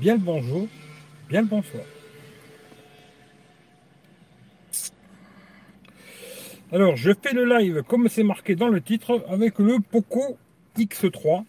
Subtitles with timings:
[0.00, 0.68] bien le bonjour,
[1.28, 1.84] bien le bonsoir.
[6.72, 10.38] Alors, je fais le live comme c'est marqué dans le titre avec le Poco
[10.78, 11.44] X3.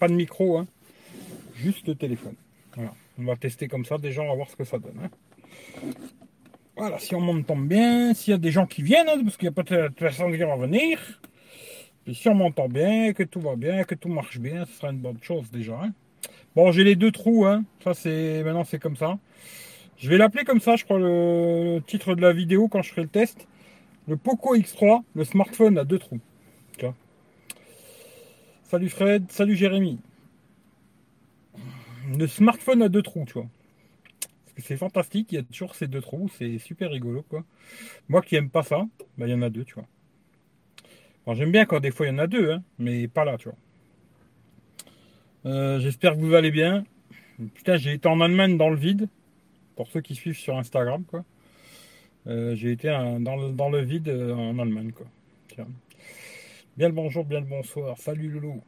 [0.00, 0.66] Pas de micro, hein.
[1.54, 2.34] juste le téléphone.
[2.74, 2.94] Voilà.
[3.18, 4.98] On va tester comme ça, déjà, on va voir ce que ça donne.
[5.02, 5.10] hein.
[6.76, 9.48] Voilà, si on m'entend bien, s'il y a des gens qui viennent, hein, parce qu'il
[9.48, 10.98] n'y a pas de personne qui va venir.
[12.06, 14.92] Et si on m'entend bien, que tout va bien, que tout marche bien, ce sera
[14.92, 15.80] une bonne chose déjà.
[16.54, 17.64] Bon, j'ai les deux trous, hein.
[17.84, 19.18] Ça, c'est maintenant c'est comme ça.
[19.98, 23.02] Je vais l'appeler comme ça, je crois, le titre de la vidéo quand je ferai
[23.02, 23.46] le test.
[24.08, 26.20] Le Poco X3, le smartphone à deux trous.
[28.68, 30.00] Salut Fred, salut Jérémy.
[32.18, 33.46] Le smartphone à deux trous, tu vois.
[34.44, 37.44] Parce que c'est fantastique, il y a toujours ces deux trous, c'est super rigolo, quoi.
[38.08, 38.84] Moi qui aime pas ça,
[39.18, 39.86] bah, il y en a deux, tu vois.
[41.26, 43.38] Bon, j'aime bien quand des fois il y en a deux, hein, mais pas là,
[43.38, 43.58] tu vois.
[45.46, 46.84] Euh, J'espère que vous allez bien.
[47.54, 49.08] Putain, j'ai été en Allemagne dans le vide.
[49.76, 51.24] Pour ceux qui suivent sur Instagram, quoi.
[52.26, 55.06] Euh, j'ai été dans, le, dans le vide euh, en Allemagne, quoi.
[56.76, 57.96] Bien le bonjour, bien le bonsoir.
[57.98, 58.62] Salut Lolo.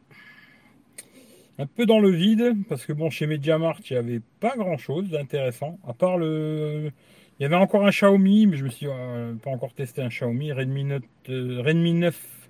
[1.58, 4.78] Un peu dans le vide, parce que bon, chez MediaMarkt, il n'y avait pas grand
[4.78, 5.78] chose d'intéressant.
[5.86, 6.92] À part le.
[7.38, 10.08] Il y avait encore un Xiaomi, mais je me suis ah, pas encore testé un
[10.08, 10.52] Xiaomi.
[10.52, 12.48] Redmi Note, Redmi 9.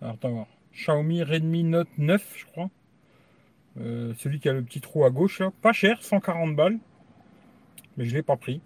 [0.00, 0.46] Alors, attends, voir.
[0.72, 2.70] Xiaomi Redmi Note 9, je crois.
[3.78, 5.42] Euh, celui qui a le petit trou à gauche.
[5.62, 6.78] Pas cher, 140 balles.
[7.96, 8.60] Mais je ne l'ai pas pris.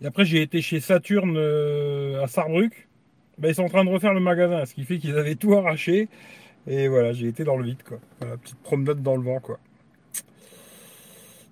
[0.00, 2.88] Et après, j'ai été chez Saturn euh, à Sarrebruck.
[3.38, 5.54] Ben, ils sont en train de refaire le magasin, ce qui fait qu'ils avaient tout
[5.54, 6.08] arraché.
[6.66, 7.98] Et voilà, j'ai été dans le vide, quoi.
[8.20, 9.58] Voilà, petite promenade dans le vent, quoi.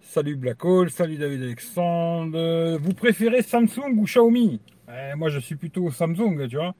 [0.03, 2.77] Salut Black Hole, salut David Alexandre.
[2.79, 4.61] Vous préférez Samsung ou Xiaomi?
[4.89, 6.75] Eh, Moi, je suis plutôt Samsung, tu vois.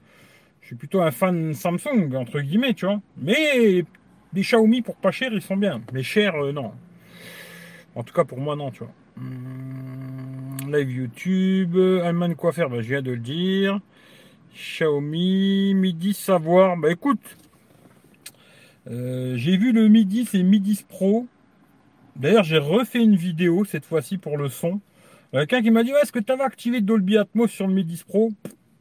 [0.61, 3.01] Je suis plutôt un fan Samsung, entre guillemets, tu vois.
[3.17, 3.85] Mais
[4.33, 5.83] des Xiaomi pour pas cher, ils sont bien.
[5.93, 6.73] Mais cher, euh, non.
[7.95, 8.93] En tout cas, pour moi, non, tu vois.
[9.19, 11.77] Hum, live YouTube,
[12.37, 12.71] quoi faire?
[12.71, 13.81] Ben, Je viens de le dire.
[14.55, 16.77] Xiaomi, Midi Savoir.
[16.77, 17.37] Bah écoute,
[18.89, 21.27] euh, j'ai vu le Midi, c'est Midis Pro.
[22.17, 24.81] D'ailleurs, j'ai refait une vidéo cette fois-ci pour le son.
[25.33, 28.33] Quelqu'un qui m'a dit Est-ce que tu avais activé Dolby Atmos sur le Midis Pro?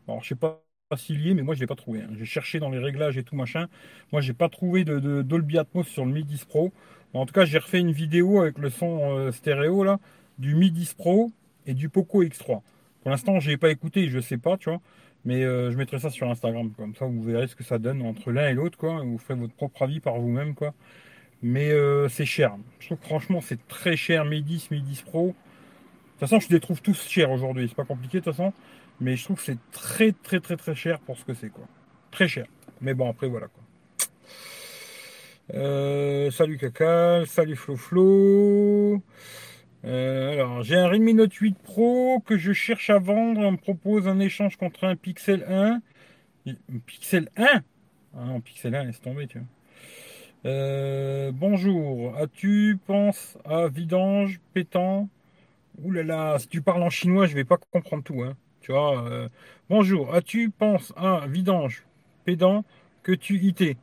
[0.07, 0.63] Alors, je sais pas
[0.97, 2.01] s'il mais moi, je l'ai pas trouvé.
[2.01, 2.09] hein.
[2.17, 3.67] J'ai cherché dans les réglages et tout machin.
[4.11, 6.71] Moi, j'ai pas trouvé de, Dolby Atmos sur le Midis Pro.
[7.13, 9.99] En tout cas, j'ai refait une vidéo avec le son euh, stéréo là,
[10.39, 11.31] du Midis Pro
[11.67, 12.61] et du Poco X3.
[13.01, 14.81] Pour l'instant, je n'ai pas écouté, je sais pas, tu vois.
[15.25, 16.71] Mais euh, je mettrai ça sur Instagram.
[16.75, 19.01] Comme ça, vous verrez ce que ça donne entre l'un et l'autre, quoi.
[19.03, 20.73] Vous ferez votre propre avis par vous-même, quoi.
[21.43, 22.55] Mais euh, c'est cher.
[22.79, 24.25] Je trouve que franchement, c'est très cher.
[24.25, 25.27] Midis, Midis Pro.
[25.27, 27.67] De toute façon, je les trouve tous chers aujourd'hui.
[27.69, 28.53] C'est pas compliqué, de toute façon.
[29.01, 31.65] Mais je trouve que c'est très, très, très, très cher pour ce que c'est, quoi.
[32.11, 32.45] Très cher.
[32.81, 33.63] Mais bon, après, voilà, quoi.
[35.53, 39.01] Euh, salut Caca, salut Flo Flo.
[39.85, 43.41] Euh, alors, j'ai un Redmi Note 8 Pro que je cherche à vendre.
[43.41, 45.81] On me propose un échange contre un Pixel 1.
[46.45, 47.45] Un Pixel 1
[48.15, 49.47] Ah non, Pixel 1, laisse tomber, tu vois.
[50.45, 55.09] Euh, bonjour, as-tu penses à vidange, pétant
[55.83, 55.93] Ouh
[56.37, 58.35] si tu parles en chinois, je vais pas comprendre tout, hein.
[58.61, 59.03] Tu vois.
[59.05, 59.29] euh,
[59.69, 61.83] bonjour, as-tu penses à vidange,
[62.25, 62.63] pédant,
[63.03, 63.77] que tu IT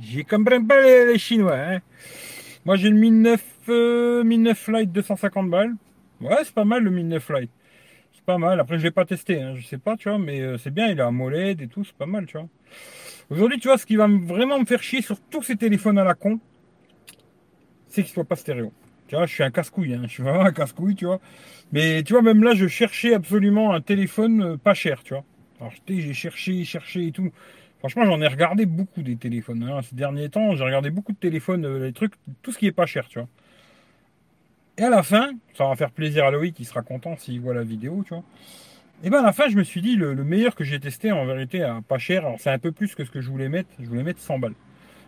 [0.00, 1.80] J'y comprends pas les, les chinois, hein.
[2.64, 5.74] Moi j'ai le 1009, euh, 1009 Lite 250 balles.
[6.20, 7.50] Ouais, c'est pas mal le 1009 Lite.
[8.12, 8.60] C'est pas mal.
[8.60, 10.88] Après, je l'ai pas testé, hein, je sais pas, tu vois, mais euh, c'est bien,
[10.88, 12.48] il a AMOLED et tout, c'est pas mal, tu vois.
[13.30, 15.98] Aujourd'hui, tu vois, ce qui va me- vraiment me faire chier sur tous ces téléphones
[15.98, 16.40] à la con,
[17.88, 18.72] c'est qu'ils soient pas stéréo.
[19.10, 21.20] Je suis un casse-couille, hein, je suis vraiment un casse-couille, tu vois.
[21.72, 25.24] Mais tu vois, même là, je cherchais absolument un téléphone euh, pas cher, tu vois.
[25.60, 27.30] Alors, j'ai cherché, cherché et tout.
[27.80, 29.62] Franchement, j'en ai regardé beaucoup des téléphones.
[29.62, 29.80] hein.
[29.82, 32.72] Ces derniers temps, j'ai regardé beaucoup de téléphones, euh, les trucs, tout ce qui est
[32.72, 33.28] pas cher, tu vois.
[34.78, 37.54] Et à la fin, ça va faire plaisir à Loïc, il sera content s'il voit
[37.54, 38.22] la vidéo, tu vois.
[39.04, 41.12] Et ben à la fin, je me suis dit, le, le meilleur que j'ai testé,
[41.12, 43.70] en vérité, à pas cher, c'est un peu plus que ce que je voulais mettre,
[43.80, 44.54] je voulais mettre 100 balles.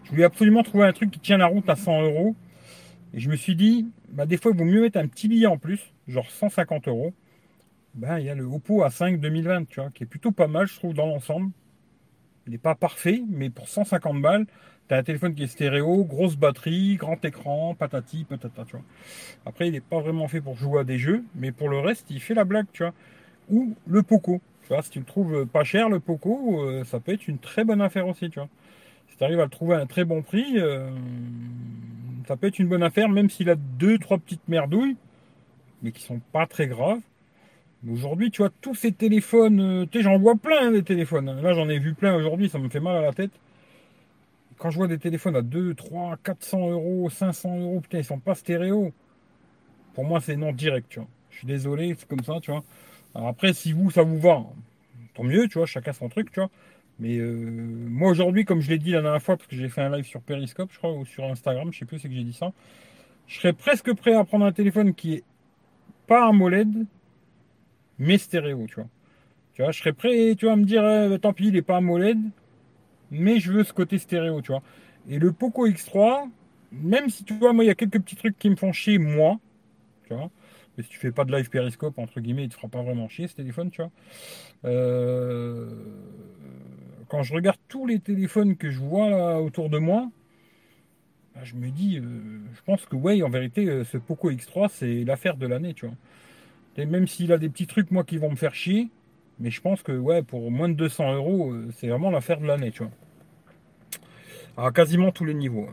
[0.05, 2.34] Je voulais absolument trouver un truc qui tient la route à 100 euros.
[3.14, 5.47] Et je me suis dit, bah, des fois, il vaut mieux mettre un petit billet
[5.47, 7.12] en plus, genre 150 euros.
[7.94, 10.66] Ben, il y a le Oppo A5 2020, tu vois, qui est plutôt pas mal,
[10.66, 11.50] je trouve, dans l'ensemble.
[12.47, 14.47] Il n'est pas parfait, mais pour 150 balles,
[14.88, 18.64] tu as un téléphone qui est stéréo, grosse batterie, grand écran, patati, patata.
[19.44, 22.10] Après, il n'est pas vraiment fait pour jouer à des jeux, mais pour le reste,
[22.10, 22.94] il fait la blague, tu vois.
[23.50, 24.41] Ou le Poco.
[24.62, 27.38] Tu vois, si tu le trouves pas cher, le Poco, euh, ça peut être une
[27.38, 28.48] très bonne affaire aussi, tu vois.
[29.12, 30.91] Si tu arrives à le trouver à un très bon prix, euh,
[32.26, 34.97] ça peut être une bonne affaire, même s'il a deux, trois petites merdouilles,
[35.82, 37.00] mais qui sont pas très graves.
[37.91, 41.28] Aujourd'hui, tu vois, tous ces téléphones, euh, tu sais, j'en vois plein des téléphones.
[41.30, 41.42] hein.
[41.42, 43.32] Là, j'en ai vu plein aujourd'hui, ça me fait mal à la tête.
[44.59, 48.18] quand je vois des téléphones à 2, 3, 400 euros, 500 euros, putain, ils sont
[48.20, 48.92] pas stéréo.
[49.94, 51.09] Pour moi, c'est non direct, tu vois.
[51.30, 52.64] Je suis désolé, c'est comme ça, tu vois.
[53.14, 54.44] Alors après, si vous, ça vous va,
[55.14, 56.50] tant mieux, tu vois, chacun son truc, tu vois.
[57.03, 59.81] Mais euh, moi aujourd'hui, comme je l'ai dit la dernière fois, parce que j'ai fait
[59.83, 62.22] un live sur Periscope, je crois, ou sur Instagram, je sais plus c'est que j'ai
[62.22, 62.53] dit ça,
[63.27, 65.25] je serais presque prêt à prendre un téléphone qui est
[66.07, 66.87] pas AMOLED,
[67.99, 68.87] mais stéréo, tu vois.
[69.54, 71.63] Tu vois, je serais prêt, tu vois, à me dire, euh, tant pis, il n'est
[71.63, 72.21] pas AMOLED,
[73.10, 74.63] mais je veux ce côté stéréo, tu vois.
[75.09, 76.28] Et le Poco X3,
[76.71, 78.98] même si tu vois, moi, il y a quelques petits trucs qui me font chier,
[78.98, 79.41] moi,
[80.07, 80.31] tu vois.
[80.77, 83.09] Mais si tu fais pas de live périscope, entre guillemets, il te fera pas vraiment
[83.09, 83.91] chier ce téléphone, tu vois.
[84.65, 85.69] Euh,
[87.12, 90.09] quand je regarde tous les téléphones que je vois autour de moi,
[91.34, 94.70] bah, je me dis, euh, je pense que ouais, en vérité, euh, ce Poco X3,
[94.70, 95.94] c'est l'affaire de l'année, tu vois.
[96.78, 98.88] Et même s'il a des petits trucs, moi, qui vont me faire chier,
[99.38, 102.70] mais je pense que ouais, pour moins de 200 euros, c'est vraiment l'affaire de l'année,
[102.70, 102.92] tu vois.
[104.56, 105.68] À quasiment tous les niveaux.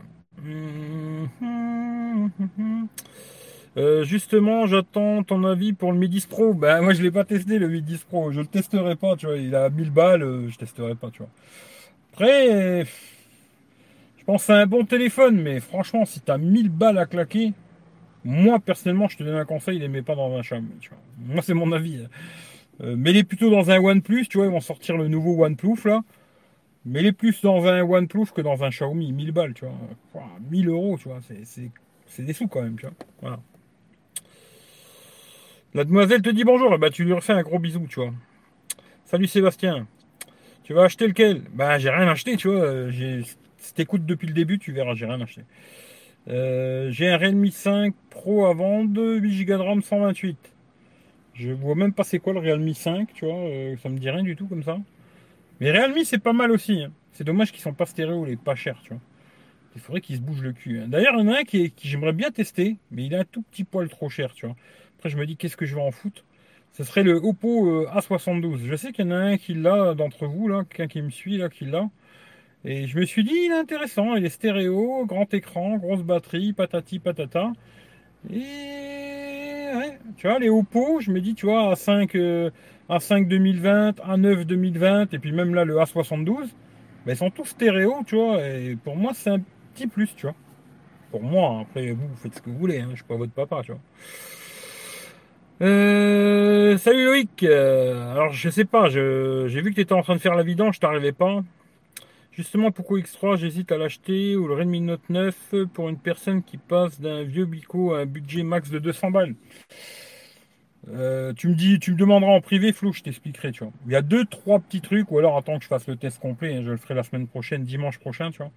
[3.76, 6.54] Euh, justement, j'attends ton avis pour le Midis Pro.
[6.54, 8.32] Ben, moi, je l'ai pas testé, le Midis Pro.
[8.32, 9.36] Je le testerai pas, tu vois.
[9.36, 11.30] Il a 1000 balles, euh, je testerai pas, tu vois.
[12.12, 12.84] Après,
[14.18, 17.52] je pense c'est un bon téléphone, mais franchement, si tu as 1000 balles à claquer,
[18.24, 20.90] moi, personnellement, je te donne un conseil, ne les mets pas dans un Xiaomi, tu
[20.90, 20.98] vois.
[21.18, 22.04] Moi, c'est mon avis.
[22.04, 22.08] Hein.
[22.82, 24.46] Euh, mets-les plutôt dans un OnePlus, tu vois.
[24.46, 26.02] Ils vont sortir le nouveau OnePlus, là.
[26.84, 29.12] Mets-les plus dans un OnePlus que dans un Xiaomi.
[29.12, 30.24] 1000 balles, tu vois.
[30.50, 31.20] 1000 euros, tu vois.
[32.06, 32.94] C'est des sous quand même, tu vois.
[33.22, 33.40] Voilà.
[35.72, 38.12] La demoiselle te dit bonjour, bah tu lui refais un gros bisou, tu vois.
[39.04, 39.86] Salut Sébastien.
[40.64, 41.42] Tu vas acheter lequel?
[41.54, 42.90] Bah j'ai rien acheté, tu vois.
[42.90, 45.42] Si t'écoutes depuis le début, tu verras, j'ai rien acheté.
[46.26, 50.36] Euh, j'ai un Realme 5 Pro à vendre, 8 Go de RAM, 128.
[51.34, 53.36] Je vois même pas c'est quoi le Realme 5, tu vois.
[53.36, 54.76] Euh, ça me dit rien du tout comme ça.
[55.60, 56.82] Mais Realme c'est pas mal aussi.
[56.82, 56.90] Hein.
[57.12, 59.02] C'est dommage qu'ils sont pas stéréo, les pas chers, tu vois.
[59.76, 60.80] Il faudrait qu'ils se bougent le cul.
[60.80, 60.86] Hein.
[60.88, 63.24] D'ailleurs, il y en a un qui, qui j'aimerais bien tester, mais il est un
[63.24, 64.56] tout petit poil trop cher, tu vois.
[65.00, 66.26] Après, je me dis, qu'est-ce que je vais en foutre?
[66.72, 68.66] Ce serait le Oppo euh, A72.
[68.66, 71.08] Je sais qu'il y en a un qui l'a d'entre vous, là, quelqu'un qui me
[71.08, 71.88] suit, là, qui l'a.
[72.66, 76.52] Et je me suis dit, il est intéressant, il est stéréo, grand écran, grosse batterie,
[76.52, 77.50] patati patata.
[78.30, 79.70] Et
[80.18, 82.50] tu vois, les Oppo, je me dis, tu vois, A5, euh,
[82.90, 86.50] A5 2020, A9 2020, et puis même là, le A72,
[87.06, 88.46] ben, ils sont tous stéréo, tu vois.
[88.46, 89.40] Et pour moi, c'est un
[89.72, 90.34] petit plus, tu vois.
[91.10, 91.60] Pour moi, hein.
[91.62, 93.80] après, vous, faites ce que vous voulez, hein, je suis pas votre papa, tu vois.
[95.62, 97.42] Euh, salut Loïc.
[97.42, 100.42] Euh, alors je sais pas, j'ai vu que tu étais en train de faire la
[100.42, 101.42] vidange, je t'arrivais pas.
[102.32, 106.56] Justement, pourquoi X3 j'hésite à l'acheter ou le Redmi Note 9 pour une personne qui
[106.56, 109.34] passe d'un vieux bico à un budget max de 200 balles.
[110.88, 113.72] Euh, tu me dis, tu me demanderas en privé, Flou, je t'expliquerai, tu vois.
[113.86, 116.18] Il y a deux, trois petits trucs, ou alors attends que je fasse le test
[116.20, 118.50] complet, hein, je le ferai la semaine prochaine, dimanche prochain, tu vois.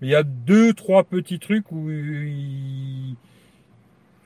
[0.00, 1.90] Mais il y a deux, trois petits trucs où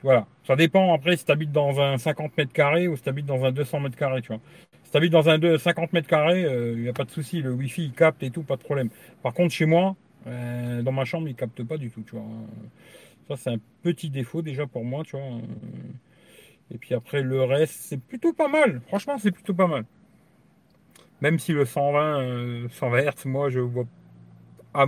[0.03, 0.25] voilà.
[0.45, 3.25] Ça dépend après si tu habites dans un 50 mètres carrés ou si tu habites
[3.25, 4.41] dans un 200 mètres carrés, tu vois.
[4.83, 7.41] Si tu habites dans un 50 mètres carrés, il euh, n'y a pas de souci.
[7.41, 8.89] Le Wi-Fi, il capte et tout, pas de problème.
[9.21, 9.95] Par contre, chez moi,
[10.27, 12.25] euh, dans ma chambre, il capte pas du tout, tu vois.
[13.27, 15.39] Ça, c'est un petit défaut déjà pour moi, tu vois.
[16.71, 18.81] Et puis après, le reste, c'est plutôt pas mal.
[18.87, 19.85] Franchement, c'est plutôt pas mal.
[21.21, 23.85] Même si le 120, 120 Hz, moi, je vois.
[24.73, 24.85] Ah,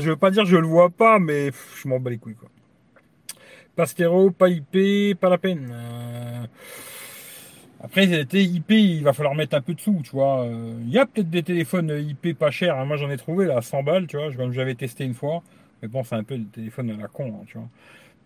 [0.00, 1.50] je veux pas dire je le vois pas, mais
[1.82, 2.48] je m'en bats les couilles, quoi.
[3.80, 5.70] Pas stéréo, pas IP, pas la peine.
[5.72, 6.44] Euh,
[7.82, 10.44] après, IP, il va falloir mettre un peu de sous, tu vois.
[10.44, 12.76] Euh, il y a peut-être des téléphones IP pas chers.
[12.76, 12.84] Hein.
[12.84, 15.42] Moi, j'en ai trouvé là, 100 balles, tu vois, comme j'avais testé une fois.
[15.80, 17.68] Mais bon, c'est un peu des téléphones à la con, hein, tu vois.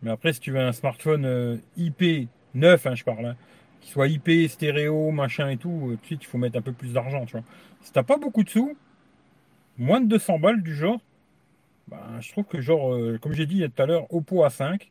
[0.03, 3.37] Mais après, si tu veux un smartphone euh, IP neuf, hein, je parle, hein,
[3.81, 6.73] qui soit IP, stéréo, machin et tout, tout de suite, il faut mettre un peu
[6.73, 7.45] plus d'argent, tu vois.
[7.81, 8.77] Si t'as pas beaucoup de sous,
[9.79, 10.99] moins de 200 balles du genre,
[11.87, 14.89] bah, je trouve que genre, comme j'ai dit tout à l'heure, Oppo A5,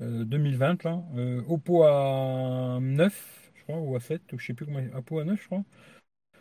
[0.00, 1.02] 2020 euh, là.
[1.16, 4.80] Euh, Oppo A 9, je crois, ou A7, ou je sais plus comment.
[4.94, 5.64] Oppo A9, je crois.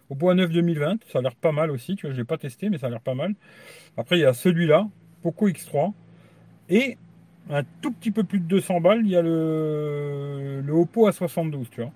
[0.10, 1.96] Oppo A9 2020, ça a l'air pas mal aussi.
[1.96, 3.36] Tu vois, je l'ai pas testé, mais ça a l'air pas mal.
[3.98, 4.88] Après, il y a celui-là,
[5.22, 5.94] Poco X3,
[6.70, 6.98] et
[7.50, 11.70] un tout petit peu plus de 200 balles, il y a le, le Oppo A72,
[11.70, 11.92] tu vois.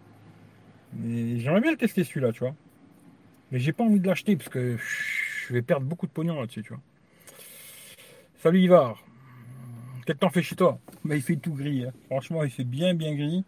[1.03, 2.55] j'aimerais bien le tester celui-là, tu vois.
[3.51, 6.63] Mais j'ai pas envie de l'acheter parce que je vais perdre beaucoup de pognon là-dessus,
[6.63, 6.81] tu vois.
[8.41, 9.08] Salut Ivar.
[10.09, 11.85] Quel temps fait chez toi bah, Il fait tout gris.
[11.85, 11.91] Hein.
[12.07, 13.43] Franchement, il fait bien, bien gris.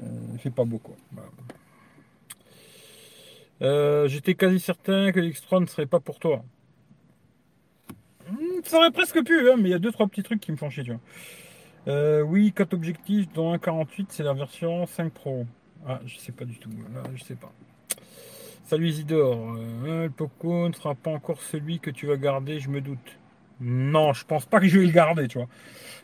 [0.00, 0.96] Euh, fait pas beaucoup.
[1.12, 1.22] Bah.
[3.62, 6.44] Euh, j'étais quasi certain que l'X3 ne serait pas pour toi.
[8.28, 10.50] Hmm, ça aurait presque pu, hein, mais il y a deux trois petits trucs qui
[10.50, 10.82] me font chier.
[10.82, 11.00] Tu vois.
[11.86, 15.46] Euh, oui, 4 objectifs, dont 48, c'est la version 5 Pro.
[15.86, 16.70] Ah, je sais pas du tout.
[16.96, 17.52] Là, je sais pas.
[18.64, 19.54] Salut Isidore.
[19.56, 23.18] Euh, le Poco ne sera pas encore celui que tu vas garder, je me doute.
[23.60, 25.48] Non, je pense pas que je vais le garder, tu vois.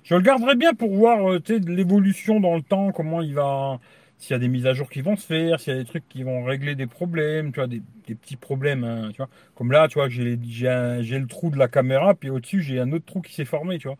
[0.04, 3.78] Je le garderai bien pour voir euh, l'évolution dans le temps, comment il va.
[4.18, 5.84] S'il y a des mises à jour qui vont se faire, s'il y a des
[5.84, 7.82] trucs qui vont régler des problèmes, tu vois, des,
[8.14, 9.28] petits problèmes, hein, tu vois.
[9.56, 13.04] Comme là, tu vois, j'ai le trou de la caméra, puis au-dessus, j'ai un autre
[13.04, 13.96] trou qui s'est formé, tu vois.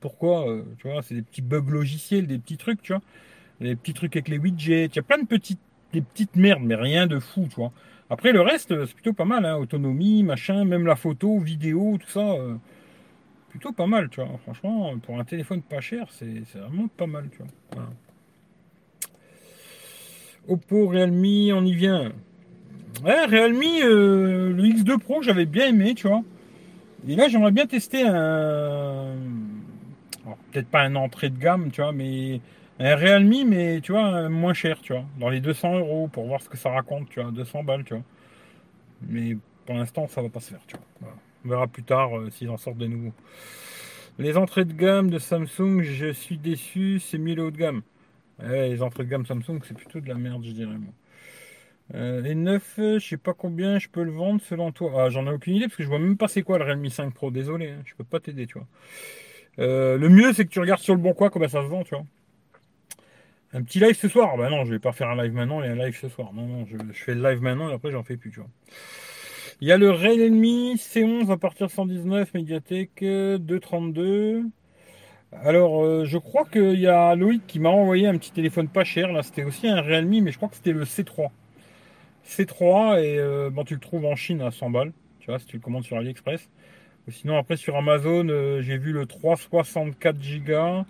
[0.00, 3.02] Pourquoi euh, Tu vois, c'est des petits bugs logiciels, des petits trucs, tu vois.
[3.60, 4.86] Des petits trucs avec les widgets.
[4.86, 5.58] Il y a plein de petites,
[5.92, 7.72] des petites merdes, mais rien de fou, tu vois.
[8.08, 9.56] Après, le reste, c'est plutôt pas mal, hein.
[9.56, 12.20] Autonomie, machin, même la photo, vidéo, tout ça.
[12.20, 12.54] Euh,
[13.56, 14.36] plutôt pas mal, tu vois.
[14.42, 17.86] Franchement, pour un téléphone pas cher, c'est vraiment pas mal, tu vois.
[20.48, 22.12] Oppo, Realme, on y vient.
[23.02, 26.22] Ouais, Realme, euh, le X2 Pro, j'avais bien aimé, tu vois.
[27.08, 29.14] Et là, j'aimerais bien tester un.
[30.52, 32.40] Peut-être pas un entrée de gamme, tu vois, mais
[32.78, 35.04] un Realme, mais tu vois, moins cher, tu vois.
[35.18, 37.30] Dans les 200 euros pour voir ce que ça raconte, tu vois.
[37.30, 38.02] 200 balles, tu vois.
[39.08, 41.14] Mais pour l'instant, ça va pas se faire, tu vois.
[41.46, 43.12] On verra plus tard euh, s'ils en sortent de nouveau.
[44.18, 47.82] Les entrées de gamme de Samsung, je suis déçu, c'est mieux le haut de gamme.
[48.42, 50.76] les entrées de gamme Samsung, c'est plutôt de la merde, je dirais.
[51.94, 55.04] Euh, les 9, je sais pas combien je peux le vendre selon toi.
[55.04, 56.88] Ah, j'en ai aucune idée parce que je vois même pas c'est quoi le Realme
[56.88, 57.30] 5 Pro.
[57.30, 58.66] Désolé, hein, je peux pas t'aider, tu vois.
[59.58, 61.84] Euh, le mieux, c'est que tu regardes sur le bon coin comment ça se vend,
[61.84, 62.04] tu vois.
[63.52, 65.68] Un petit live ce soir Bah non, je vais pas faire un live maintenant et
[65.68, 66.32] un live ce soir.
[66.34, 68.50] Non, non, je, je fais le live maintenant et après j'en fais plus, tu vois.
[69.62, 74.42] Il y a le Realme C11 à partir de 119, médiathèque 232.
[75.32, 78.84] Alors, euh, je crois qu'il y a Loïc qui m'a envoyé un petit téléphone pas
[78.84, 79.10] cher.
[79.12, 81.30] Là, c'était aussi un Realme, mais je crois que c'était le C3.
[82.26, 84.92] C3, et euh, bon, tu le trouves en Chine à 100 balles.
[85.20, 86.50] Tu vois, si tu le commandes sur AliExpress.
[87.08, 90.84] sinon, après, sur Amazon, euh, j'ai vu le 364 Go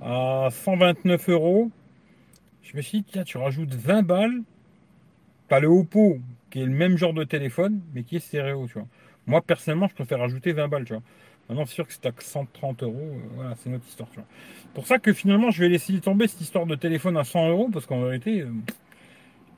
[0.00, 1.70] à 129 euros.
[2.62, 4.40] Je me suis dit, tiens, tu rajoutes 20 balles.
[5.48, 6.18] Pas le Oppo,
[6.50, 8.88] qui est le même genre de téléphone, mais qui est stéréo, tu vois.
[9.26, 11.02] Moi, personnellement, je préfère ajouter 20 balles, tu vois.
[11.48, 14.26] Maintenant, c'est sûr que c'est à 130 euros, euh, voilà, c'est notre histoire, tu vois.
[14.74, 17.68] Pour ça que finalement, je vais laisser tomber cette histoire de téléphone à 100 euros,
[17.72, 18.50] parce qu'en vérité, euh,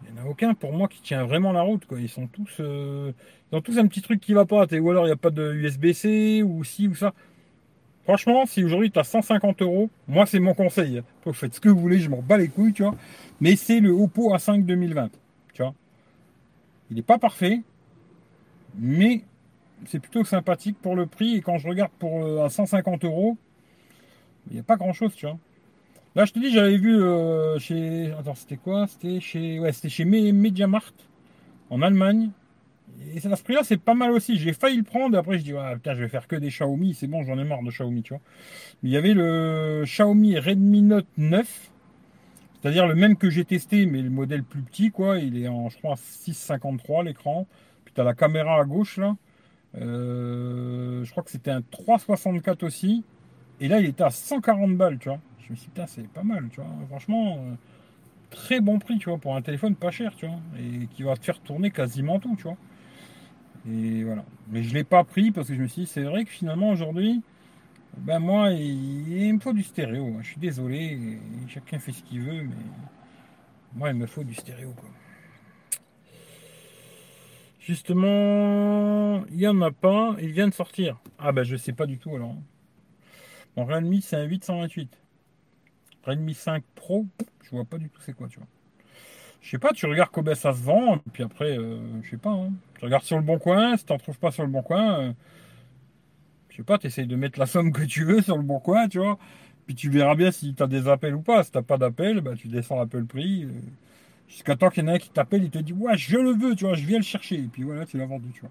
[0.07, 1.99] il n'y en a aucun pour moi qui tient vraiment la route, quoi.
[2.01, 3.13] Ils sont tous, euh,
[3.51, 5.31] ils ont tous un petit truc qui va pas, ou alors il n'y a pas
[5.31, 7.15] de USB-C, ou ci, ou ça.
[8.05, 11.03] Franchement, si aujourd'hui tu as 150 euros, moi c'est mon conseil.
[11.27, 12.95] Vous faites ce que vous voulez, je m'en bats les couilles, tu vois.
[13.41, 15.28] Mais c'est le Oppo A5 2020, tu vois.
[16.91, 17.63] Il n'est pas parfait,
[18.77, 19.25] mais
[19.87, 21.37] c'est plutôt sympathique pour le prix.
[21.37, 23.37] Et quand je regarde pour euh, à 150 euros,
[24.49, 25.39] il n'y a pas grand chose, tu vois.
[26.15, 28.13] Là, je te dis, j'avais vu euh, chez.
[28.19, 28.87] Attends, c'était quoi?
[28.87, 29.61] C'était chez.
[29.61, 31.09] Ouais, c'était chez Mediamarkt
[31.71, 32.31] en Allemagne.
[33.15, 34.37] Et à ce prix-là, c'est pas mal aussi.
[34.37, 35.17] J'ai failli le prendre.
[35.17, 36.95] Après, je dis, ah, putain, je vais faire que des Xiaomi.
[36.95, 38.23] C'est bon, j'en ai marre de Xiaomi, tu vois.
[38.83, 41.71] il y avait le Xiaomi Redmi Note 9
[42.61, 45.19] c'est-à-dire le même que j'ai testé, mais le modèle plus petit, quoi.
[45.19, 47.47] Il est en, je crois, 6,53 l'écran.
[47.85, 49.17] Puis tu as la caméra à gauche, là.
[49.77, 53.05] Euh, je crois que c'était un 3,64 aussi.
[53.61, 55.21] Et là, il était à 140 balles, tu vois.
[55.41, 56.71] Je me suis dit, putain, c'est pas mal, tu vois.
[56.89, 57.55] Franchement, euh,
[58.31, 60.41] très bon prix, tu vois, pour un téléphone pas cher, tu vois.
[60.59, 62.57] Et qui va te faire tourner quasiment tout, tu vois.
[63.71, 64.25] Et voilà.
[64.51, 66.31] Mais je ne l'ai pas pris parce que je me suis dit, c'est vrai que
[66.31, 67.23] finalement, aujourd'hui,
[68.01, 70.17] ben moi, il, me faut du stéréo.
[70.23, 72.55] Je suis désolé, chacun fait ce qu'il veut, mais
[73.75, 74.75] moi, il me faut du stéréo.
[77.61, 80.99] Justement, il n'y en a pas, il vient de sortir.
[81.19, 82.35] Ah ben je sais pas du tout alors.
[83.57, 84.89] Mon Realme c'est un 828.
[86.05, 87.05] Realme 5 Pro,
[87.43, 88.49] je vois pas du tout c'est quoi, tu vois.
[89.43, 92.31] Je sais pas, tu regardes combien ça se vend, puis après, euh, je sais pas.
[92.31, 92.53] Hein.
[92.79, 95.13] Tu regardes sur le bon coin, si t'en trouves pas sur le bon coin, euh,
[96.59, 98.89] sais pas, tu essayes de mettre la somme que tu veux sur le bon coin,
[98.89, 99.19] tu vois.
[99.67, 101.45] Puis tu verras bien si tu as des appels ou pas.
[101.45, 103.45] Si tu pas d'appels, bah, tu descends un peu le prix.
[103.45, 103.51] Euh,
[104.29, 106.33] jusqu'à temps qu'il y en a un qui t'appelle, il te dit Ouais, je le
[106.33, 107.37] veux, tu vois, je viens le chercher.
[107.37, 108.51] Et puis voilà, tu l'as vendu, tu vois.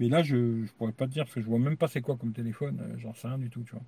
[0.00, 2.00] Mais là, je ne pourrais pas te dire, parce que je vois même pas c'est
[2.02, 2.80] quoi comme téléphone.
[2.82, 3.82] Euh, j'en sais rien du tout, tu vois.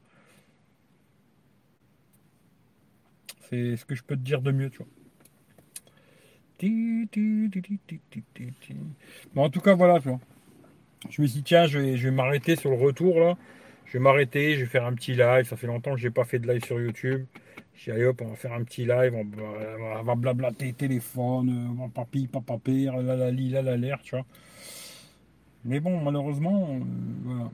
[3.49, 4.87] C'est ce que je peux te dire de mieux, tu vois.
[9.35, 10.21] Bon, en tout cas, voilà, tu vois.
[11.11, 13.37] Je me suis dit, tiens, je vais, m'arrêter sur le retour là.
[13.87, 15.45] Je vais m'arrêter, je vais faire un petit live.
[15.45, 17.25] Ça fait longtemps que je n'ai pas fait de live sur YouTube.
[17.75, 19.15] Je allez hop, on va faire un petit live.
[19.15, 24.17] On va, blablater téléphone, on va papi, papa père, la la la la l'air, tu
[24.17, 24.27] vois.
[25.65, 26.79] Mais bon, malheureusement, euh,
[27.25, 27.51] voilà.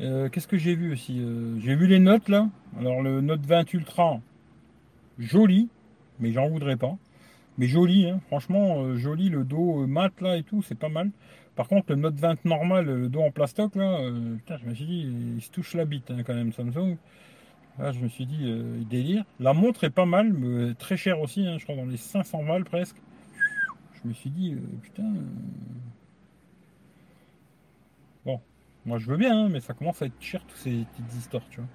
[0.00, 2.48] Euh, qu'est-ce que j'ai vu aussi euh, J'ai vu les notes là.
[2.78, 4.20] Alors le Note 20 Ultra,
[5.18, 5.68] joli,
[6.20, 6.96] mais j'en voudrais pas.
[7.56, 8.20] Mais joli, hein.
[8.28, 11.10] franchement, joli, le dos mat là et tout, c'est pas mal.
[11.58, 14.86] Par contre, le Note 20 normal, le dos en plastoc, là, euh, je me suis
[14.86, 16.96] dit, il se touche la bite hein, quand même, Samsung.
[17.80, 19.24] Là, je me suis dit, euh, délire.
[19.40, 22.44] La montre est pas mal, mais très chère aussi, hein, je crois dans les 500
[22.44, 22.96] balles presque.
[24.02, 25.02] Je me suis dit, euh, putain.
[25.04, 25.20] euh,
[28.24, 28.40] Bon,
[28.86, 31.42] moi je veux bien, hein, mais ça commence à être cher toutes ces petites histoires,
[31.50, 31.68] tu vois.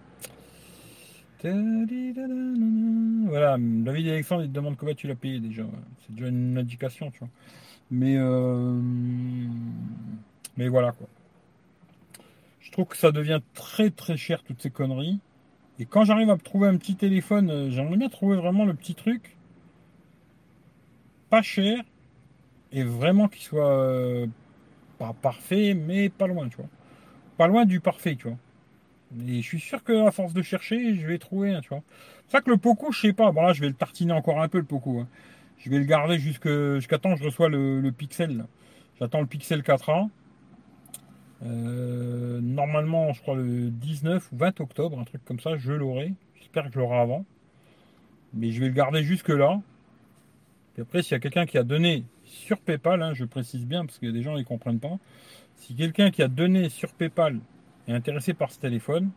[3.27, 5.63] Voilà, David Alexandre il te demande combien tu l'as payé déjà.
[5.99, 7.29] C'est déjà une indication, tu vois.
[7.91, 8.79] Mais euh,
[10.57, 11.07] mais voilà quoi.
[12.59, 15.19] Je trouve que ça devient très très cher toutes ces conneries.
[15.79, 18.95] Et quand j'arrive à trouver un petit téléphone, euh, j'aimerais bien trouver vraiment le petit
[18.95, 19.35] truc
[21.29, 21.83] pas cher
[22.71, 24.27] et vraiment qu'il soit euh,
[24.99, 26.67] pas parfait, mais pas loin, tu vois.
[27.37, 28.37] Pas loin du parfait, tu vois.
[29.27, 31.81] Et je suis sûr que à force de chercher, je vais trouver, un, tu vois.
[32.27, 33.31] C'est ça que le Poco, je sais pas.
[33.31, 34.99] Bon là, je vais le tartiner encore un peu le Poco.
[34.99, 35.07] hein.
[35.63, 38.43] Je vais le garder jusqu'à temps que je reçois le, Pixel.
[38.99, 40.09] J'attends le Pixel 4A.
[41.45, 46.15] Euh, normalement, je crois le 19 ou 20 octobre, un truc comme ça, je l'aurai.
[46.35, 47.23] J'espère que je l'aurai avant.
[48.33, 49.61] Mais je vais le garder jusque là.
[50.77, 53.85] Et après, s'il y a quelqu'un qui a donné sur PayPal, hein, je précise bien
[53.85, 54.97] parce que des gens ne comprennent pas.
[55.55, 57.39] Si quelqu'un qui a donné sur PayPal
[57.87, 59.11] est intéressé par ce téléphone,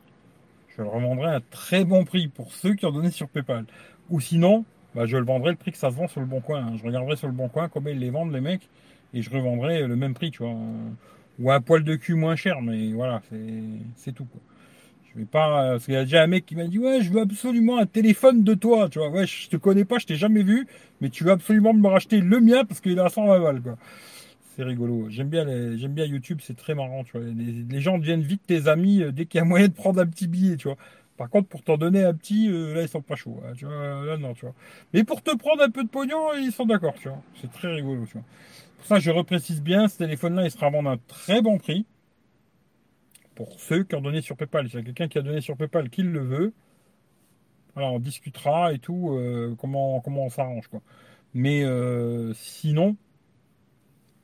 [0.69, 3.65] je le revendrai à très bon prix pour ceux qui ont donné sur PayPal.
[4.11, 4.65] Ou sinon,
[4.97, 6.67] bah, je le vendrai le prix que ça se vend sur le bon coin.
[6.67, 6.75] hein.
[6.79, 8.71] Je regarderai sur le bon coin combien ils les vendent les mecs
[9.15, 10.53] et je revendrai le même prix, tu vois.
[10.53, 10.91] Euh,
[11.41, 13.23] Ou un poil de cul moins cher, mais voilà,
[13.97, 14.27] c'est tout.
[14.27, 14.41] Quoi.
[15.15, 15.65] Je vais pas.
[15.65, 17.79] euh, Parce qu'il y a déjà un mec qui m'a dit Ouais, je veux absolument
[17.79, 19.11] un téléphone de toi, tu vois.
[19.11, 20.67] Ouais, je te connais pas, je t'ai jamais vu,
[21.01, 23.77] mais tu veux absolument me racheter le mien parce qu'il est à 120 balles, quoi.
[24.57, 25.07] C'est rigolo.
[25.11, 27.23] J'aime bien, bien YouTube, c'est très marrant, tu vois.
[27.27, 30.01] Les, les gens deviennent vite tes amis euh, dès qu'il y a moyen de prendre
[30.01, 30.79] un petit billet, tu vois.
[31.17, 33.55] Par contre, pour t'en donner un petit, euh, là, ils sont pas chauds, hein.
[34.05, 34.55] Là, non, tu vois.
[34.93, 37.23] Mais pour te prendre un peu de pognon, ils sont d'accord, tu vois.
[37.41, 38.25] C'est très rigolo, tu vois.
[38.79, 41.87] Pour ça, je reprécise bien, ce téléphone-là, il sera vendu à un très bon prix.
[43.35, 44.69] Pour ceux qui ont donné sur PayPal.
[44.69, 46.53] S'il y a quelqu'un qui a donné sur PayPal, qui le veut,
[47.75, 50.81] voilà, on discutera et tout, euh, comment, comment on s'arrange, quoi.
[51.35, 52.97] Mais euh, sinon,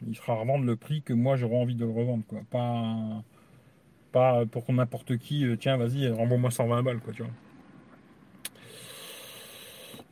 [0.07, 2.41] il sera à revendre le prix que moi j'aurais envie de le revendre, quoi.
[2.51, 3.23] Pas,
[4.13, 7.33] pas pour n'importe qui, euh, tiens, vas-y, renvoie-moi 120 balles, quoi, tu vois.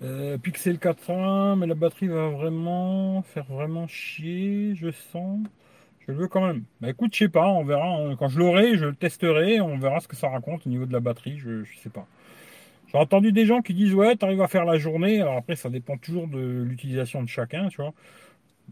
[0.02, 5.40] Euh, Pixel 4a, mais la batterie va vraiment faire vraiment chier, je sens.
[6.00, 6.64] Je le veux quand même.
[6.80, 8.14] Bah écoute, je sais pas, on verra.
[8.18, 10.92] Quand je l'aurai, je le testerai, on verra ce que ça raconte au niveau de
[10.92, 12.06] la batterie, je, je sais pas.
[12.92, 15.20] J'ai entendu des gens qui disent ouais, t'arrives à faire la journée.
[15.20, 17.92] Alors après, ça dépend toujours de l'utilisation de chacun, tu vois.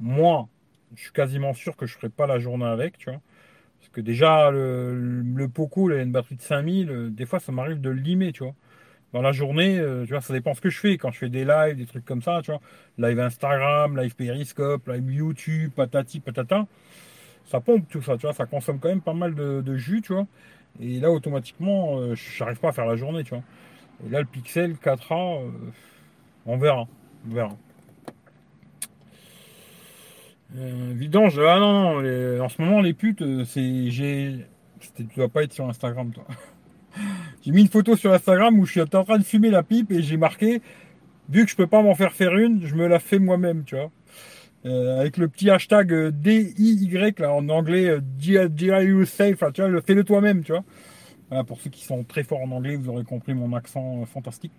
[0.00, 0.48] Moi,
[0.96, 3.20] je suis quasiment sûr que je ferai pas la journée avec, tu vois.
[4.00, 7.80] Déjà, le, le Poco, il a une batterie de 5000, euh, des fois ça m'arrive
[7.80, 8.54] de le limer, tu vois.
[9.14, 10.98] Dans la journée, euh, tu vois, ça dépend ce que je fais.
[10.98, 12.60] Quand je fais des lives, des trucs comme ça, tu vois.
[12.98, 16.66] Live Instagram, live Periscope, live YouTube, patati, patata.
[17.46, 18.34] Ça pompe tout ça, tu vois.
[18.34, 20.26] Ça consomme quand même pas mal de, de jus, tu vois.
[20.80, 23.44] Et là, automatiquement, euh, j'arrive pas à faire la journée, tu vois.
[24.06, 25.50] Et là, le Pixel 4A, euh,
[26.46, 26.86] on verra.
[27.28, 27.56] On verra.
[30.56, 33.90] Euh, vidange, ah non, non, les- en ce moment, les putes, euh, c'est.
[33.90, 34.46] j'ai
[34.96, 36.24] Tu dois pas être sur Instagram, toi.
[37.44, 39.92] J'ai mis une photo sur Instagram où je suis en train de fumer la pipe
[39.92, 40.60] et j'ai marqué,
[41.28, 43.76] vu que je peux pas m'en faire faire une, je me la fais moi-même, tu
[43.76, 43.90] vois.
[44.66, 49.60] Euh, avec le petit hashtag euh, DIY là en anglais, euh, DIY yourself, là, tu
[49.60, 50.64] vois, le fais-le toi-même, tu vois.
[51.46, 54.52] Pour ceux qui sont très forts en anglais, vous aurez compris mon accent euh, fantastique.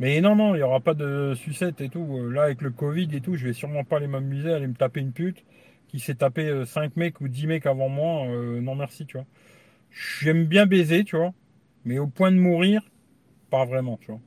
[0.00, 2.06] Mais non, non, il n'y aura pas de sucette et tout.
[2.18, 4.74] Euh, Là, avec le Covid et tout, je vais sûrement pas aller m'amuser, aller me
[4.74, 5.44] taper une pute
[5.88, 8.26] qui s'est tapé 5 mecs ou 10 mecs avant moi.
[8.26, 9.26] Euh, non, merci, tu vois.
[9.90, 11.32] J'aime bien baiser, tu vois.
[11.84, 12.82] Mais au point de mourir,
[13.50, 14.20] pas vraiment, tu vois.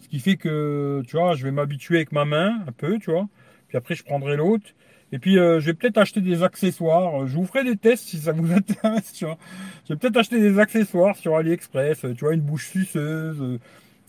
[0.00, 3.10] Ce qui fait que, tu vois, je vais m'habituer avec ma main, un peu, tu
[3.10, 3.28] vois.
[3.68, 4.66] Puis après, je prendrai l'autre.
[5.12, 7.26] Et puis, euh, je vais peut-être acheter des accessoires.
[7.26, 9.38] Je vous ferai des tests si ça vous intéresse, tu vois.
[9.88, 13.40] Je vais peut-être acheter des accessoires sur AliExpress, euh, tu vois, une bouche suceuse.
[13.40, 13.58] euh.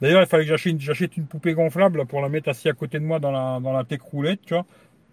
[0.02, 3.06] D'ailleurs, il fallait que j'achète une, poupée gonflable pour la mettre assise à côté de
[3.06, 4.66] moi dans la, dans la tech roulette, tu vois.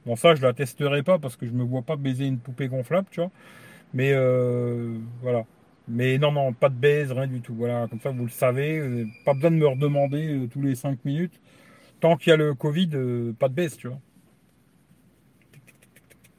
[0.07, 2.69] Bon, ça, je la testerai pas parce que je me vois pas baiser une poupée
[2.69, 3.31] gonflable, tu vois.
[3.93, 5.45] Mais euh, voilà.
[5.89, 7.55] Mais non, non, pas de baise, rien du tout.
[7.55, 8.79] Voilà, comme ça, vous le savez.
[8.79, 11.41] euh, Pas besoin de me redemander euh, tous les 5 minutes.
[12.01, 14.01] Tant qu'il y a le Covid, euh, pas de baise, tu vois.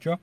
[0.01, 0.19] Tu vois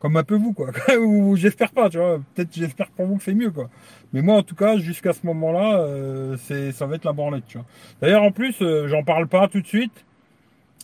[0.00, 0.70] Comme un peu vous, quoi.
[1.00, 2.20] Ou j'espère pas, tu vois.
[2.34, 3.70] Peut-être j'espère pour vous que c'est mieux, quoi.
[4.12, 7.46] Mais moi, en tout cas, jusqu'à ce moment-là, euh, c'est, ça va être la branlette,
[7.46, 7.66] tu vois.
[8.02, 10.06] D'ailleurs, en plus, euh, j'en parle pas tout de suite.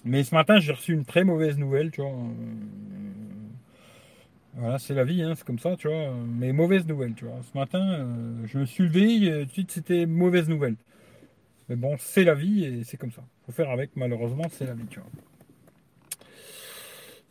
[0.05, 2.11] Mais ce matin, j'ai reçu une très mauvaise nouvelle, tu vois.
[2.11, 2.33] Euh,
[4.55, 6.12] Voilà, c'est la vie, hein, c'est comme ça, tu vois.
[6.27, 7.41] Mais mauvaise nouvelle, tu vois.
[7.43, 8.07] Ce matin,
[8.45, 10.77] je me suis levé, tout de suite, c'était mauvaise nouvelle.
[11.69, 13.23] Mais bon, c'est la vie et c'est comme ça.
[13.47, 15.11] Faut faire avec, malheureusement, c'est la vie, tu vois.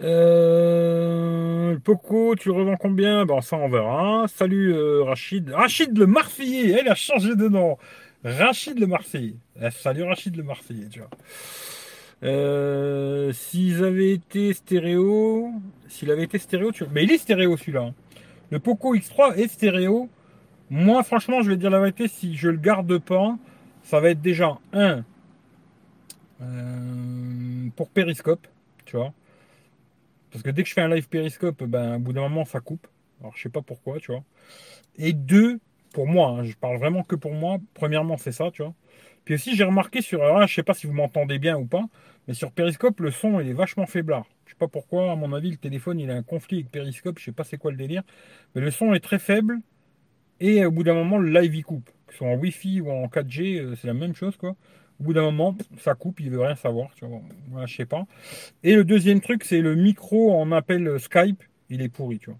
[0.01, 3.25] Euh, Poco, tu revends combien?
[3.25, 4.25] Bon, ça, on verra.
[4.27, 5.49] Salut euh, Rachid.
[5.51, 7.77] Rachid le Marseillais, elle a changé de nom.
[8.23, 9.35] Rachid le Marseillais.
[9.61, 11.09] Eh, salut Rachid le Marseillais, tu vois.
[12.23, 15.51] Euh, S'ils avaient été stéréo,
[15.87, 16.83] s'il avait été stéréo, tu...
[16.91, 17.81] mais il est stéréo celui-là.
[17.81, 17.93] hein.
[18.51, 20.09] Le Poco X3 est stéréo.
[20.69, 23.37] Moi, franchement, je vais dire la vérité, si je le garde pas,
[23.83, 25.03] ça va être déjà un
[26.41, 28.47] euh, pour périscope,
[28.85, 29.13] tu vois.
[30.35, 32.59] Parce que dès que je fais un live périscope, ben, au bout d'un moment, ça
[32.59, 32.87] coupe.
[33.21, 34.21] Alors, je sais pas pourquoi, tu vois.
[34.97, 35.61] Et deux,
[35.93, 37.57] pour moi, hein, je parle vraiment que pour moi.
[37.73, 38.73] Premièrement, c'est ça, tu vois.
[39.23, 40.21] Puis aussi, j'ai remarqué sur.
[40.21, 41.85] Alors là, je sais pas si vous m'entendez bien ou pas,
[42.27, 44.25] mais sur Periscope, le son, il est vachement faiblard.
[44.45, 47.17] Je sais pas pourquoi, à mon avis, le téléphone, il a un conflit avec Periscope.
[47.17, 48.03] Je sais pas c'est quoi le délire.
[48.55, 49.59] Mais le son est très faible.
[50.41, 51.89] Et au bout d'un moment, le live, il coupe.
[52.07, 54.57] Que ce soit en Wi-Fi ou en 4G, euh, c'est la même chose, quoi.
[54.99, 57.65] Au bout d'un moment, ça coupe, il veut rien savoir, tu vois.
[57.65, 58.05] Je sais pas.
[58.63, 61.43] Et le deuxième truc, c'est le micro en appel Skype.
[61.69, 62.31] Il est pourri, tu.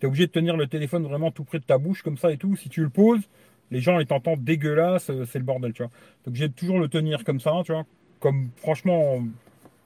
[0.00, 2.32] Tu es obligé de tenir le téléphone vraiment tout près de ta bouche, comme ça
[2.32, 2.56] et tout.
[2.56, 3.28] Si tu le poses,
[3.70, 5.90] les gens, ils t'entendent dégueulasse, euh, c'est le bordel, tu vois.
[6.24, 7.84] Donc, j'ai toujours le tenir comme ça, tu vois.
[8.20, 9.22] Comme, franchement,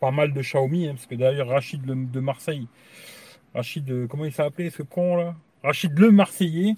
[0.01, 2.69] pas mal de Xiaomi, hein, parce que d'ailleurs, Rachid de Marseille,
[3.55, 5.35] Rachid, euh, comment il s'appelait ce con, là?
[5.63, 6.75] Rachid le Marseillais,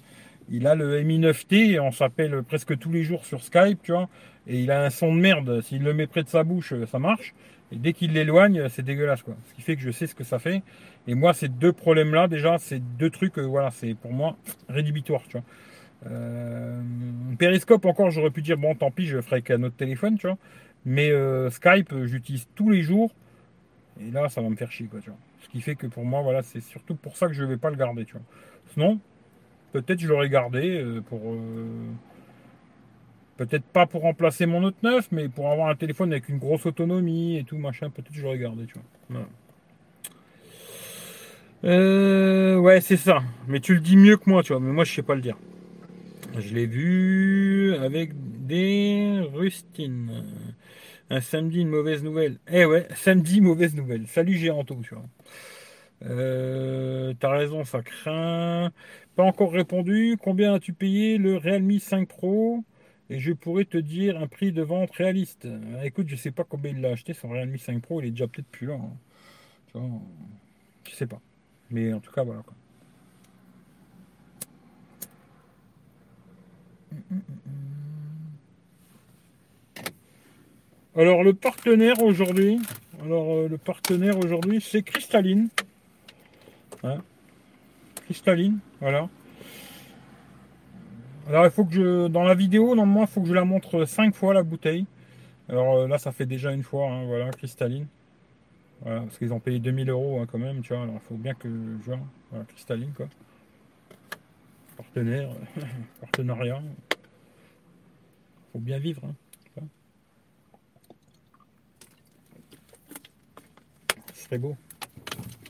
[0.49, 3.91] il a le Mi 9T, et on s'appelle presque tous les jours sur Skype, tu
[3.91, 4.09] vois.
[4.47, 5.61] Et il a un son de merde.
[5.61, 7.33] S'il le met près de sa bouche, euh, ça marche.
[7.71, 9.35] Et dès qu'il l'éloigne, c'est dégueulasse, quoi.
[9.49, 10.61] Ce qui fait que je sais ce que ça fait.
[11.07, 14.37] Et moi, ces deux problèmes-là, déjà, c'est deux trucs, euh, voilà, c'est pour moi
[14.69, 15.43] rédhibitoire, tu vois.
[16.07, 16.81] Euh,
[17.39, 20.27] Periscope, encore, j'aurais pu dire, bon, tant pis, je ferai avec un autre téléphone, tu
[20.27, 20.37] vois.
[20.85, 23.11] Mais euh, Skype, euh, j'utilise tous les jours.
[23.99, 25.19] Et là, ça va me faire chier, quoi, tu vois.
[25.41, 27.57] Ce qui fait que pour moi, voilà, c'est surtout pour ça que je ne vais
[27.57, 28.21] pas le garder, tu vois.
[28.73, 28.99] Sinon,
[29.71, 31.35] peut-être je l'aurais gardé euh, pour.
[33.37, 36.65] Peut-être pas pour remplacer mon Note 9, mais pour avoir un téléphone avec une grosse
[36.65, 38.75] autonomie et tout, machin, peut-être j'aurais gardé, tu
[39.09, 39.21] vois.
[41.65, 43.23] Euh, ouais, c'est ça.
[43.47, 44.61] Mais tu le dis mieux que moi, tu vois.
[44.61, 45.37] Mais moi, je sais pas le dire.
[46.37, 48.11] Je l'ai vu avec
[48.45, 50.23] des rustines.
[51.09, 52.39] Un samedi, une mauvaise nouvelle.
[52.49, 54.07] Eh ouais, samedi, mauvaise nouvelle.
[54.07, 55.05] Salut Géranto, tu vois.
[56.03, 58.71] Euh, T'as raison, ça craint.
[59.15, 60.17] Pas encore répondu.
[60.21, 62.63] Combien as-tu payé le Realme 5 Pro?
[63.09, 65.45] Et je pourrais te dire un prix de vente réaliste.
[65.45, 68.01] Euh, écoute, je sais pas combien il l'a acheté, son Realme 5 Pro.
[68.01, 68.75] Il est déjà peut-être plus là.
[68.75, 68.97] hein.
[69.67, 69.89] Tu vois,
[70.89, 71.21] je sais pas.
[71.69, 72.41] Mais en tout cas, voilà.
[72.41, 72.53] Quoi.
[80.95, 82.57] Alors le partenaire aujourd'hui,
[83.03, 85.49] alors euh, le partenaire aujourd'hui, c'est Cristalline.
[86.83, 86.99] Hein
[88.79, 89.09] voilà.
[91.27, 93.85] Alors il faut que je, dans la vidéo, normalement, il faut que je la montre
[93.85, 94.85] 5 fois la bouteille.
[95.49, 97.87] Alors euh, là, ça fait déjà une fois, hein, voilà, Cristalline.
[98.81, 100.83] Voilà, parce qu'ils ont payé 2000 euros hein, quand même, tu vois.
[100.83, 101.49] Alors il faut bien que
[101.81, 103.07] je vois, voilà, Cristalline quoi.
[104.77, 105.29] Partenaire,
[106.01, 106.61] partenariat.
[108.51, 109.01] Faut bien vivre.
[109.05, 109.15] Hein.
[114.13, 114.55] Serait beau.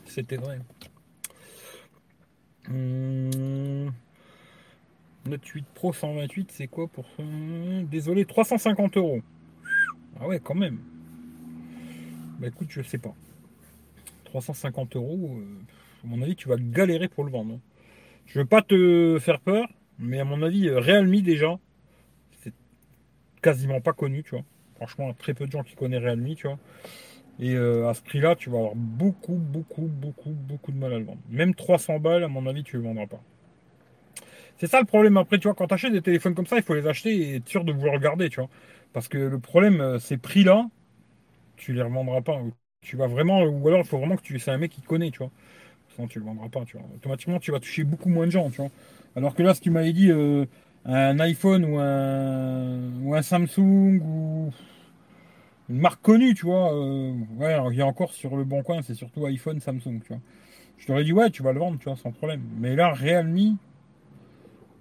[0.05, 0.59] C'était vrai.
[2.69, 3.91] Hum,
[5.27, 7.05] Note 8 Pro 128, c'est quoi pour
[7.89, 9.21] Désolé, 350 euros.
[10.19, 10.79] Ah ouais, quand même.
[12.39, 13.15] Bah écoute, je sais pas.
[14.25, 15.45] 350 euros, euh,
[16.03, 17.55] à mon avis, tu vas galérer pour le vendre.
[17.55, 17.59] hein.
[18.27, 21.57] Je veux pas te faire peur, mais à mon avis, euh, Realme déjà,
[22.41, 22.53] c'est
[23.41, 24.43] quasiment pas connu, tu vois.
[24.75, 26.59] Franchement, très peu de gens qui connaissent Realme, tu vois.
[27.39, 30.99] Et euh, à ce prix-là, tu vas avoir beaucoup, beaucoup, beaucoup, beaucoup de mal à
[30.99, 31.21] le vendre.
[31.29, 33.21] Même 300 balles, à mon avis, tu ne le vendras pas.
[34.57, 35.17] C'est ça le problème.
[35.17, 37.35] Après, tu vois, quand tu achètes des téléphones comme ça, il faut les acheter et
[37.37, 38.49] être sûr de vouloir le garder, tu vois.
[38.93, 40.67] Parce que le problème, euh, ces prix-là,
[41.57, 42.41] tu les revendras pas.
[42.81, 45.11] Tu vas vraiment, ou alors il faut vraiment que tu c'est un mec qui connaît,
[45.11, 45.31] tu vois.
[45.95, 46.87] Sinon, tu le vendras pas, tu vois.
[46.95, 48.71] Automatiquement, tu vas toucher beaucoup moins de gens, tu vois.
[49.15, 50.45] Alors que là, si tu m'avais dit euh,
[50.85, 54.53] un iPhone ou un, ou un Samsung ou
[55.69, 56.73] une marque connue, tu vois.
[56.73, 57.13] euh,
[57.71, 60.19] il y a encore sur le bon coin, c'est surtout iPhone, Samsung, tu vois.
[60.77, 62.41] Je t'aurais dit, ouais, tu vas le vendre, tu vois, sans problème.
[62.59, 63.57] Mais là, Realme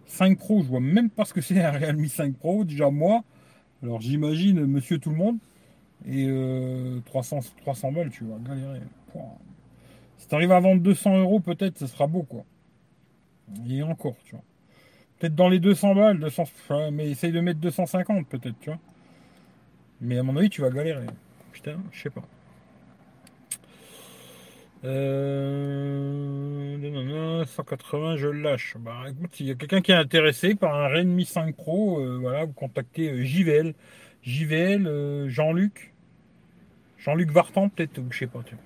[0.06, 3.22] 5 Pro, je vois même pas ce que c'est un Realme 5 Pro, déjà moi.
[3.82, 5.38] Alors j'imagine monsieur tout le monde.
[6.06, 8.80] Et euh, 300, 300 balles, tu vas galérer.
[10.18, 12.44] Si tu arrives à vendre 200 euros, peut-être, ce sera beau, quoi.
[13.68, 14.44] Et encore, tu vois.
[15.18, 18.78] Peut-être dans les 200 balles, 200, ouais, mais essaye de mettre 250, peut-être, tu vois.
[20.00, 21.06] Mais à mon avis, tu vas galérer.
[21.52, 22.22] Putain, je sais pas.
[24.84, 26.76] Euh...
[26.78, 28.76] nanana, 180, je lâche.
[28.78, 32.18] Bah écoute, il y a quelqu'un qui est intéressé par un Redmi 5 Pro, euh,
[32.20, 33.74] voilà, vous contactez euh, JVL.
[34.22, 35.92] JVL, euh, Jean-Luc.
[36.98, 38.42] Jean-Luc Vartan, peut-être, ou je sais pas.
[38.44, 38.56] tu.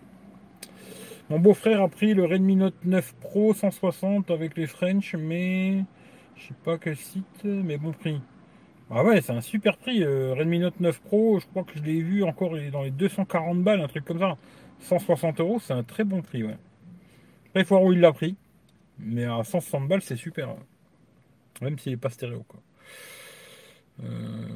[1.30, 5.84] Mon beau-frère a pris le Redmi Note 9 Pro 160 avec les French, mais
[6.36, 8.20] je sais pas quel site, mais bon prix.
[8.90, 10.02] Ah ouais, c'est un super prix.
[10.02, 13.62] euh, Redmi Note 9 Pro, je crois que je l'ai vu encore dans les 240
[13.62, 14.36] balles, un truc comme ça.
[14.80, 16.56] 160 euros, c'est un très bon prix, ouais.
[17.56, 18.36] Il faut voir où il l'a pris.
[18.98, 20.50] Mais à 160 balles, c'est super.
[20.50, 20.58] hein.
[21.62, 22.60] Même s'il n'est pas stéréo, quoi.
[24.04, 24.46] Euh,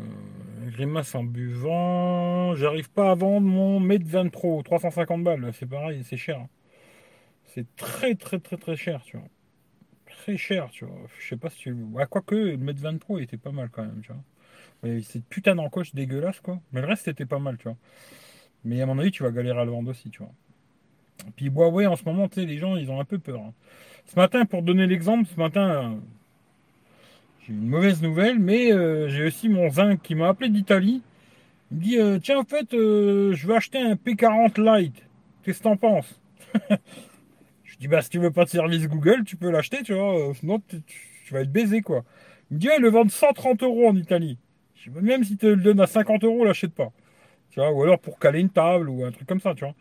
[0.70, 2.54] grimace en buvant.
[2.54, 5.50] J'arrive pas à vendre mon Mate 20 Pro, 350 balles.
[5.54, 6.38] C'est pareil, c'est cher.
[6.40, 6.48] hein.
[7.46, 9.28] C'est très, très, très, très cher, tu vois.
[10.06, 10.98] Très cher, tu vois.
[11.20, 11.72] Je sais pas si tu.
[11.72, 14.22] Ouais, quoique, le Mate 20 Pro il était pas mal quand même, tu vois.
[15.02, 16.60] Cette putain d'encoche dégueulasse, quoi.
[16.72, 17.76] Mais le reste était pas mal, tu vois.
[18.64, 20.32] Mais à mon avis, tu vas galérer à le vendre aussi, tu vois.
[21.36, 23.40] Puis Huawei, en ce moment, tu sais, les gens, ils ont un peu peur.
[23.40, 23.52] hein.
[24.06, 25.88] Ce matin, pour donner l'exemple, ce matin, euh,
[27.40, 31.02] j'ai une mauvaise nouvelle, mais euh, j'ai aussi mon zinc qui m'a appelé d'Italie.
[31.70, 35.02] Il me dit euh, Tiens, en fait, je vais acheter un P40 Lite.
[35.42, 36.20] Qu'est-ce que t'en penses?
[37.64, 40.34] Je dis Bah, si tu veux pas de service Google, tu peux l'acheter, tu vois.
[40.34, 40.82] Sinon, tu,
[41.32, 42.04] vas être baisé, quoi.
[42.50, 44.38] Il me dit Ah, le vendent 130 euros en Italie.
[44.76, 46.92] Je Bah, Même si tu le donnes à 50 euros, l'achète pas.
[47.56, 49.74] Ou alors pour caler une table ou un truc comme ça, tu vois.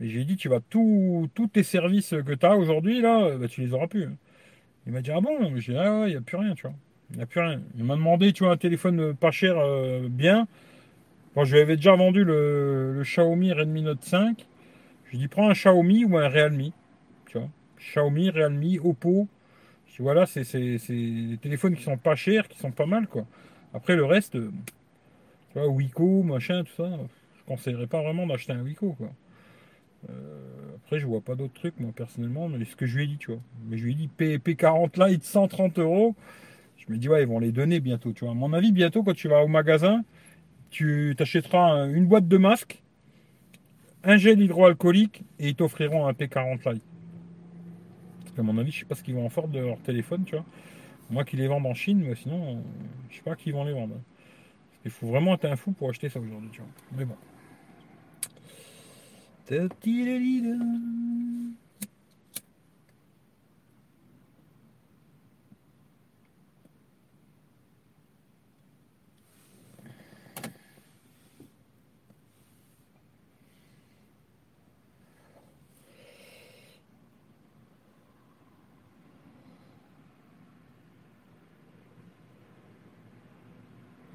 [0.00, 3.48] Mais j'ai dit, tu vas tous tes services que tu as aujourd'hui, là, euh, bah,
[3.48, 4.04] tu les auras plus.
[4.04, 4.16] hein.
[4.86, 5.56] Il m'a dit, ah bon?
[5.56, 6.74] J'ai dit, ah il n'y a plus rien, tu vois.
[7.10, 7.60] Il n'y a plus rien.
[7.76, 10.46] Il m'a demandé, tu vois, un téléphone euh, pas cher, euh, bien.
[11.36, 14.46] Je lui avais déjà vendu le, le Xiaomi Redmi Note 5.
[15.04, 16.70] Je lui ai dit, prends un Xiaomi ou un Realme.
[17.26, 17.48] Tu vois.
[17.78, 19.28] Xiaomi, Realme, Oppo.
[19.86, 23.26] Je dis, voilà, c'est des téléphones qui sont pas chers, qui sont pas mal, quoi.
[23.74, 24.38] Après, le reste,
[25.56, 26.90] tu vois, Wiko, machin, tout ça,
[27.38, 29.08] je conseillerais pas vraiment d'acheter un Wiko, quoi.
[30.10, 33.06] Euh, après, je vois pas d'autres trucs, moi, personnellement, mais ce que je lui ai
[33.06, 33.40] dit, tu vois.
[33.66, 36.14] Mais je lui ai dit P, P40 Lite 130 euros.
[36.76, 38.32] Je me dis, ouais, ils vont les donner bientôt, tu vois.
[38.32, 40.04] À mon avis, bientôt, quand tu vas au magasin,
[40.68, 42.82] tu t'achèteras un- une boîte de masques,
[44.04, 46.82] un gel hydroalcoolique, et ils t'offriront un P40 Lite.
[48.20, 50.24] Parce qu'à mon avis, je sais pas ce qu'ils vont en faire de leur téléphone,
[50.26, 50.44] tu vois.
[51.08, 52.60] Moi qui les vendent en Chine, mais sinon, euh,
[53.08, 53.94] je sais pas qui vont les vendre.
[54.86, 56.70] Qu'il faut vraiment être un fou pour acheter ça aujourd'hui, tu vois.
[56.96, 57.16] Mais bon.
[59.46, 60.54] Ta-ti-la-li-la.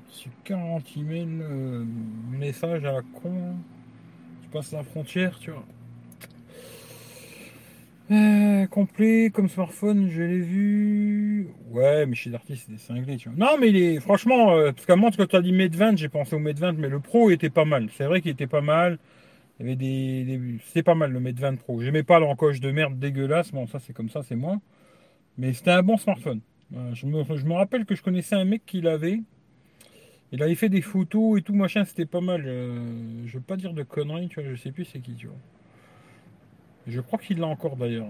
[0.08, 1.86] Sur 40 emails, euh,
[2.30, 3.56] message à la con.
[4.44, 5.64] Tu passes la frontière, tu vois.
[8.12, 11.48] Euh, complet comme smartphone, je l'ai vu.
[11.70, 13.38] Ouais, mais chez Darty, c'est des cinglés, tu vois.
[13.38, 15.98] Non, mais il est, franchement, euh, parce qu'à moi, quand tu as dit Mate 20,
[15.98, 17.88] j'ai pensé au Mate 20, mais le Pro était pas mal.
[17.96, 19.00] C'est vrai qu'il était pas mal.
[19.58, 21.82] Il y avait des, C'était pas mal le Mate 20 Pro.
[21.82, 23.54] J'aimais pas l'encoche de merde dégueulasse.
[23.54, 24.60] Bon, ça, c'est comme ça, c'est moi.
[25.38, 26.42] Mais c'était un bon smartphone.
[26.76, 29.22] Euh, je me rappelle que je connaissais un mec qui l'avait.
[30.32, 32.44] Il avait fait des photos et tout, machin, c'était pas mal.
[32.48, 35.28] Euh, je veux pas dire de conneries, tu vois, je sais plus c'est qui, tu
[35.28, 35.38] vois.
[36.86, 38.08] Je crois qu'il l'a encore d'ailleurs.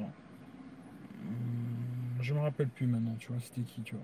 [1.26, 4.04] Hum, Je me rappelle plus maintenant, tu vois, c'était qui, tu vois.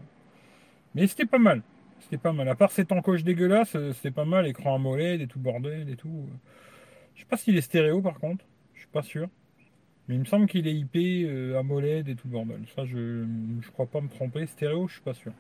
[0.96, 1.64] Mais c'était pas mal.
[2.02, 2.50] C'était pas mal.
[2.50, 4.48] À part cette encoche dégueulasse, euh, c'était pas mal.
[4.48, 6.28] Écran AMOLED et tout bordel et tout.
[7.16, 8.46] Je sais pas s'il est stéréo par contre.
[8.76, 9.30] Je suis pas sûr.
[10.08, 12.62] Mais il me semble qu'il est IP, euh, AMOLED et tout bordel.
[12.76, 13.26] Ça, je,
[13.62, 14.48] je crois pas me tromper.
[14.48, 15.34] Stéréo, je suis pas sûr.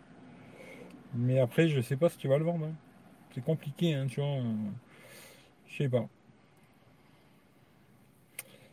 [1.14, 2.66] Mais après, je sais pas si tu vas le vendre.
[2.68, 2.74] hein.
[3.34, 4.30] C'est compliqué, hein, tu vois.
[4.30, 4.54] euh,
[5.68, 6.08] Je sais pas.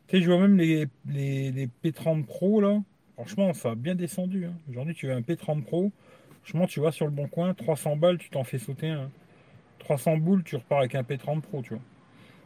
[0.08, 2.80] Tu sais, je vois même les, les, les P30 Pro là.
[3.14, 4.44] Franchement, ça a bien descendu.
[4.46, 4.54] hein.
[4.68, 5.92] Aujourd'hui, tu veux un P30 Pro.
[6.42, 9.10] Franchement, tu vas sur le bon coin, 300 balles, tu t'en fais sauter un.
[9.78, 11.82] 300 boules, tu repars avec un P30 Pro, tu vois.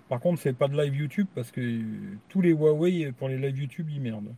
[0.08, 3.38] Par contre, c'est pas de live YouTube parce que euh, tous les Huawei pour les
[3.38, 4.34] live YouTube, ils merdent.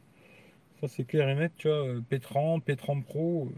[0.80, 1.78] Ça, c'est clair et net, tu vois.
[1.86, 3.50] euh, P30, P30 Pro.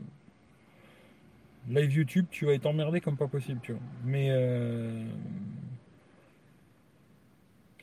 [1.69, 3.83] Live YouTube, tu vas être emmerdé comme pas possible, tu vois.
[4.05, 5.05] Mais euh,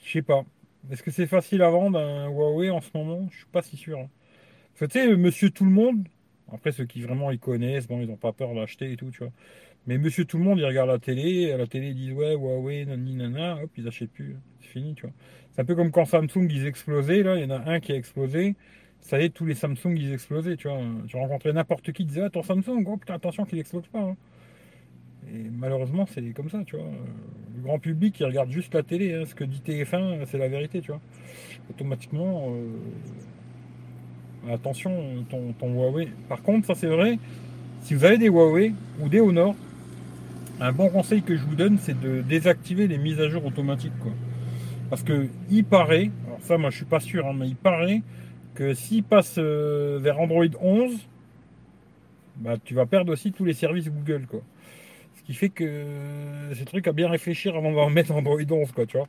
[0.04, 0.46] je sais pas.
[0.90, 3.28] Est-ce que c'est facile à vendre un Huawei en ce moment?
[3.32, 4.00] Je suis pas si sûr.
[4.00, 4.10] hein.
[4.80, 6.08] Tu sais, Monsieur Tout le Monde.
[6.52, 9.20] Après, ceux qui vraiment ils connaissent, bon, ils n'ont pas peur d'acheter et tout, tu
[9.20, 9.32] vois.
[9.88, 12.34] Mais Monsieur Tout le Monde, ils regardent la télé, à la télé ils disent ouais
[12.36, 15.14] Huawei, nani nana, hop, ils achètent plus, c'est fini, tu vois.
[15.52, 17.92] C'est un peu comme quand Samsung ils explosaient, là, il y en a un qui
[17.94, 18.56] a explosé.
[19.02, 20.80] Ça y est, tous les Samsung ils explosaient, tu vois.
[21.08, 24.00] Tu rencontrais n'importe qui, ils disaient ah, ton Samsung, oh putain, attention qu'il explose pas.
[24.02, 24.16] hein.
[25.34, 26.86] Et malheureusement, c'est comme ça, tu vois.
[27.56, 29.14] Le grand public, il regarde juste la télé.
[29.14, 29.24] hein.
[29.26, 31.02] Ce que dit TF1, c'est la vérité, tu vois.
[31.70, 36.10] Automatiquement, euh, attention, ton, ton Huawei.
[36.28, 37.20] Par contre, ça c'est vrai,
[37.82, 39.56] si vous avez des Huawei ou des Honor,
[40.60, 43.98] un bon conseil que je vous donne, c'est de désactiver les mises à jour automatiques,
[44.00, 44.12] quoi.
[44.90, 48.02] Parce que il paraît, alors ça, moi je suis pas sûr, hein, mais il paraît
[48.56, 51.08] que s'il passe euh, vers Android 11,
[52.38, 54.26] bah, tu vas perdre aussi tous les services Google.
[55.16, 55.86] Ce qui fait que
[56.56, 59.08] c'est truc à bien réfléchir avant de mettre Android 11, quoi, tu vois.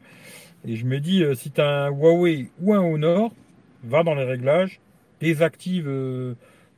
[0.66, 3.32] Et je me dis, si tu as un Huawei ou un Honor,
[3.84, 4.80] va dans les réglages,
[5.20, 5.88] désactive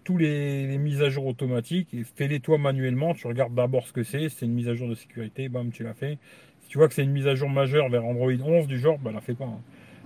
[0.04, 3.14] tous les, mises à jour automatiques et fais-les toi manuellement.
[3.14, 4.28] Tu regardes d'abord ce que c'est.
[4.28, 6.18] C'est une mise à jour de sécurité, bam, tu l'as fait.
[6.62, 8.98] Si tu vois que c'est une mise à jour majeure vers Android 11 du genre,
[8.98, 9.44] bah la fais pas.
[9.44, 9.60] Hein.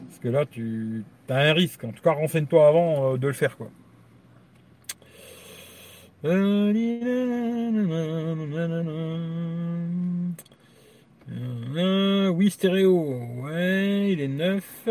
[0.08, 1.84] Parce que là, tu as un risque.
[1.84, 3.70] En tout cas, renseigne-toi avant euh, de le faire, quoi.
[6.24, 6.72] Euh,
[12.28, 13.20] oui, stéréo.
[13.42, 14.88] Ouais, il est neuf.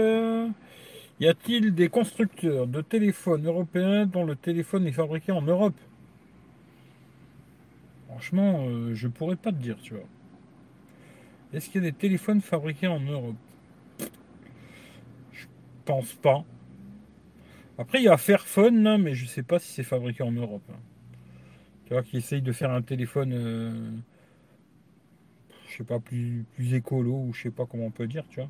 [1.19, 5.75] Y a-t-il des constructeurs de téléphones européens dont le téléphone est fabriqué en Europe?
[8.09, 10.03] Franchement, euh, je pourrais pas te dire, tu vois.
[11.53, 13.35] Est-ce qu'il y a des téléphones fabriqués en Europe?
[15.85, 16.43] Pense pas.
[17.77, 20.63] Après, il y a Fairphone, mais je sais pas si c'est fabriqué en Europe.
[20.69, 20.79] Hein.
[21.85, 23.91] Tu vois, qui essaye de faire un téléphone, euh,
[25.67, 28.39] je sais pas, plus, plus écolo, ou je sais pas comment on peut dire, tu
[28.39, 28.49] vois.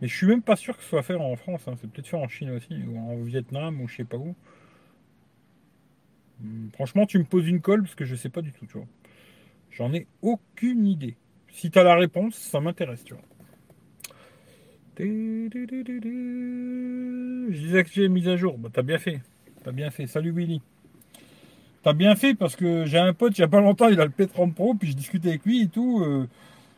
[0.00, 1.68] Mais je suis même pas sûr que ce soit fait en France.
[1.68, 1.74] Hein.
[1.80, 4.34] C'est peut-être fait en Chine aussi, ou en Vietnam, ou je sais pas où.
[6.40, 8.78] Hmm, franchement, tu me poses une colle parce que je sais pas du tout, tu
[8.78, 8.86] vois.
[9.70, 11.16] J'en ai aucune idée.
[11.50, 13.22] Si tu as la réponse, ça m'intéresse, tu vois.
[15.02, 15.48] Je
[17.50, 18.56] disais que j'ai mise à jour.
[18.58, 19.20] Bah, t'as bien fait.
[19.64, 20.06] T'as bien fait.
[20.06, 20.60] Salut Willy.
[21.82, 24.04] T'as bien fait parce que j'ai un pote il y a pas longtemps, il a
[24.04, 26.00] le P30 Pro, puis je discutais avec lui et tout.
[26.04, 26.28] Euh,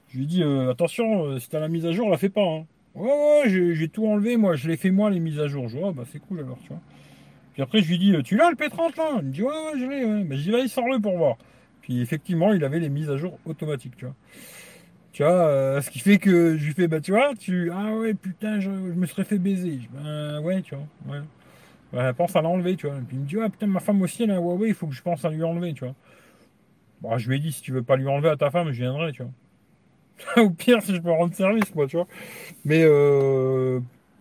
[0.09, 2.31] je lui ai dit euh, attention, euh, si t'as la mise à jour, la fais
[2.31, 2.41] pas.
[2.41, 2.65] Hein.
[2.95, 5.69] Ouais, ouais, j'ai tout enlevé, moi, je l'ai fait moi les mises à jour.
[5.69, 6.81] Je vois, bah c'est cool alors, tu vois.
[7.53, 9.79] Puis après, je lui dis, tu l'as le P30 là Il me dit, ouais, ouais,
[9.79, 10.25] je l'ai, ouais.
[10.25, 11.37] Bah, je dis, vas-y, sors-le pour voir.
[11.83, 14.15] Puis effectivement, il avait les mises à jour automatiques, tu vois.
[15.15, 17.71] Tu vois, euh, ce qui fait que je lui fais, bah tu vois, tu.
[17.73, 19.79] Ah ouais, putain, je, me serais fait baiser.
[19.93, 21.23] Ben ouais, tu vois, ouais.
[21.93, 22.97] Bah, pense à l'enlever, tu vois.
[23.07, 24.89] Puis il me dit, ouais, putain, ma femme aussi, elle a un Huawei, il faut
[24.89, 25.95] que je pense à lui enlever, tu vois.
[27.01, 28.81] Bon, je lui ai dit, si tu veux pas lui enlever à ta femme, je
[28.83, 30.43] viendrai, tu vois.
[30.43, 32.09] Au pire, si je peux rendre service, moi, tu vois.
[32.65, 33.79] Mais euh,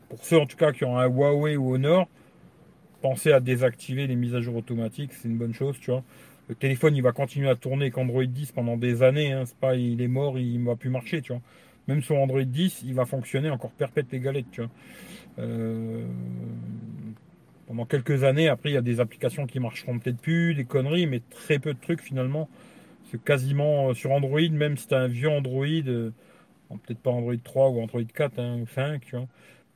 [0.09, 2.07] pour ceux en tout cas qui ont un Huawei ou Honor,
[3.01, 6.03] pensez à désactiver les mises à jour automatiques, c'est une bonne chose, tu vois.
[6.49, 9.31] Le téléphone, il va continuer à tourner avec Android 10 pendant des années.
[9.31, 9.43] Hein.
[9.45, 11.41] C'est pas, il est mort, il ne va plus marcher, tu vois.
[11.87, 14.61] Même sur Android 10, il va fonctionner encore perpète les galettes.
[15.39, 16.05] Euh,
[17.67, 21.07] pendant quelques années, après, il y a des applications qui marcheront peut-être plus, des conneries,
[21.07, 22.49] mais très peu de trucs finalement
[23.17, 26.11] quasiment euh, sur Android, même si tu un vieux Android, euh,
[26.69, 29.27] peut-être pas Android 3 ou Android 4 hein, ou 5, tu vois,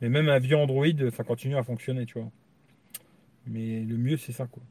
[0.01, 2.30] mais même un vieux Android, ça continue à fonctionner, tu vois.
[3.45, 4.62] Mais le mieux, c'est ça, quoi.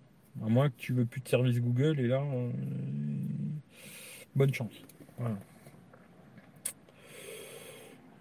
[0.44, 2.50] À moins que tu veux plus de service Google, et là, euh,
[4.34, 4.72] bonne chance.
[5.18, 5.36] Voilà.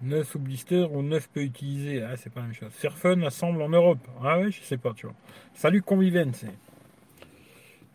[0.02, 2.04] 9 au blister ou 9 peut utiliser.
[2.04, 2.72] Ah, c'est pas la même chose.
[2.72, 4.08] Fairphone assemble en Europe.
[4.24, 5.16] Ah ouais, je sais pas, tu vois.
[5.54, 6.46] Salut Convivence.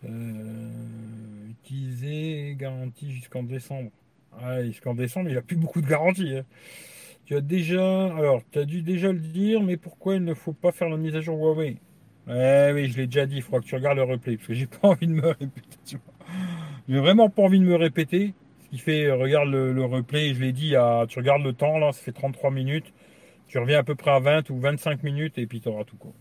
[0.04, 3.90] Euh, utilisé garantie jusqu'en décembre.
[4.40, 6.36] Ah, jusqu'en décembre, il n'y a plus beaucoup de garantie.
[6.36, 6.44] Hein.
[7.26, 8.06] Tu as déjà.
[8.16, 10.96] Alors, tu as dû déjà le dire, mais pourquoi il ne faut pas faire la
[10.96, 11.76] mise à jour Huawei?
[12.28, 14.54] Eh oui, je l'ai déjà dit, il faudra que tu regardes le replay, parce que
[14.54, 15.98] j'ai pas envie de me répéter.
[16.88, 18.34] J'ai vraiment pas envie de me répéter.
[18.64, 21.92] Ce qui fait, regarde le, replay, je l'ai dit, à, tu regardes le temps, là,
[21.92, 22.92] ça fait 33 minutes.
[23.48, 25.96] Tu reviens à peu près à 20 ou 25 minutes, et puis tu auras tout.
[25.96, 26.12] Quoi.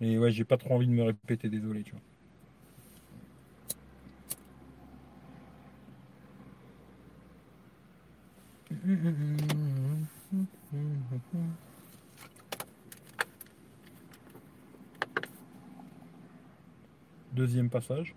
[0.00, 2.00] Mais ouais, j'ai pas trop envie de me répéter, désolé, tu vois.
[17.32, 18.14] Deuxième passage.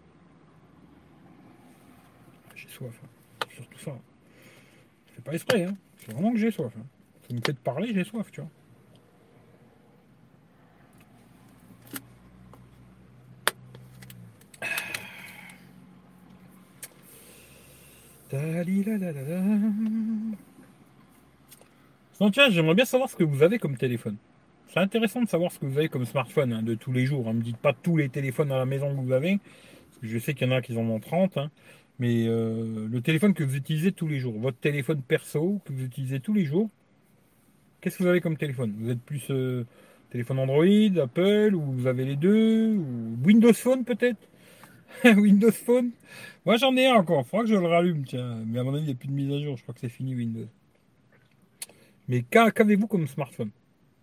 [2.56, 3.00] J'ai soif.
[3.04, 3.46] Hein.
[3.54, 3.92] Surtout ça.
[5.08, 5.64] Je fais pas exprès.
[5.64, 5.76] Hein.
[5.98, 6.74] C'est vraiment que j'ai soif.
[6.78, 6.86] Hein.
[7.28, 8.50] Ça me fait parler, j'ai soif, tu vois.
[22.20, 24.16] Donc tiens, j'aimerais bien savoir ce que vous avez comme téléphone.
[24.74, 27.26] C'est intéressant de savoir ce que vous avez comme smartphone hein, de tous les jours.
[27.26, 30.08] Ne me dites pas tous les téléphones à la maison que vous avez, parce que
[30.08, 31.52] je sais qu'il y en a qui en ont 30, hein.
[32.00, 35.84] mais euh, le téléphone que vous utilisez tous les jours, votre téléphone perso que vous
[35.84, 36.70] utilisez tous les jours,
[37.82, 38.74] qu'est-ce que vous avez comme téléphone?
[38.80, 39.66] Vous êtes plus euh,
[40.10, 44.26] téléphone Android, Apple, ou vous avez les deux, ou Windows Phone peut-être?
[45.04, 45.92] Windows Phone?
[46.46, 48.42] Moi j'en ai un encore, il faudra que je le rallume, tiens.
[48.48, 49.82] Mais à mon avis, il n'y a plus de mise à jour, je crois que
[49.82, 50.48] c'est fini Windows.
[52.08, 53.52] Mais qu'avez-vous comme smartphone?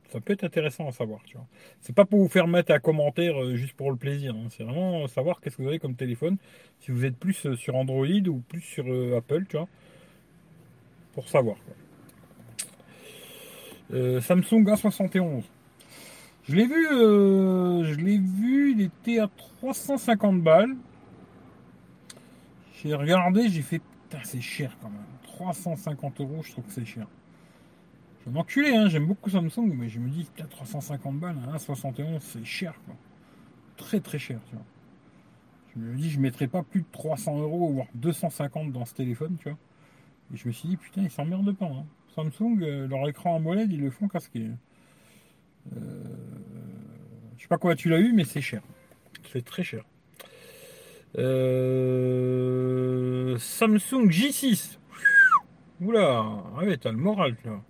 [0.08, 1.46] Ça peut être intéressant à savoir, tu vois.
[1.80, 4.34] C'est pas pour vous faire mettre un commentaire euh, juste pour le plaisir.
[4.34, 4.48] Hein.
[4.50, 6.38] C'est vraiment savoir qu'est-ce que vous avez comme téléphone.
[6.80, 9.68] Si vous êtes plus euh, sur Android ou plus sur euh, Apple, tu vois.
[11.12, 11.56] Pour savoir.
[13.90, 15.42] Samsung A71.
[16.44, 19.28] Je l'ai vu, je l'ai vu, il était à
[19.58, 20.76] 350 balles.
[22.82, 25.00] J'ai regardé, j'ai fait putain, c'est cher quand même.
[25.22, 27.06] 350 euros, je trouve que c'est cher.
[28.20, 32.20] Je vais m'enculer, hein, j'aime beaucoup Samsung, mais je me dis, putain, 350 balles, 1,71,
[32.20, 32.94] c'est cher, quoi.
[33.76, 34.64] Très très cher, tu vois.
[35.74, 39.36] Je me dis, je mettrais pas plus de 300 euros, voire 250 dans ce téléphone,
[39.38, 39.58] tu vois.
[40.34, 41.66] Et je me suis dit, putain, ils s'emmerdent pas.
[41.66, 41.86] Hein.
[42.14, 44.50] Samsung, euh, leur écran AMOLED, ils le font casquer.
[45.76, 45.80] Euh,
[47.36, 48.62] je sais pas quoi tu l'as eu, mais c'est cher.
[49.32, 49.84] C'est très cher.
[51.16, 52.48] Euh,
[53.38, 54.78] Samsung J6.
[55.80, 56.24] Oula,
[56.56, 57.62] ah ouais, t'as le moral, là.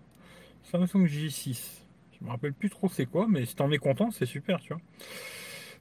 [0.70, 1.80] Samsung J6.
[2.18, 4.74] Je me rappelle plus trop c'est quoi, mais si t'en es content, c'est super, tu
[4.74, 4.82] vois.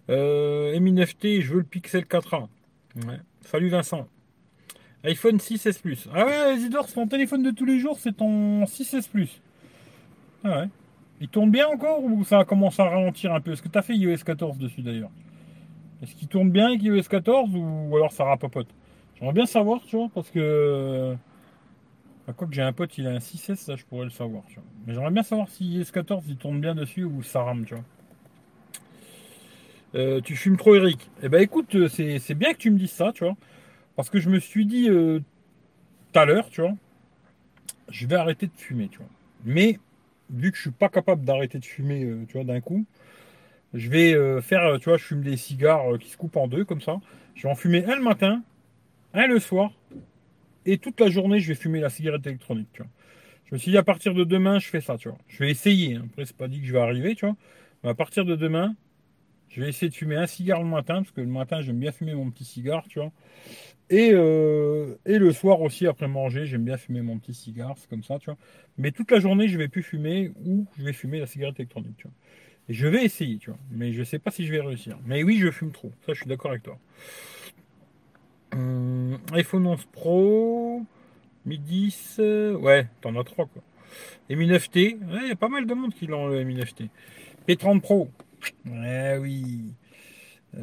[0.10, 2.48] Euh, Mi9T, je veux le Pixel 4a.
[3.42, 4.08] Salut Vincent.
[5.04, 6.08] iPhone 6S Plus.
[6.14, 9.42] Ah ouais, Isidore, ton téléphone de tous les jours, c'est ton 6S Plus.
[10.44, 10.70] Ah ouais.
[11.20, 13.52] Il tourne bien encore ou ça commence à ralentir un peu?
[13.52, 15.10] Est-ce que tu as fait iOS 14 dessus d'ailleurs?
[16.02, 18.68] Est-ce qu'il tourne bien avec iOS 14 ou alors ça rapapote
[19.16, 21.16] J'aimerais bien savoir, tu vois, parce que.
[22.28, 24.44] À quoi que j'ai un pote, il a un 6S, ça je pourrais le savoir.
[24.86, 27.74] Mais j'aimerais bien savoir si iOS 14 il tourne bien dessus ou ça rame, tu
[27.74, 27.84] vois.
[29.96, 31.10] Euh, tu fumes trop, Eric.
[31.24, 33.38] Eh ben écoute, euh, c'est bien que tu me dises ça, tu vois.
[33.96, 35.20] Parce que je me suis dit euh,
[36.12, 36.76] tout à l'heure, tu vois,
[37.90, 39.08] je vais arrêter de fumer, tu vois.
[39.46, 39.80] Mais
[40.30, 42.86] vu que je suis pas capable d'arrêter de fumer, tu vois, d'un coup,
[43.74, 46.82] je vais faire, tu vois, je fume des cigares qui se coupent en deux comme
[46.82, 47.00] ça.
[47.36, 48.44] Je vais en fumer un le matin,
[49.14, 49.72] un le soir,
[50.68, 52.92] et toute la journée, je vais fumer la cigarette électronique, tu vois.
[53.46, 55.18] Je me suis dit à partir de demain, je fais ça, tu vois.
[55.30, 55.96] Je vais essayer.
[55.96, 56.04] Hein.
[56.10, 57.38] Après, c'est pas dit que je vais arriver, tu vois.
[57.84, 58.76] Mais à partir de demain,
[59.50, 61.94] je vais essayer de fumer un cigare le matin, parce que le matin, j'aime bien
[61.94, 63.12] fumer mon petit cigare, tu vois.
[63.90, 68.04] Et, euh, le soir aussi, après manger, j'aime bien fumer mon petit cigare, c'est comme
[68.04, 68.38] ça, tu vois.
[68.78, 72.04] Mais toute la journée, je vais plus fumer ou je vais fumer la cigarette électronique.
[72.68, 73.60] Et je vais essayer, tu vois.
[73.72, 75.00] Mais je sais pas si je vais réussir.
[75.06, 75.94] Mais oui, je fume trop.
[76.06, 76.78] Ça, je suis d'accord avec toi.
[78.54, 80.84] Hum, iPhone 11 Pro,
[81.46, 83.62] Mi 10, euh, ouais, t'en as trois, quoi.
[84.30, 86.90] Et Mi 9T, il y a pas mal de monde qui l'ont le Mi 9T.
[87.48, 88.10] P30 Pro,
[88.66, 89.74] Ouais, oui.
[90.56, 90.62] Euh,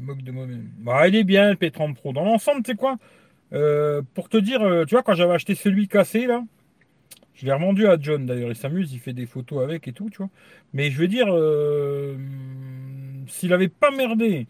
[0.00, 0.68] moque de moi-même.
[0.78, 2.12] Bah, il est bien le P30 Pro.
[2.12, 2.96] Dans l'ensemble, tu sais quoi
[3.52, 6.44] euh, Pour te dire, euh, tu vois, quand j'avais acheté celui cassé, là,
[7.34, 8.50] je l'ai revendu à John d'ailleurs.
[8.50, 10.30] Il s'amuse, il fait des photos avec et tout, tu vois.
[10.72, 11.26] Mais je veux dire,
[13.28, 14.46] s'il avait pas merdé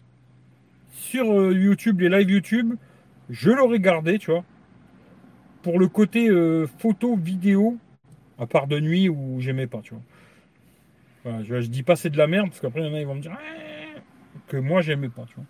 [0.99, 2.75] sur YouTube, les live YouTube,
[3.29, 4.43] je l'aurais gardé, tu vois.
[5.61, 6.29] Pour le côté
[6.77, 7.77] photo, vidéo,
[8.37, 10.03] à part de nuit où j'aimais pas, tu vois
[11.43, 13.15] je, dis pas c'est de la merde, parce qu'après, il y en a, ils vont
[13.15, 13.99] me dire ah,
[14.47, 15.45] que moi, j'aimais pas, tu vois.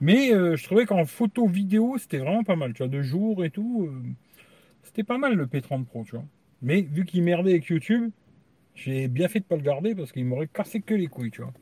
[0.00, 3.44] Mais euh, je trouvais qu'en photo vidéo, c'était vraiment pas mal, tu vois, de jour
[3.44, 3.88] et tout.
[3.88, 4.08] Euh,
[4.82, 6.24] c'était pas mal le P30 Pro, tu vois.
[6.60, 8.10] Mais vu qu'il merdait avec YouTube,
[8.74, 11.42] j'ai bien fait de pas le garder parce qu'il m'aurait cassé que les couilles, tu
[11.42, 11.52] vois.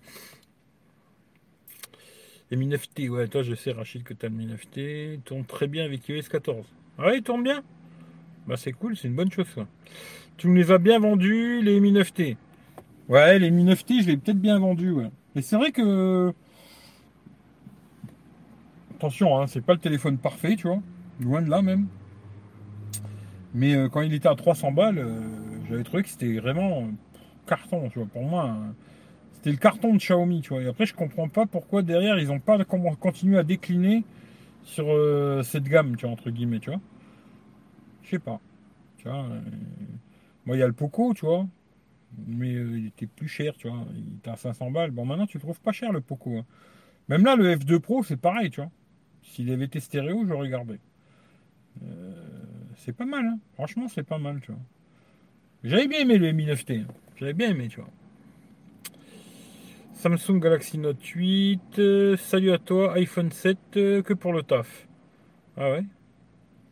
[2.57, 5.45] Mi 9T, ouais, toi je sais Rachid que tu as le Mi 9T, il tourne
[5.45, 6.67] très bien avec iOS 14.
[6.99, 7.63] Ah ouais, il tourne bien
[8.47, 9.67] Bah c'est cool, c'est une bonne chose ça.
[10.37, 12.37] Tu nous les as bien vendus, les Mi 9T.
[13.09, 15.11] Ouais, les Mi 9T, je l'ai peut-être bien vendu, ouais.
[15.35, 16.33] Mais c'est vrai que.
[18.97, 20.81] Attention, hein, c'est pas le téléphone parfait, tu vois.
[21.21, 21.87] Loin de là même.
[23.55, 25.21] Mais euh, quand il était à 300 balles, euh,
[25.69, 26.89] j'avais trouvé que c'était vraiment
[27.47, 28.09] carton, tu vois.
[28.09, 28.75] Pour moi, hein.
[29.41, 30.63] C'était le carton de Xiaomi, tu vois.
[30.63, 34.05] Et après, je comprends pas pourquoi derrière, ils n'ont pas continué à décliner
[34.63, 36.81] sur euh, cette gamme, tu vois, entre guillemets, tu vois.
[38.03, 38.41] Je sais pas.
[38.99, 39.27] Tu vois.
[40.45, 41.47] moi, il y a le Poco, tu vois
[42.27, 43.85] mais euh, il était plus cher, tu vois.
[43.95, 44.91] Il était à 500 balles.
[44.91, 46.37] Bon, maintenant, tu trouves pas cher le Poco.
[46.37, 46.45] Hein.
[47.09, 48.71] Même là, le F2 Pro, c'est pareil, tu vois.
[49.23, 50.79] S'il avait été stéréo, j'aurais gardé.
[51.83, 52.13] Euh,
[52.77, 53.39] c'est pas mal, hein.
[53.55, 54.61] Franchement, c'est pas mal, tu vois.
[55.63, 56.81] J'avais bien aimé le Mi 9T.
[56.81, 56.87] Hein.
[57.17, 57.91] J'avais bien aimé, tu vois.
[60.01, 61.79] Samsung Galaxy Note 8.
[61.79, 62.95] Euh, salut à toi.
[62.95, 64.89] iPhone 7 que pour le taf.
[65.59, 65.85] Ah ouais?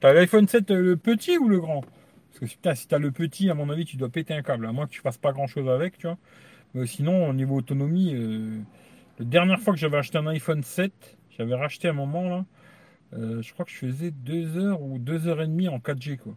[0.00, 1.82] T'as l'iPhone 7 le petit ou le grand?
[1.82, 4.64] Parce que si tu as le petit, à mon avis, tu dois péter un câble,
[4.64, 6.16] à moins que tu fasses pas grand chose avec, tu vois.
[6.72, 8.60] Mais sinon, au niveau autonomie, euh,
[9.18, 12.46] la dernière fois que j'avais acheté un iPhone 7, j'avais racheté un moment là,
[13.12, 16.16] euh, je crois que je faisais 2 heures ou 2 heures et demie en 4G,
[16.16, 16.34] quoi.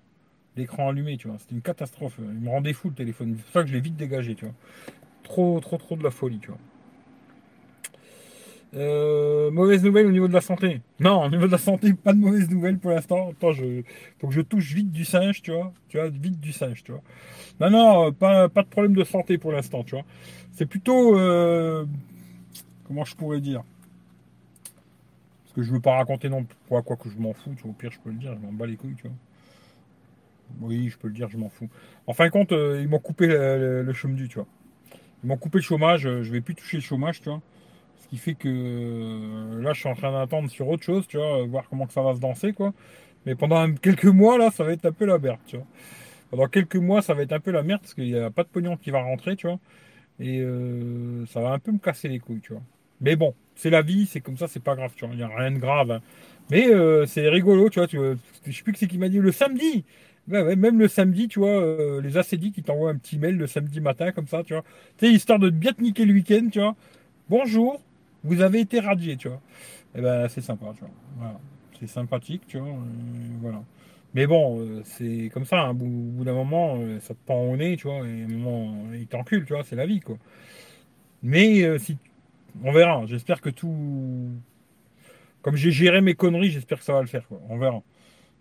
[0.57, 1.37] L'écran allumé, tu vois.
[1.37, 2.15] C'était une catastrophe.
[2.19, 3.35] Il me rendait fou le téléphone.
[3.37, 4.55] C'est pour ça que je l'ai vite dégagé, tu vois.
[5.23, 6.59] Trop, trop, trop de la folie, tu vois.
[8.74, 10.82] Euh, mauvaise nouvelle au niveau de la santé.
[10.99, 13.32] Non, au niveau de la santé, pas de mauvaise nouvelle pour l'instant.
[13.32, 13.82] Attends, je,
[14.19, 15.74] faut que je touche vite du singe, tu vois.
[15.89, 17.01] Tu vois, vite du singe, tu vois.
[17.59, 20.05] Non, non, euh, pas, de problème de santé pour l'instant, tu vois.
[20.53, 21.86] C'est plutôt, euh,
[22.88, 23.63] comment je pourrais dire?
[25.43, 27.72] Parce que je veux pas raconter non quoi, quoi que je m'en fous, tu vois.
[27.72, 29.17] Au pire, je peux le dire, je m'en bats les couilles, tu vois.
[30.61, 31.69] Oui, je peux le dire, je m'en fous.
[32.07, 34.47] En fin de compte, ils m'ont coupé le, le, chômage, tu vois.
[35.24, 37.41] Ils m'ont coupé le chômage, je vais plus toucher le chômage, tu vois
[38.12, 41.45] qui fait que euh, là, je suis en train d'attendre sur autre chose, tu vois,
[41.45, 42.74] voir comment que ça va se danser, quoi.
[43.26, 45.66] Mais pendant quelques mois, là, ça va être un peu la merde, tu vois.
[46.30, 48.43] Pendant quelques mois, ça va être un peu la merde parce qu'il n'y a pas
[48.43, 49.59] de pognon qui va rentrer, tu vois.
[50.20, 52.62] Et euh, ça va un peu me casser les couilles, tu vois.
[53.01, 55.14] Mais bon, c'est la vie, c'est comme ça, c'est pas grave, tu vois.
[55.14, 55.91] Il n'y a rien de grave.
[55.91, 56.01] hein.
[56.51, 57.88] Mais euh, c'est rigolo, tu vois.
[57.88, 58.16] Tu, vois.
[58.45, 59.86] je sais plus que c'est qui m'a dit le samedi.
[60.28, 63.82] Même le samedi, tu vois, euh, les ACD qui t'envoient un petit mail le samedi
[63.82, 64.64] matin, comme ça, tu vois.
[64.97, 66.76] Tu sais, histoire de bien te niquer le week-end, tu vois.
[67.30, 67.82] Bonjour,
[68.24, 69.41] vous avez été radié, tu vois.
[69.95, 70.84] Et ben, c'est sympa, tu
[71.17, 71.39] vois.
[71.80, 72.69] C'est sympathique, tu vois.
[72.69, 72.74] euh,
[73.41, 73.63] voilà.
[74.13, 77.41] Mais bon, euh, c'est comme ça, hein, au bout, d'un moment, euh, ça te pend
[77.41, 80.17] au nez, tu vois, et un moment, il t'encule, tu vois, c'est la vie, quoi.
[81.24, 81.97] Mais si,
[82.63, 84.30] on verra, j'espère que tout.
[85.41, 87.39] Comme j'ai géré mes conneries, j'espère que ça va le faire, quoi.
[87.49, 87.82] On verra.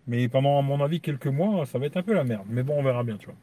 [0.07, 2.47] Mais pendant, à mon avis, quelques mois, ça va être un peu la merde.
[2.49, 3.37] Mais bon, on verra bien, tu vois.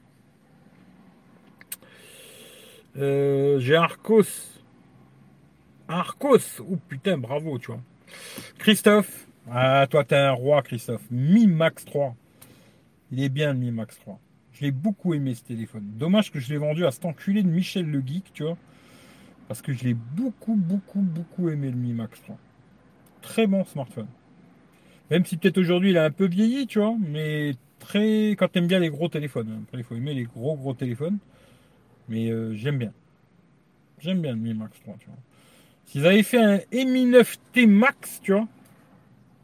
[2.98, 4.57] Euh, j'ai Arcos.
[5.88, 7.82] Arcos Oh putain, bravo, tu vois.
[8.58, 9.28] Christophe.
[9.50, 11.04] Ah, toi, t'es un roi, Christophe.
[11.10, 12.16] Mi Max 3.
[13.12, 14.20] Il est bien, le Mi Max 3.
[14.54, 15.84] Je l'ai beaucoup aimé, ce téléphone.
[15.98, 18.58] Dommage que je l'ai vendu à cet enculé de Michel le Geek, tu vois.
[19.48, 22.38] Parce que je l'ai beaucoup, beaucoup, beaucoup aimé, le Mi Max 3.
[23.22, 24.08] Très bon smartphone.
[25.10, 28.32] Même si peut-être aujourd'hui il a un peu vieilli, tu vois, mais très.
[28.32, 29.64] Quand t'aimes bien les gros téléphones.
[29.64, 31.20] Après, il faut aimer les gros, gros téléphones.
[32.10, 32.92] Mais euh, j'aime bien.
[34.00, 35.18] J'aime bien le Mi Max 3, tu vois.
[35.88, 38.48] S'ils avaient fait un Mi 9T Max, tu vois,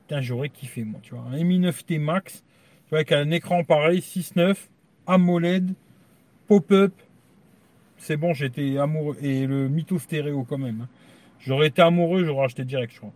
[0.01, 1.23] putain, j'aurais kiffé, moi, tu vois.
[1.31, 2.43] Un Mi 9T Max,
[2.85, 4.55] tu vois, avec un écran pareil, 6.9,
[5.07, 5.73] AMOLED,
[6.47, 6.93] pop-up.
[7.97, 9.17] C'est bon, j'étais amoureux.
[9.21, 10.81] Et le mytho stéréo, quand même.
[10.81, 10.89] hein.
[11.39, 13.13] J'aurais été amoureux, j'aurais acheté direct, je crois.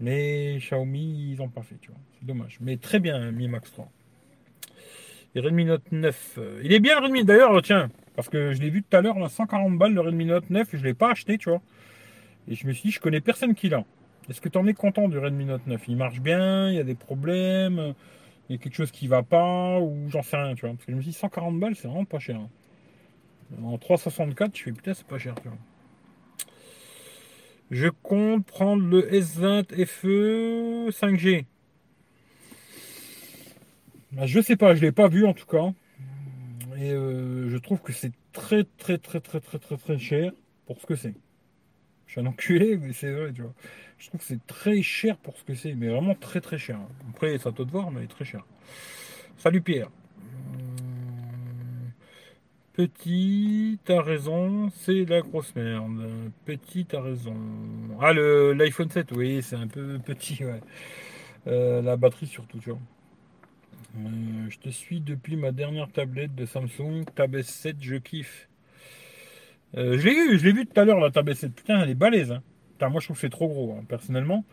[0.00, 2.00] Mais Xiaomi, ils n'ont pas fait, tu vois.
[2.18, 2.58] C'est dommage.
[2.60, 3.88] Mais très bien, un Mi Max 3.
[5.34, 6.34] Et Redmi Note 9.
[6.38, 7.24] euh, Il est bien Redmi.
[7.24, 10.24] D'ailleurs, tiens, parce que je l'ai vu tout à l'heure, là, 140 balles le Redmi
[10.24, 11.60] Note 9, et je ne l'ai pas acheté, tu vois.
[12.48, 13.84] Et je me suis dit, je connais personne qui l'a.
[14.28, 16.80] Est-ce que tu en es content du Redmi Note 9 Il marche bien, il y
[16.80, 17.94] a des problèmes,
[18.48, 20.70] il y a quelque chose qui va pas, ou j'en sais rien, tu vois.
[20.70, 22.40] Parce que je me suis dit, 140 balles, c'est vraiment pas cher.
[23.62, 25.58] En 364, je fais putain, c'est pas cher, tu vois.
[27.70, 31.44] Je compte prendre le S20 FE 5G.
[34.12, 35.72] Bah, je sais pas, je l'ai pas vu en tout cas.
[36.78, 40.32] Et euh, je trouve que c'est très très très très très très très cher
[40.66, 41.14] pour ce que c'est.
[42.08, 43.54] Je suis un enculé, mais c'est vrai, tu vois.
[43.98, 46.80] Je trouve que c'est très cher pour ce que c'est, mais vraiment très très cher.
[47.10, 48.44] Après, ça doit te voir, mais très cher.
[49.38, 49.90] Salut Pierre.
[50.18, 51.92] Hum,
[52.74, 56.32] Petit, t'as raison, c'est la grosse merde.
[56.46, 57.36] Petit, t'as raison.
[58.00, 60.60] Ah, le, l'iPhone 7, oui, c'est un peu petit, ouais.
[61.48, 62.80] Euh, la batterie surtout, tu vois.
[63.98, 68.48] Euh, je te suis depuis ma dernière tablette de Samsung, Tab S7, je kiffe.
[69.76, 71.50] Euh, je l'ai vu, je l'ai vu tout à l'heure la Tab S7.
[71.52, 72.32] Putain, elle est balèze.
[72.32, 72.42] Hein.
[72.72, 74.44] Putain, moi je trouve que c'est trop gros, hein, personnellement.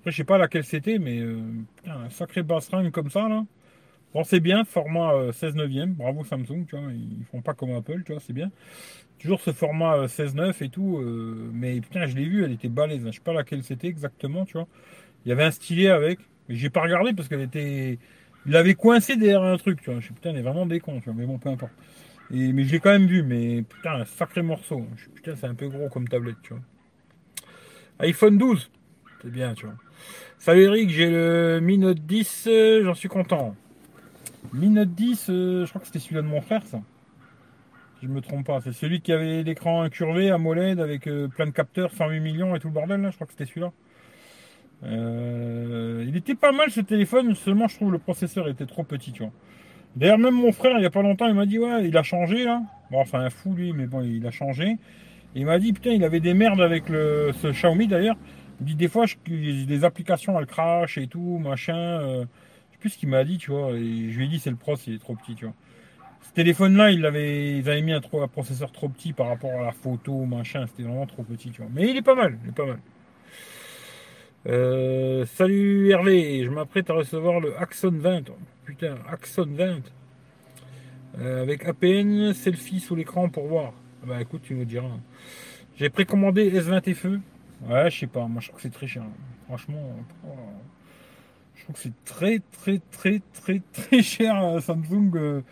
[0.00, 1.40] Après, je sais pas laquelle c'était, mais euh,
[1.76, 3.44] putain, un sacré basse-ring comme ça, là.
[4.14, 7.72] Bon, c'est bien, format euh, 16 neuvième, bravo Samsung, tu vois, ils font pas comme
[7.72, 8.50] Apple, tu vois, c'est bien.
[9.18, 12.52] Toujours ce format euh, 16 9 et tout, euh, mais putain, je l'ai vu, elle
[12.52, 13.02] était balèze.
[13.06, 13.10] hein.
[13.12, 14.68] Je sais pas laquelle c'était exactement, tu vois.
[15.26, 17.98] Il y avait un stylet avec, mais j'ai pas regardé parce qu'elle était.
[18.46, 20.00] Il l'avait coincé derrière un truc, tu vois.
[20.00, 21.74] Je suis putain, elle est vraiment des cons, tu vois, mais bon, peu importe.
[22.30, 24.86] Mais je l'ai quand même vu, mais putain, un sacré morceau.
[25.14, 26.62] Putain, c'est un peu gros comme tablette, tu vois.
[27.98, 28.70] iPhone 12,
[29.22, 29.74] c'est bien, tu vois.
[30.38, 33.56] Salut Eric, j'ai le Mi Note 10, euh, j'en suis content.
[34.52, 36.80] Mi Note 10, euh, je crois que c'était celui-là de mon frère, ça.
[37.98, 38.60] Si je me trompe pas.
[38.60, 42.60] C'est celui qui avait l'écran incurvé, AMOLED, avec euh, plein de capteurs, 108 millions et
[42.60, 43.10] tout le bordel, là.
[43.10, 43.72] Je crois que c'était celui-là.
[44.82, 49.24] Il était pas mal ce téléphone, seulement je trouve le processeur était trop petit, tu
[49.24, 49.32] vois.
[49.96, 52.02] D'ailleurs, même mon frère, il y a pas longtemps, il m'a dit, ouais, il a
[52.02, 52.62] changé, là.
[52.90, 54.76] Bon, enfin, un fou, lui, mais bon, il a changé.
[55.34, 58.16] Il m'a dit, putain, il avait des merdes avec le, ce Xiaomi, d'ailleurs.
[58.60, 61.76] Il dit, des fois, je, des applications, elles crash et tout, machin.
[61.76, 62.24] euh,
[62.70, 63.72] je sais plus ce qu'il m'a dit, tu vois.
[63.72, 65.54] Et je lui ai dit, c'est le pros, il est trop petit, tu vois.
[66.22, 69.64] Ce téléphone-là, il avait, ils avaient mis un, un processeur trop petit par rapport à
[69.64, 70.66] la photo, machin.
[70.66, 71.70] C'était vraiment trop petit, tu vois.
[71.74, 72.78] Mais il est pas mal, il est pas mal.
[74.46, 78.30] Euh, salut Hervé, je m'apprête à recevoir le Axon 20.
[78.30, 78.32] Oh,
[78.64, 79.80] Putain, Axon 20.
[81.18, 83.72] Euh, avec APN, selfie sous l'écran pour voir.
[84.02, 84.96] Ah Bah écoute, tu nous diras.
[85.76, 87.20] J'ai précommandé S20 FE.
[87.68, 89.02] Ouais, je sais pas, moi je trouve que c'est très cher.
[89.46, 89.94] Franchement,
[90.26, 90.28] oh,
[91.56, 95.10] je trouve que c'est très très très très très cher euh, Samsung.
[95.16, 95.42] euh.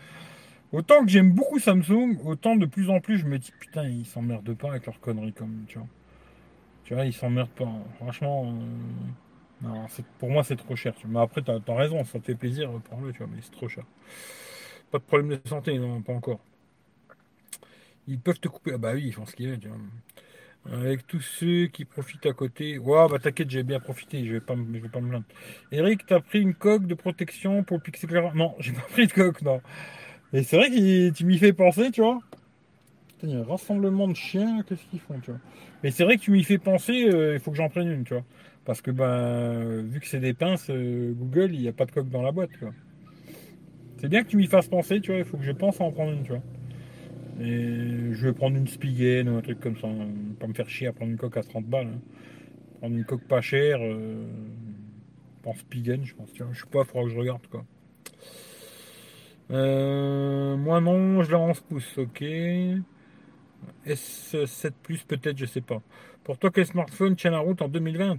[0.71, 4.05] Autant que j'aime beaucoup Samsung, autant de plus en plus je me dis putain, ils
[4.05, 5.87] s'emmerdent pas avec leurs conneries comme tu vois.
[6.89, 7.71] Tu vois, ils s'emmerdent pas.
[7.97, 8.51] Franchement,
[9.63, 9.67] euh,
[10.17, 10.95] pour moi c'est trop cher.
[10.95, 11.05] tu.
[11.05, 13.67] Mais après, t'as as raison, ça te fait plaisir, prends-le, tu vois, mais c'est trop
[13.69, 13.83] cher.
[14.89, 16.39] Pas de problème de santé, non, pas encore.
[18.07, 18.71] Ils peuvent te couper.
[18.73, 19.77] Ah bah oui, ils font ce qu'ils veulent, tu vois.
[20.79, 22.79] Avec tous ceux qui profitent à côté.
[22.79, 25.25] Ouais, bah t'inquiète, j'ai bien profité, je vais pas, je vais pas me plaindre.
[25.71, 29.13] Eric, t'as pris une coque de protection pour le Pixel Non, j'ai pas pris de
[29.13, 29.61] coque, non.
[30.33, 32.17] Et c'est vrai que tu m'y fais penser, tu vois.
[33.21, 35.39] il y a un rassemblement de chiens, qu'est-ce qu'ils font, tu vois.
[35.83, 38.03] Mais c'est vrai que tu m'y fais penser, euh, il faut que j'en prenne une,
[38.03, 38.25] tu vois.
[38.65, 41.91] Parce que, ben, vu que c'est des pinces, euh, Google, il n'y a pas de
[41.91, 42.73] coque dans la boîte, tu vois.
[43.97, 45.83] C'est bien que tu m'y fasses penser, tu vois, il faut que je pense à
[45.83, 46.43] en prendre une, tu vois.
[47.41, 49.87] Et je vais prendre une Spigen ou un truc comme ça.
[49.87, 50.09] Hein.
[50.39, 51.87] Pas me faire chier à prendre une coque à 30 balles.
[51.87, 52.01] Hein.
[52.79, 53.79] Prendre une coque pas chère.
[53.81, 54.25] Euh,
[55.49, 56.31] en Spigen, je pense.
[56.33, 57.65] Tiens, je sais pas, il que je regarde quoi.
[59.51, 62.23] Euh, moi non, je la 11 pouces, ok.
[63.89, 65.81] S7 Plus peut-être, je sais pas.
[66.23, 68.17] Pour toi, quel smartphone tient la route en 2020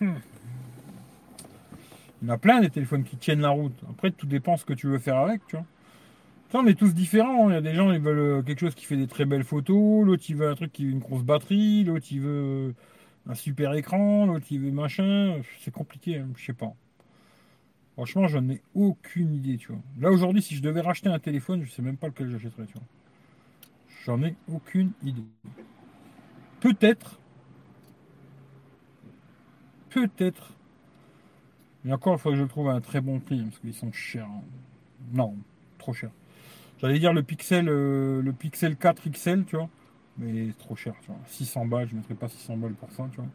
[0.00, 0.14] hmm.
[2.20, 3.78] Il y en a plein des téléphones qui tiennent la route.
[3.90, 5.64] Après, tout dépend ce que tu veux faire avec, tu vois
[6.54, 7.48] on est tous différents.
[7.48, 7.50] Hein.
[7.50, 9.44] Il y a des gens qui veulent euh, quelque chose qui fait des très belles
[9.44, 12.74] photos, l'autre il veut un truc qui a une grosse batterie, l'autre il veut
[13.28, 15.40] un super écran, l'autre il veut machin.
[15.60, 16.72] C'est compliqué, hein, je sais pas.
[17.94, 19.80] Franchement, je ai aucune idée, tu vois.
[20.00, 22.74] Là aujourd'hui, si je devais racheter un téléphone, je sais même pas lequel j'achèterais, tu
[22.74, 22.82] vois.
[24.08, 25.20] J'en ai aucune idée.
[26.60, 27.20] Peut-être.
[29.90, 30.54] Peut-être.
[31.84, 33.92] Mais encore, il faut que je trouve un très bon prix, hein, parce qu'ils sont
[33.92, 34.30] chers.
[35.12, 35.36] Non,
[35.76, 36.08] trop cher.
[36.78, 39.68] J'allais dire le Pixel, euh, le Pixel 4 XL, tu vois.
[40.16, 41.20] Mais trop cher, tu vois.
[41.26, 43.28] 600 balles, je ne mettrais pas 600 balles pour ça, tu vois.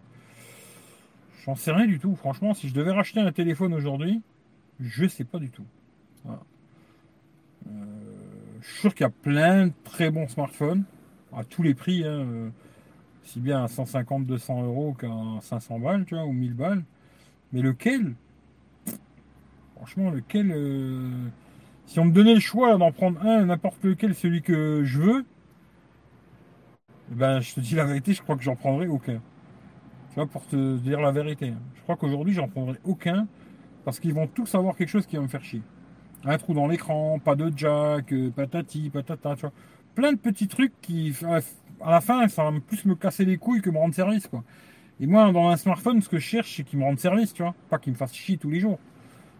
[1.46, 2.16] J'en sais rien du tout.
[2.16, 4.24] Franchement, si je devais racheter un téléphone aujourd'hui,
[4.80, 5.66] je sais pas du tout.
[7.68, 8.13] Euh,
[8.64, 10.84] je suis sûr qu'il y a plein de très bons smartphones
[11.36, 12.50] à tous les prix, hein, euh,
[13.24, 15.10] si bien à 150, 200 euros qu'à
[15.42, 16.84] 500 balles, tu vois, ou 1000 balles.
[17.52, 18.16] Mais lequel?
[19.76, 20.52] Franchement, lequel
[21.86, 25.26] si on me donnait le choix d'en prendre un, n'importe lequel, celui que je veux,
[27.12, 29.22] eh ben, je te dis la vérité, je crois que j'en prendrai aucun.
[30.10, 31.50] Tu vois, pour te dire la vérité.
[31.50, 31.62] Hein.
[31.76, 33.28] Je crois qu'aujourd'hui, j'en prendrai aucun
[33.84, 35.62] parce qu'ils vont tous avoir quelque chose qui va me faire chier.
[36.26, 39.52] Un trou dans l'écran, pas de jack, euh, patati, patata, tu vois.
[39.96, 41.14] Plein de petits trucs qui,
[41.82, 44.44] à la fin, ça va plus me casser les couilles que me rendre service, quoi.
[45.00, 47.44] Et moi, dans un smartphone, ce que je cherche, c'est qu'il me rende service, tu
[47.44, 47.54] vois.
[47.70, 48.80] Pas qu'il me fasse chier tous les jours.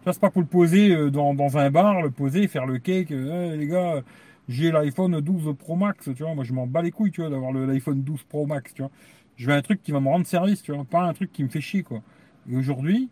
[0.04, 3.10] Ça, c'est pas pour le poser euh, dans, un bar, le poser, faire le cake.
[3.12, 4.02] Euh, les gars,
[4.48, 6.34] j'ai l'iPhone 12 Pro Max, tu vois.
[6.34, 8.90] Moi, je m'en bats les couilles, tu vois, d'avoir l'iPhone 12 Pro Max, tu vois.
[9.36, 10.84] Je veux un truc qui va me rendre service, tu vois.
[10.84, 12.02] Pas un truc qui me fait chier, quoi.
[12.50, 13.08] Et aujourd'hui,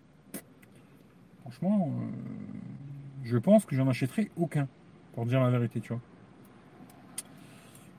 [1.40, 2.06] franchement, euh,
[3.22, 4.68] je pense que j'en achèterai aucun,
[5.14, 6.02] pour dire la vérité, tu vois.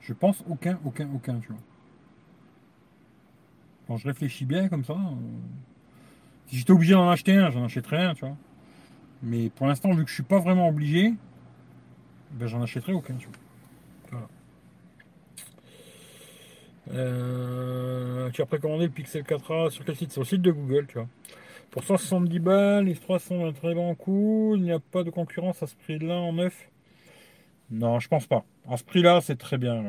[0.00, 1.60] Je pense aucun, aucun, aucun, tu vois.
[3.86, 4.96] Quand je réfléchis bien comme ça,
[6.46, 8.36] si j'étais obligé d'en acheter un, j'en achèterais un, tu vois.
[9.22, 11.14] Mais pour l'instant, vu que je suis pas vraiment obligé,
[12.32, 13.14] ben j'en achèterai aucun.
[13.14, 13.28] Tu,
[16.90, 20.12] euh, tu as précommandé le Pixel 4a sur quel site?
[20.12, 21.08] Sur le site de Google, tu vois.
[21.74, 24.52] Pour 170 balles, les 3 sont un très bon coup.
[24.54, 26.70] Il n'y a pas de concurrence à ce prix-là en neuf.
[27.68, 28.44] Non, je pense pas.
[28.70, 29.82] À ce prix-là, c'est très bien.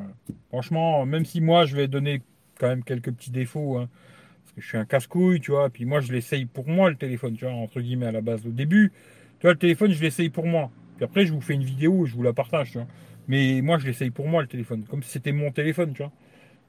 [0.47, 2.23] Franchement, même si moi, je vais donner
[2.59, 3.77] quand même quelques petits défauts.
[3.77, 3.87] Hein,
[4.41, 5.69] parce que je suis un casse-couille, tu vois.
[5.69, 8.43] Puis moi, je l'essaye pour moi, le téléphone, tu vois, entre guillemets, à la base.
[8.47, 8.91] Au début,
[9.39, 10.71] tu vois, le téléphone, je l'essaye pour moi.
[10.95, 12.87] Puis après, je vous fais une vidéo et je vous la partage, tu vois.
[13.27, 14.85] Mais moi, je l'essaye pour moi, le téléphone.
[14.89, 16.11] Comme si c'était mon téléphone, tu vois.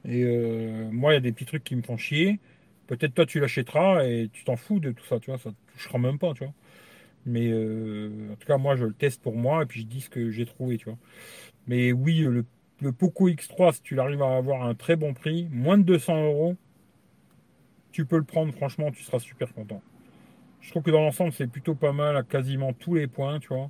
[0.05, 2.39] Et euh, moi, il y a des petits trucs qui me font chier.
[2.87, 5.39] Peut-être toi, tu l'achèteras et tu t'en fous de tout ça, tu vois.
[5.39, 6.53] Ça ne touchera même pas, tu vois.
[7.25, 10.01] Mais euh, en tout cas, moi, je le teste pour moi et puis je dis
[10.01, 10.97] ce que j'ai trouvé, tu vois.
[11.67, 12.45] Mais oui, le,
[12.93, 16.55] Poco X3, si tu arrives à avoir un très bon prix, moins de 200 euros,
[17.91, 19.81] tu peux le prendre, franchement, tu seras super content.
[20.61, 23.49] Je trouve que dans l'ensemble, c'est plutôt pas mal à quasiment tous les points, tu
[23.49, 23.69] vois.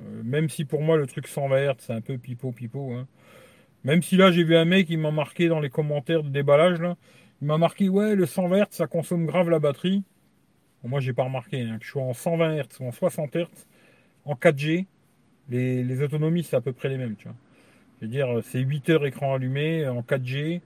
[0.00, 2.92] Euh, même si pour moi, le truc 120 Hz, c'est un peu pipeau, pipeau.
[2.92, 3.06] Hein.
[3.84, 6.80] Même si là, j'ai vu un mec, il m'a marqué dans les commentaires de déballage,
[6.80, 6.96] là.
[7.40, 10.02] Il m'a marqué, ouais, le 120 Hz, ça consomme grave la batterie.
[10.82, 11.62] Bon, moi, j'ai pas remarqué.
[11.62, 13.46] Hein, que je sois en 120 Hz ou en 60 Hz,
[14.24, 14.86] en 4G,
[15.50, 17.36] les, les autonomies, c'est à peu près les mêmes, tu vois.
[18.00, 20.60] Je veux dire, c'est 8 heures écran allumé en 4G,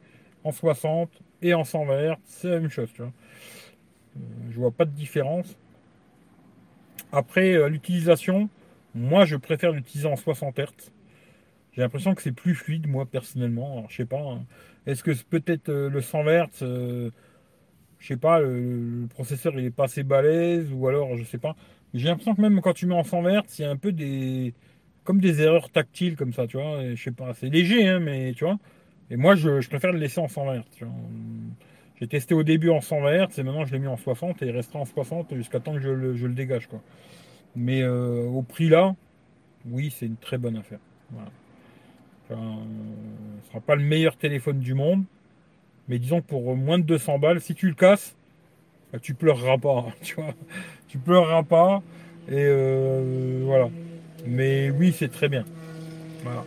[0.45, 1.11] en 60
[1.43, 3.13] et en 120 Hz, c'est la même chose, tu vois.
[4.51, 5.57] Je vois pas de différence.
[7.13, 8.49] Après, euh, l'utilisation,
[8.95, 10.93] moi je préfère l'utiliser en 60 Hz.
[11.73, 13.79] J'ai l'impression que c'est plus fluide, moi personnellement.
[13.79, 14.21] Alors, je sais pas.
[14.21, 14.45] Hein.
[14.89, 17.11] Est-ce que peut-être euh, le 100 Hz, euh,
[17.99, 21.57] je sais pas, le, processeur il est pas assez balèze ou alors je sais pas.
[21.93, 23.93] J'ai l'impression que même quand tu mets en 100 Hz, il y a un peu
[23.93, 24.55] des
[25.05, 26.95] comme des erreurs tactiles comme ça, tu vois.
[26.95, 28.59] je sais pas, c'est léger, hein, mais tu vois.
[29.11, 30.87] Et moi, je, préfère le laisser en 120 Hz.
[32.01, 34.47] J'ai testé au début en 120 Hz et maintenant je l'ai mis en 60 et
[34.47, 36.67] il restera en 60 jusqu'à temps que je le, dégage.
[36.67, 36.81] Quoi.
[37.57, 38.95] Mais euh, au prix là,
[39.67, 40.79] oui, c'est une très bonne affaire.
[42.31, 42.59] Enfin,
[43.43, 45.05] ce sera pas le meilleur téléphone du monde.
[45.89, 48.15] Mais disons que pour moins de 200 balles, si tu le casses,
[48.93, 49.87] bah, tu pleureras pas.
[50.03, 50.35] Tu vois
[51.05, 51.83] pleureras pas.
[52.29, 53.71] Et euh, voilà.
[54.27, 55.45] Mais oui, c'est très bien.
[56.23, 56.45] Voilà.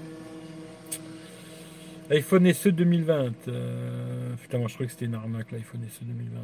[2.12, 3.48] iPhone SE 2020.
[3.48, 6.42] Euh, putain, moi je croyais que c'était une arnaque l'iPhone SE 2020.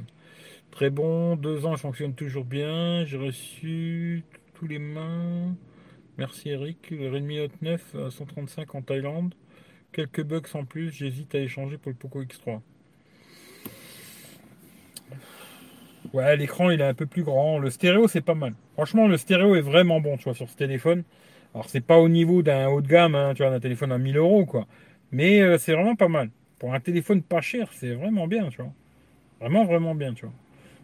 [0.71, 3.05] Très bon, deux ans, il fonctionne toujours bien.
[3.05, 4.23] J'ai reçu
[4.55, 5.55] tous les mains.
[6.18, 6.89] Merci Eric.
[6.89, 9.36] Le Redmi Note 9 à 135 en Thaïlande.
[9.91, 12.59] Quelques bugs en plus, j'hésite à échanger pour le Poco X3.
[16.13, 17.59] Ouais, l'écran il est un peu plus grand.
[17.59, 18.53] Le stéréo c'est pas mal.
[18.74, 21.03] Franchement, le stéréo est vraiment bon, tu vois, sur ce téléphone.
[21.53, 23.99] Alors c'est pas au niveau d'un haut de gamme, hein, tu vois, d'un téléphone à
[23.99, 24.65] 1000 euros, quoi.
[25.11, 26.32] Mais euh, c'est vraiment pas mal.
[26.57, 28.74] Pour un téléphone pas cher, c'est vraiment bien, tu vois.
[29.39, 30.34] Vraiment, vraiment bien, tu vois.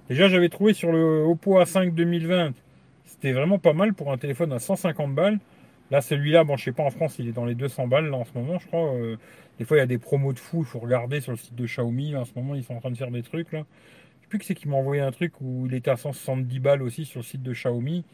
[0.10, 2.54] Déjà, j'avais trouvé sur le Oppo A5 2020,
[3.14, 5.40] c'était vraiment pas mal pour un téléphone à 150 balles.
[5.92, 8.18] Là, celui-là, bon, je sais pas, en France, il est dans les 200 balles, là,
[8.18, 8.94] en ce moment, je crois.
[8.96, 9.18] Euh,
[9.60, 11.56] des fois, il y a des promos de fou, il faut regarder sur le site
[11.56, 12.16] de Xiaomi.
[12.16, 13.66] en ce moment, ils sont en train de faire des trucs, là.
[14.20, 16.60] Je sais plus que c'est qui m'a envoyé un truc où il était à 170
[16.60, 18.06] balles aussi sur le site de Xiaomi.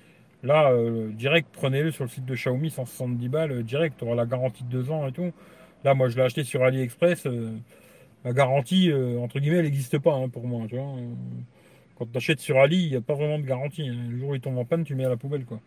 [0.44, 4.16] Là, euh, direct, prenez-le sur le site de Xiaomi, 170 balles, euh, direct, tu auras
[4.16, 5.32] la garantie de 2 ans et tout.
[5.86, 7.28] Là, moi, je l'ai acheté sur AliExpress.
[8.26, 10.96] la garantie, entre guillemets, elle n'existe pas hein, pour moi, tu vois.
[12.00, 13.88] Quand tu achètes sur Ali, il n'y a pas vraiment de garantie.
[13.88, 14.08] Hein.
[14.10, 15.44] Le jour où il tombe en panne, tu mets à la poubelle.
[15.44, 15.60] Quoi.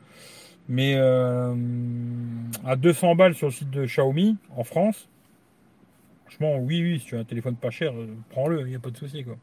[0.67, 1.55] Mais euh,
[2.65, 5.11] à 200 balles sur le site de Xiaomi, en France,
[6.25, 8.79] franchement, oui, oui, si tu as un téléphone pas cher, euh, prends-le, il n'y a
[8.79, 9.25] pas de souci.
[9.25, 9.37] Quoi.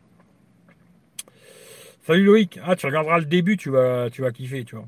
[2.07, 2.59] Salut Loïc.
[2.63, 4.87] Ah, tu regarderas le début, tu vas, tu vas kiffer, tu vois.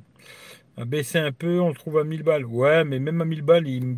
[0.86, 2.46] Baisser un peu, on le trouve à 1000 balles.
[2.46, 3.98] Ouais, mais même à 1000 balles, il...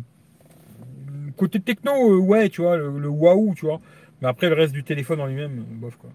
[1.38, 3.80] côté techno, euh, ouais, tu vois, le, le waouh, tu vois.
[4.20, 6.10] Mais après, le reste du téléphone en lui-même, bof, quoi.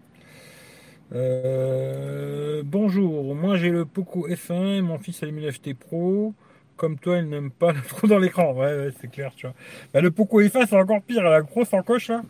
[1.11, 6.33] Euh, bonjour, moi j'ai le Poco F1, mon fils a le 1000 Pro.
[6.77, 8.53] Comme toi, il n'aime pas le dans l'écran.
[8.53, 9.55] Ouais, c'est clair, tu vois.
[9.93, 12.21] Bah, le Poco F1, c'est encore pire, la grosse encoche là.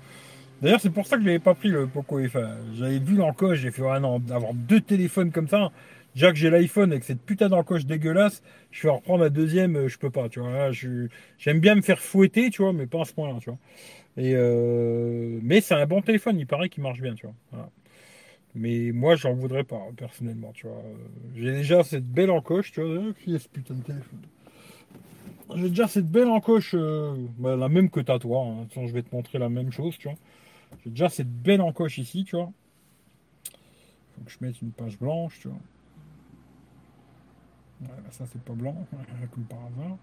[0.62, 2.50] D'ailleurs, c'est pour ça que je n'avais pas pris le Poco F1.
[2.76, 5.72] J'avais vu l'encoche, j'ai fait, ouais, non, d'avoir deux téléphones comme ça.
[6.16, 9.88] Déjà que j'ai l'iPhone avec cette putain d'encoche dégueulasse, je vais reprendre la deuxième, euh,
[9.90, 10.72] je peux pas, tu vois.
[11.40, 13.60] J'aime bien me faire fouetter, tu vois, mais pas à ce point-là, tu vois.
[14.18, 17.70] Et euh, mais c'est un bon téléphone, il paraît qu'il marche bien, tu vois.
[18.56, 20.82] Mais moi, j'en voudrais pas, personnellement, tu vois.
[21.36, 23.14] J'ai déjà cette belle encoche, tu vois.
[23.14, 24.20] Qui est ce putain de téléphone?
[25.56, 28.46] J'ai déjà cette belle encoche, euh, bah, la même que t'as, toi.
[28.46, 28.68] Hein.
[28.76, 30.18] je vais te montrer la même chose, tu vois.
[30.84, 32.52] J'ai déjà cette belle encoche ici, tu vois.
[34.14, 35.58] Faut que je mette une page blanche, tu vois.
[37.82, 38.76] Voilà, ça, c'est pas blanc,
[39.32, 39.98] comme par hasard.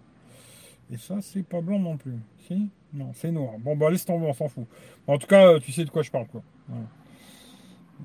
[0.91, 2.15] Et ça, c'est pas blanc non plus.
[2.47, 2.69] Si?
[2.93, 3.53] Non, c'est noir.
[3.59, 4.65] Bon, bah, laisse tomber, on s'en fout.
[5.05, 6.41] en tout cas, tu sais de quoi je parle, quoi.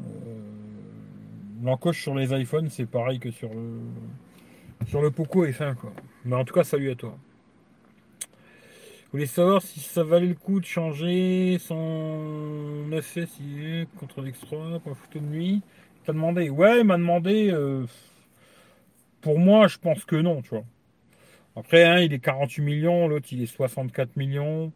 [0.00, 0.38] Euh,
[1.62, 3.80] l'encoche sur les iPhones, c'est pareil que sur le,
[4.86, 5.74] sur le Poco F1.
[5.74, 5.92] Quoi.
[6.24, 7.16] Mais en tout cas, salut à toi.
[8.20, 13.40] Vous voulez savoir si ça valait le coup de changer son FS
[13.98, 15.62] contre l'X3 pour la photo de nuit
[16.04, 17.50] T'as demandé Ouais, il m'a demandé.
[17.52, 17.84] Euh,
[19.20, 20.64] pour moi, je pense que non, tu vois.
[21.54, 24.72] Après, hein, il est 48 millions, l'autre il est 64 millions.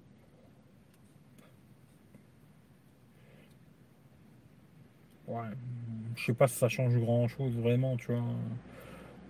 [6.17, 8.23] Je sais pas si ça change grand chose vraiment, tu vois.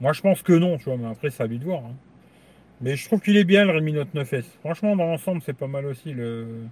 [0.01, 1.85] Moi, je pense que non, tu vois, mais après, ça à lui de voir.
[1.85, 1.95] Hein.
[2.81, 4.45] Mais je trouve qu'il est bien le Redmi Note 9S.
[4.61, 6.13] Franchement, dans l'ensemble, c'est pas mal aussi.
[6.13, 6.67] Le...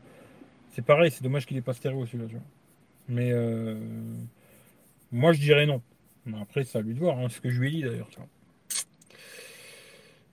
[0.70, 2.44] C'est pareil, c'est dommage qu'il ait pas stéréo celui-là, tu vois.
[3.08, 3.76] Mais euh...
[5.10, 5.82] moi, je dirais non.
[6.26, 8.08] Mais après, ça à lui de voir, hein, ce que je lui ai dit d'ailleurs,
[8.10, 8.28] tu vois.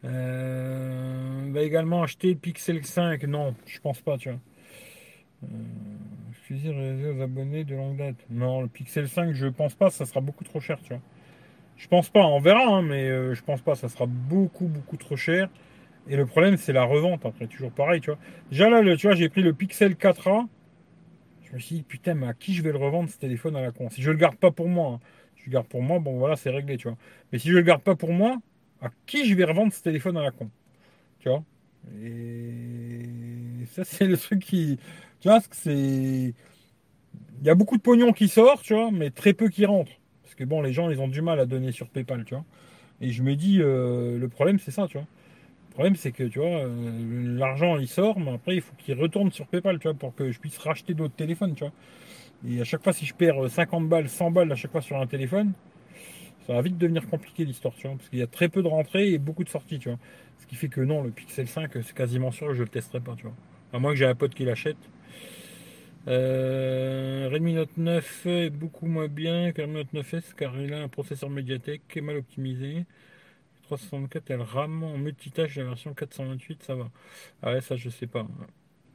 [0.04, 1.50] Euh...
[1.52, 3.24] va également acheter le Pixel 5.
[3.24, 4.40] Non, je pense pas, tu vois.
[5.44, 5.48] Euh
[6.54, 8.18] aux abonnés de longue date.
[8.30, 11.02] Non, le Pixel 5, je pense pas, ça sera beaucoup trop cher, tu vois.
[11.78, 14.98] Je pense pas, on verra, hein, mais euh, je pense pas, ça sera beaucoup, beaucoup
[14.98, 15.50] trop cher.
[16.08, 18.20] Et le problème, c'est la revente après, toujours pareil, tu vois.
[18.52, 20.48] Déjà là, le, tu vois, j'ai pris le Pixel 4A.
[21.44, 23.62] Je me suis dit, putain, mais à qui je vais le revendre ce téléphone à
[23.62, 23.90] la con?
[23.90, 25.00] Si je le garde pas pour moi, hein,
[25.36, 26.98] je le garde pour moi, bon voilà, c'est réglé, tu vois.
[27.32, 28.38] Mais si je le garde pas pour moi,
[28.82, 30.50] à qui je vais revendre ce téléphone à la con?
[31.20, 31.44] Tu vois?
[32.04, 33.06] Et
[33.66, 34.78] ça, c'est le truc qui.
[35.20, 36.34] Tu vois, c'est.
[37.42, 39.92] Il y a beaucoup de pognon qui sort, tu vois, mais très peu qui rentre.
[40.24, 42.46] Parce que bon, les gens, ils ont du mal à donner sur PayPal, tu vois.
[43.02, 45.08] Et je me dis, euh, le problème, c'est ça, tu vois.
[45.70, 49.00] Le problème, c'est que, tu vois, euh, l'argent, il sort, mais après, il faut qu'il
[49.00, 51.74] retourne sur PayPal, tu vois, pour que je puisse racheter d'autres téléphones, tu vois.
[52.48, 54.98] Et à chaque fois, si je perds 50 balles, 100 balles à chaque fois sur
[54.98, 55.54] un téléphone,
[56.48, 57.98] ça va vite devenir compliqué l'histoire, tu vois.
[57.98, 60.00] Parce qu'il y a très peu de rentrées et beaucoup de sorties, tu vois.
[60.40, 63.00] Ce qui fait que non, le Pixel 5, c'est quasiment sûr que je le testerai
[63.00, 63.36] pas, tu vois.
[63.74, 64.78] À moins que j'ai un pote qui l'achète.
[66.08, 70.82] Euh, Redmi Note 9 est beaucoup moins bien que Redmi Note 9S car il a
[70.82, 72.86] un processeur médiathèque mal optimisé.
[73.64, 76.90] 364 elle rame en multitâche la version 428 ça va.
[77.42, 78.28] Ah ouais ça je sais pas.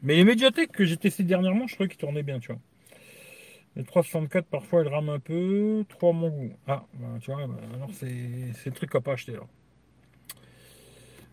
[0.02, 2.60] Mais les Mediatek que j'ai testé dernièrement, je trouvais qu'ils tournaient bien, tu vois.
[3.76, 5.84] Le 364, parfois, il rame un peu.
[5.88, 6.52] 3 mon goût.
[6.66, 9.46] Ah, bah, tu vois, bah, alors c'est le truc à pas acheter là.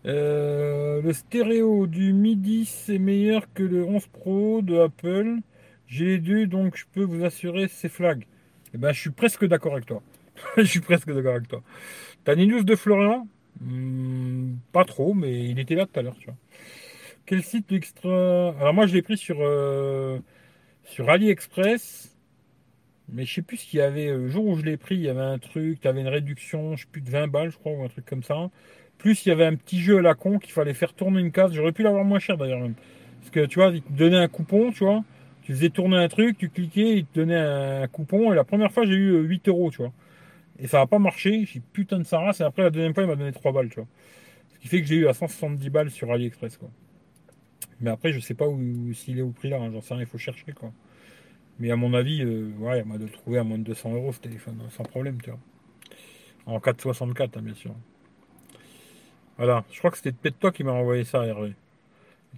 [0.06, 5.38] Euh, le stéréo du MIDI c'est meilleur que le 11 Pro de Apple.
[5.86, 8.26] J'ai les deux, donc je peux vous assurer c'est flag.
[8.74, 10.02] Eh ben, je suis presque d'accord avec toi.
[10.56, 11.62] je suis presque d'accord avec toi.
[12.24, 13.28] T'as une news de Florian?
[13.60, 16.36] Hmm, Pas trop, mais il était là tout à l'heure, tu vois.
[17.26, 18.50] Quel site extra?
[18.60, 20.18] Alors moi, je l'ai pris sur, euh,
[20.84, 22.16] sur AliExpress.
[23.08, 24.06] Mais je sais plus ce qu'il y avait.
[24.08, 26.76] Le jour où je l'ai pris, il y avait un truc, tu avais une réduction,
[26.76, 28.50] je sais plus de 20 balles, je crois, ou un truc comme ça.
[28.98, 31.32] Plus il y avait un petit jeu à la con qu'il fallait faire tourner une
[31.32, 31.52] case.
[31.52, 32.74] J'aurais pu l'avoir moins cher d'ailleurs même.
[33.20, 35.02] Parce que tu vois, il te donnait un coupon, tu vois.
[35.42, 38.32] Tu faisais tourner un truc, tu cliquais, il te donnait un coupon.
[38.32, 39.92] Et la première fois, j'ai eu 8 euh, euros, tu vois.
[40.58, 41.44] Et ça n'a pas marché.
[41.46, 43.76] J'ai putain de sa Et après, la deuxième fois, il m'a donné 3 balles, tu
[43.76, 43.88] vois.
[44.54, 46.70] Ce qui fait que j'ai eu à 170 balles sur AliExpress, quoi.
[47.80, 49.58] Mais après, je sais pas où, s'il est au prix là.
[49.58, 49.70] Hein.
[49.72, 50.72] J'en sais rien, il faut chercher, quoi.
[51.58, 54.12] Mais à mon avis, euh, ouais, il m'a de trouver à moins de 200 euros
[54.12, 55.38] ce téléphone, hein, sans problème, tu vois.
[56.46, 57.74] En 464, hein, bien sûr.
[59.36, 61.54] Voilà, je crois que c'était peut-être toi qui m'as envoyé ça, Hervé.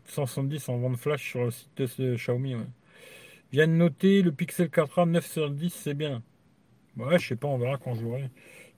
[0.07, 2.57] 170 en vente flash sur le site de Xiaomi.
[3.53, 6.23] Viens de noter le Pixel 4a 9 sur 10, c'est bien.
[6.97, 8.03] Ouais, je sais pas, on verra quand je.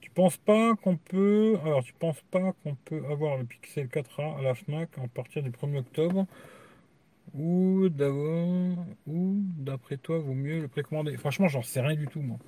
[0.01, 1.57] Tu penses pas qu'on peut.
[1.65, 5.43] Alors, tu penses pas qu'on peut avoir le Pixel 4a à la Fnac à partir
[5.43, 6.27] du 1er octobre?
[7.35, 8.85] Ou d'abord.
[9.07, 11.17] Ou d'après toi, vaut mieux le précommander?
[11.17, 12.39] Franchement, j'en sais rien du tout, moi.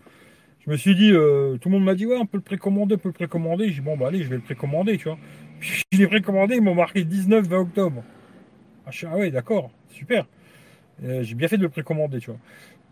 [0.67, 2.97] Je me suis dit, euh, tout le monde m'a dit, ouais, on peut le précommander,
[2.97, 3.69] on peut le précommander.
[3.69, 5.19] J'ai dit, bon, bah allez, je vais le précommander, tu vois.
[5.61, 8.03] Puis je l'ai précommandé, ils m'ont marqué 19-20 octobre.
[8.87, 10.27] Ah, ah, ouais, d'accord, super.
[11.05, 12.41] Euh, j'ai bien fait de le précommander, tu vois.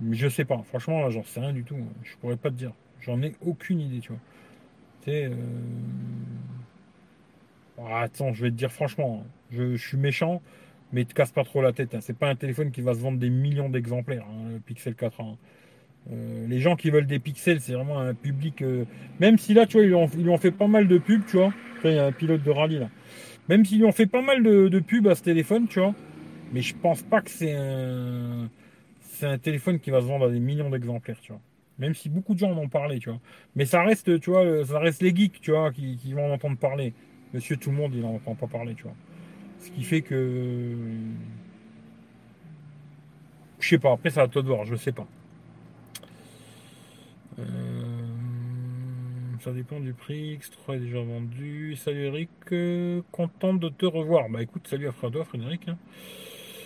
[0.00, 1.76] Mais je sais pas, franchement, j'en sais rien du tout.
[2.04, 2.72] Je pourrais pas te dire.
[3.00, 4.20] J'en ai aucune idée, tu vois.
[5.02, 5.24] Tu sais.
[5.24, 5.34] Euh...
[7.78, 10.42] Ah, attends, je vais te dire franchement, je, suis méchant,
[10.92, 11.94] mais te casse pas trop la tête.
[11.94, 12.00] Hein.
[12.00, 15.20] C'est pas un téléphone qui va se vendre des millions d'exemplaires, hein, le Pixel 4
[15.20, 15.36] a
[16.10, 18.62] euh, les gens qui veulent des pixels, c'est vraiment un public.
[18.62, 18.84] Euh,
[19.20, 21.52] même si là, tu vois, ils lui, ont, fait pas mal de pubs, tu vois.
[21.84, 22.88] il y a un pilote de rallye là.
[23.48, 25.94] Même s'ils lui ont fait pas mal de, pubs à ce téléphone, tu vois.
[26.52, 28.48] Mais je pense pas que c'est un.
[29.42, 31.40] Téléphone qui va se vendre à des millions d'exemplaires, tu vois.
[31.80, 33.18] Même si beaucoup de gens en ont parlé, tu vois.
[33.56, 36.56] Mais ça reste, tu vois, ça reste les geeks, tu vois, qui, vont en entendre
[36.56, 36.94] parler.
[37.34, 38.94] Monsieur tout le monde, il n'en entend pas parler, tu vois.
[39.58, 40.76] Ce qui fait que.
[43.58, 45.08] Je sais pas, après ça va toi de voir, je sais pas.
[47.38, 47.44] Euh,
[49.40, 50.36] ça dépend du prix.
[50.38, 51.76] X3 est déjà vendu.
[51.76, 54.28] Salut Eric, euh, content de te revoir.
[54.28, 55.68] Bah écoute, salut à Frédéric.
[55.68, 55.78] Hein.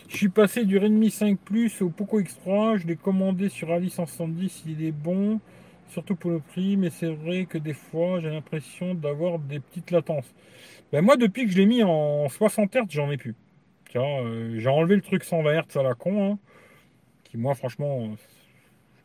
[0.09, 2.79] Je suis passé du Redmi 5 Plus au Poco X3.
[2.79, 4.65] Je l'ai commandé sur Ali 170.
[4.67, 5.41] Il est bon,
[5.89, 6.77] surtout pour le prix.
[6.77, 10.33] Mais c'est vrai que des fois, j'ai l'impression d'avoir des petites latences.
[10.93, 13.35] Ben moi, depuis que je l'ai mis en 60 Hz, j'en ai plus.
[13.95, 16.33] Euh, j'ai enlevé le truc 120 Hz à la con.
[16.33, 16.39] Hein,
[17.25, 18.15] qui, moi, franchement,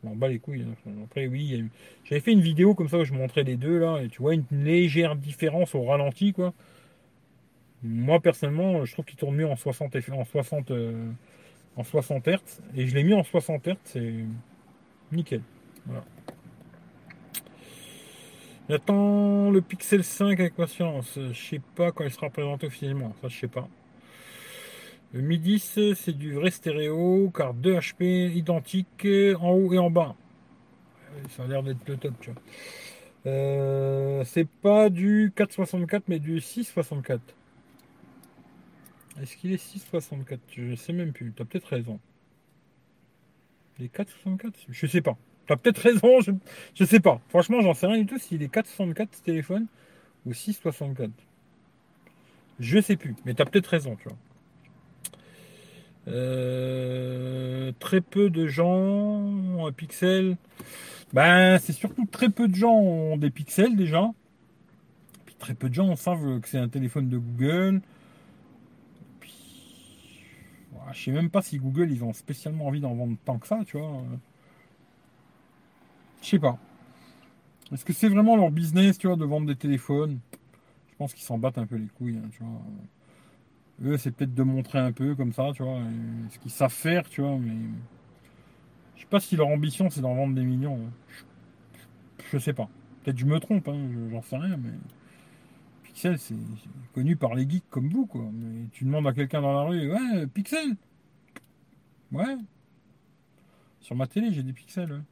[0.02, 0.62] je m'en les couilles.
[0.62, 0.90] Hein.
[1.04, 1.64] Après, oui,
[2.04, 4.34] j'avais fait une vidéo comme ça où je montrais les deux là, et tu vois
[4.34, 6.52] une légère différence au ralenti, quoi.
[7.82, 10.72] Moi, personnellement, je trouve qu'il tourne mieux en 60 en 60
[11.76, 14.14] en 60 Hz, et je l'ai mis en 60 Hz, c'est
[15.12, 15.42] nickel.
[15.86, 16.04] Voilà.
[18.68, 21.18] J'attends le Pixel 5 avec patience.
[21.32, 23.14] Je sais pas quand il sera présenté officiellement.
[23.22, 23.66] Ça, je sais pas.
[25.12, 29.06] Le Mi 10, c'est du vrai stéréo, car deux HP identiques
[29.40, 30.14] en haut et en bas.
[31.30, 32.42] Ça a l'air d'être le top, tu vois.
[33.26, 37.20] Euh, c'est pas du 464, mais du 664.
[39.20, 41.32] Est-ce qu'il est 664 Je sais même plus.
[41.34, 41.98] T'as peut-être raison.
[43.78, 45.16] Les 464 Je sais pas.
[45.46, 46.32] T'as peut-être raison, je,
[46.74, 47.20] je sais pas.
[47.30, 49.66] Franchement, j'en sais rien du tout s'il est 464 ce téléphone
[50.26, 51.10] ou 664.
[52.60, 54.18] Je sais plus, mais t'as peut-être raison, tu vois.
[56.08, 60.36] Euh, très peu de gens ont un pixel.
[61.12, 64.10] Ben, c'est surtout très peu de gens ont des pixels déjà.
[65.26, 67.80] Puis très peu de gens savent que c'est un téléphone de Google.
[69.20, 69.34] Puis,
[70.92, 73.60] je sais même pas si Google ils ont spécialement envie d'en vendre tant que ça,
[73.66, 74.02] tu vois.
[76.22, 76.58] Je sais pas.
[77.72, 80.20] Est-ce que c'est vraiment leur business, tu vois, de vendre des téléphones?
[80.90, 82.60] Je pense qu'ils s'en battent un peu les couilles, hein, tu vois.
[83.84, 85.80] Eux, c'est peut-être de montrer un peu comme ça, tu vois,
[86.30, 87.56] ce qu'ils savent faire, tu vois, mais
[88.96, 90.80] je sais pas si leur ambition c'est d'en vendre des millions.
[92.32, 92.68] Je, sais pas.
[93.02, 94.72] Peut-être je me trompe, hein, j'en sais rien, mais
[95.84, 96.34] Pixel, c'est
[96.92, 98.24] connu par les geeks comme vous, quoi.
[98.32, 100.76] Mais tu demandes à quelqu'un dans la rue, ouais, Pixel
[102.12, 102.36] Ouais.
[103.80, 105.02] Sur ma télé, j'ai des pixels,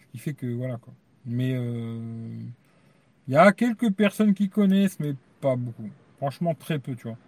[0.00, 0.92] Ce qui fait que, voilà, quoi.
[1.26, 2.40] Mais il euh,
[3.28, 5.88] y a quelques personnes qui connaissent, mais pas beaucoup.
[6.18, 7.18] Franchement, très peu, tu vois.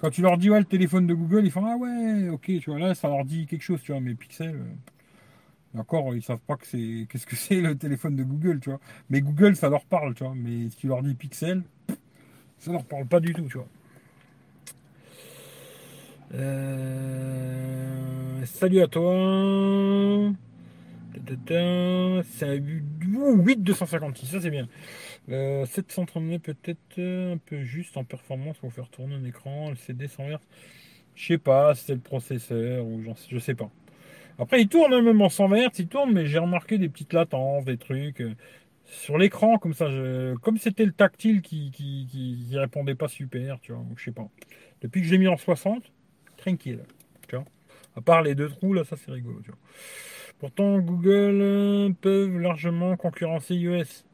[0.00, 2.70] Quand tu leur dis ouais le téléphone de Google, ils font ah ouais, ok, tu
[2.70, 4.54] vois là ça leur dit quelque chose, tu vois, mais Pixel.
[4.54, 8.70] Euh, encore, ils savent pas que c'est qu'est-ce que c'est le téléphone de Google, tu
[8.70, 8.80] vois.
[9.10, 10.34] Mais Google, ça leur parle, tu vois.
[10.36, 11.62] Mais si tu leur dis Pixel,
[12.58, 13.68] ça leur parle pas du tout, tu vois.
[16.34, 17.78] Euh,
[18.44, 19.12] salut à toi.
[22.30, 24.68] C'est un 8 256, ça c'est bien.
[25.30, 29.70] Euh, 739 peut-être euh, un peu juste en performance pour faire tourner un écran.
[29.70, 30.38] Le CD sans Hz.
[31.14, 33.70] Je sais pas, c'est le processeur ou je sais pas.
[34.38, 37.12] Après, il tourne hein, même en 120 Hz, il tourne, mais j'ai remarqué des petites
[37.12, 38.20] latences, des trucs.
[38.20, 38.34] Euh,
[38.84, 39.86] sur l'écran, comme ça,
[40.40, 44.26] comme c'était le tactile qui, qui, répondait pas super, tu vois, je sais pas.
[44.80, 45.92] Depuis que j'ai mis en 60,
[46.38, 46.80] tranquille,
[47.28, 47.44] tu vois.
[47.96, 49.42] À part les deux trous, là, ça c'est rigolo.
[50.38, 54.04] Pourtant, Google euh, peuvent largement concurrencer iOS.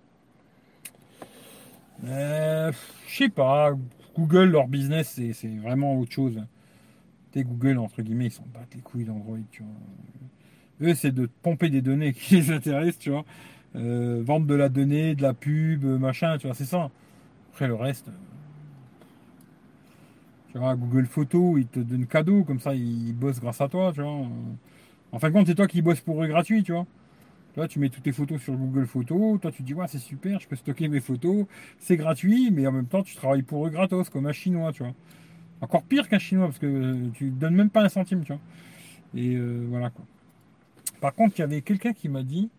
[2.04, 2.72] Euh,
[3.08, 3.72] je sais pas.
[4.16, 6.40] Google, leur business, c'est vraiment autre chose.
[7.32, 10.88] T'es Google, entre guillemets, ils s'en battent les couilles d'Android, tu vois.
[10.88, 13.24] Eux, c'est de pomper des données qui les intéressent, tu vois.
[13.76, 16.90] Euh, vendre de la donnée, de la pub, machin, tu vois, c'est ça.
[17.52, 18.10] Après, le reste.
[20.52, 23.92] Tu vois, Google Photo, ils te donnent cadeau, comme ça, ils bossent grâce à toi,
[23.92, 24.26] tu vois.
[25.10, 26.86] En fin de compte, c'est toi qui bosses pour eux gratuit, tu vois.
[27.56, 29.40] Là, tu mets toutes tes photos sur Google Photos.
[29.40, 31.46] Toi, tu dis, ouais, c'est super, je peux stocker mes photos.
[31.78, 34.82] C'est gratuit, mais en même temps, tu travailles pour eux gratos, comme un chinois, tu
[34.82, 34.94] vois.
[35.60, 38.40] Encore pire qu'un chinois, parce que tu donnes même pas un centime, tu vois.
[39.14, 40.04] Et euh, voilà, quoi.
[41.00, 42.50] Par contre, il y avait quelqu'un qui m'a dit,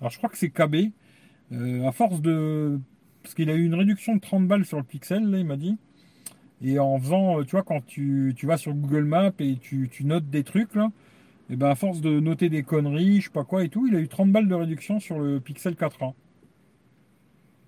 [0.00, 0.90] alors je crois que c'est KB,
[1.52, 2.80] euh, à force de.
[3.22, 5.56] Parce qu'il a eu une réduction de 30 balles sur le pixel, là, il m'a
[5.56, 5.78] dit.
[6.62, 10.04] Et en faisant, euh, tu vois, quand tu, vas sur Google Maps et tu, tu
[10.04, 10.90] notes des trucs, là,
[11.54, 13.94] et ben à force de noter des conneries, je sais pas quoi et tout, il
[13.94, 16.12] a eu 30 balles de réduction sur le Pixel 4a.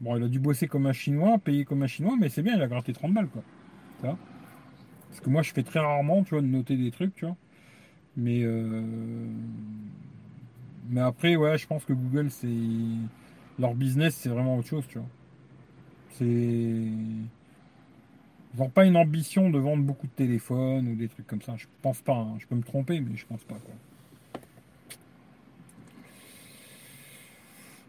[0.01, 2.57] Bon, il a dû bosser comme un chinois, payer comme un chinois, mais c'est bien,
[2.57, 3.45] il a gratté 30 balles quoi.
[4.03, 7.37] Parce que moi je fais très rarement, tu vois, de noter des trucs, tu vois.
[8.17, 8.83] Mais euh,
[10.89, 12.49] mais après, ouais, je pense que Google, c'est
[13.57, 15.09] leur business, c'est vraiment autre chose, tu vois.
[16.11, 16.83] C'est
[18.59, 21.55] n'ont pas une ambition de vendre beaucoup de téléphones ou des trucs comme ça.
[21.57, 22.15] Je pense pas.
[22.15, 22.37] Hein.
[22.39, 23.57] Je peux me tromper, mais je pense pas.
[23.57, 23.75] Quoi.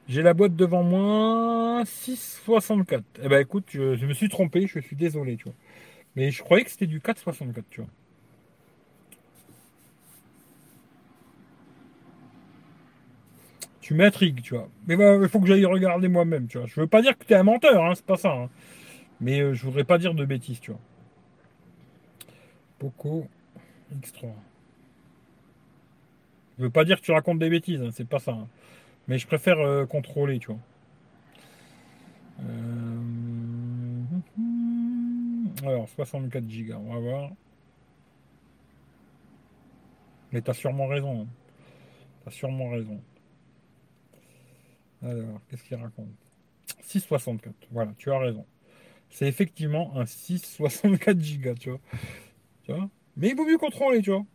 [0.07, 3.03] J'ai la boîte devant moi, 6,64.
[3.24, 5.53] Eh ben écoute, je, me suis trompé, je suis désolé, tu vois.
[6.15, 7.89] Mais je croyais que c'était du 4,64, tu vois.
[13.82, 14.70] Tu m'intrigues, tu vois.
[14.88, 16.68] Mais il faut que j'aille regarder moi-même, tu vois.
[16.68, 18.32] Je veux pas dire que tu es un menteur, hein, c'est pas ça.
[18.32, 18.49] Hein.
[19.20, 20.80] Mais euh, je voudrais pas dire de bêtises, tu vois.
[22.78, 23.28] Poco
[23.93, 24.32] X3.
[26.57, 28.32] Je veux pas dire que tu racontes des bêtises, hein, c'est pas ça.
[28.32, 28.47] Hein.
[29.07, 30.59] Mais je préfère euh, contrôler, tu vois.
[32.41, 33.01] Euh,
[35.63, 37.32] alors, 64 Go, on va voir.
[40.32, 41.22] Mais t'as sûrement raison.
[41.22, 41.28] Hein.
[42.26, 43.01] T'as sûrement raison.
[45.01, 46.09] Alors, qu'est-ce qu'il raconte?
[46.82, 48.45] 664, voilà, tu as raison
[49.09, 51.71] c'est effectivement un 664 Go, tu
[52.67, 52.89] vois.
[53.15, 54.25] Mais il vaut mieux contrôler, tu vois.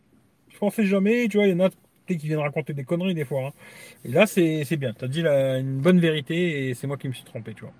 [0.49, 1.69] Je pensais jamais, tu vois, il y en a
[2.07, 3.47] qui viennent raconter des conneries des fois.
[3.47, 3.51] Hein.
[4.05, 4.93] Et là, c'est bien.
[4.93, 7.73] Tu as dit une bonne vérité et c'est moi qui me suis trompé, tu vois.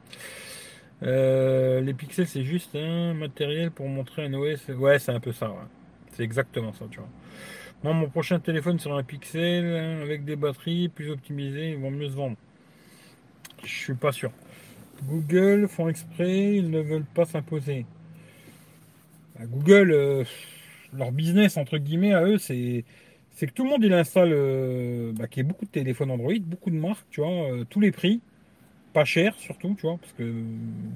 [1.04, 4.70] Euh, les pixels, c'est juste un matériel pour montrer un OS.
[4.70, 5.54] Ouais, c'est un peu ça.
[6.14, 7.10] C'est exactement ça, tu vois.
[7.84, 11.72] Moi, mon prochain téléphone sera un pixel hein, avec des batteries plus optimisées.
[11.72, 12.38] Ils vont mieux se vendre.
[13.64, 14.32] Je suis pas sûr.
[15.02, 17.86] Google font exprès, ils ne veulent pas s'imposer.
[19.38, 20.24] Bah, Google, euh,
[20.96, 22.86] leur business, entre guillemets, à eux, c'est,
[23.40, 26.34] que tout le monde, il installe, euh, bah, qu'il y ait beaucoup de téléphones Android,
[26.40, 28.22] beaucoup de marques, tu vois, euh, tous les prix,
[28.94, 30.44] pas cher surtout, tu vois, parce que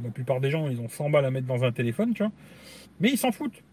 [0.04, 2.32] la plupart des gens, ils ont 100 balles à mettre dans un téléphone, tu vois,
[3.00, 3.64] mais ils s'en foutent.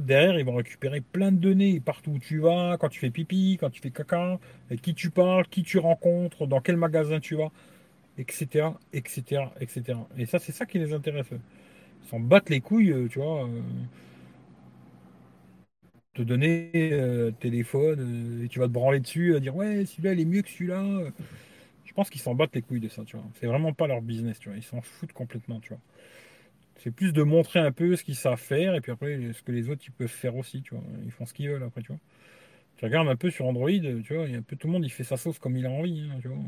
[0.00, 3.58] Derrière, ils vont récupérer plein de données partout où tu vas, quand tu fais pipi,
[3.60, 7.36] quand tu fais caca, avec qui tu parles, qui tu rencontres, dans quel magasin tu
[7.36, 7.52] vas
[8.18, 10.08] etc., etc., etc.
[10.18, 11.28] Et ça, c'est ça qui les intéresse.
[12.04, 13.46] Ils s'en battent les couilles, euh, tu vois.
[13.48, 13.62] Euh,
[16.14, 20.20] te donner euh, téléphone et tu vas te branler dessus, à dire ouais, celui-là, il
[20.20, 20.84] est mieux que celui-là.
[21.84, 23.26] Je pense qu'ils s'en battent les couilles de ça, tu vois.
[23.40, 24.58] C'est vraiment pas leur business, tu vois.
[24.58, 25.80] Ils s'en foutent complètement, tu vois.
[26.78, 29.52] C'est plus de montrer un peu ce qu'ils savent faire et puis après ce que
[29.52, 30.84] les autres ils peuvent faire aussi, tu vois.
[31.04, 32.00] Ils font ce qu'ils veulent après, tu vois.
[32.76, 35.04] Tu regardes un peu sur Android, tu vois, un peu tout le monde il fait
[35.04, 36.38] sa sauce comme il a envie, hein, tu vois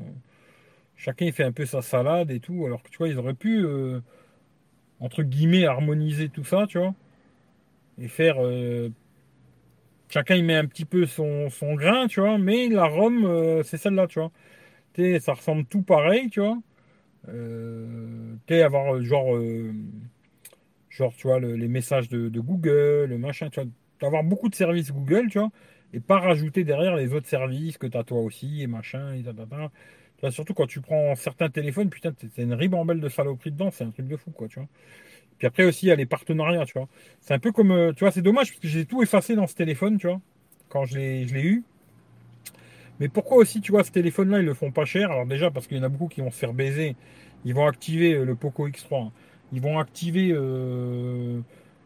[0.97, 3.65] chacun fait un peu sa salade et tout, alors que tu vois, ils auraient pu,
[3.65, 4.01] euh,
[5.01, 6.95] entre guillemets, harmoniser tout ça, tu vois,
[7.99, 8.37] et faire.
[8.39, 8.91] Euh,
[10.09, 13.79] chacun il met un petit peu son, grain, tu vois, mais la Rome, euh, c'est
[13.79, 14.33] celle-là, tu vois.
[14.95, 16.59] Tu ça ressemble tout pareil, tu vois.
[18.47, 19.39] tu avoir genre
[20.91, 23.71] Genre, tu vois, les messages de, Google, le machin, tu vois,
[24.03, 25.51] avoir beaucoup de services Google, tu vois,
[25.93, 29.23] et pas rajouter derrière les autres services que tu as toi aussi, et machin, et
[29.23, 29.31] Tu
[30.21, 33.85] vois, surtout quand tu prends certains téléphones, putain, c'est une ribambelle de saloperies dedans, c'est
[33.85, 34.69] un truc de fou, quoi, tu vois.
[35.39, 36.89] Puis après aussi, il y a les partenariats, tu vois.
[37.21, 39.47] C'est un peu comme, euh, tu vois, c'est dommage parce que j'ai tout effacé dans
[39.47, 40.21] ce téléphone, tu vois,
[40.69, 41.65] quand je l'ai eu.
[43.01, 45.11] Mais pourquoi aussi, tu vois, ce téléphone-là, ils le font pas cher?
[45.11, 46.95] Alors déjà, parce qu'il y en a beaucoup qui vont se faire baiser.
[47.47, 49.11] Ils vont activer euh, le Poco X3.
[49.53, 51.41] Ils vont activer euh,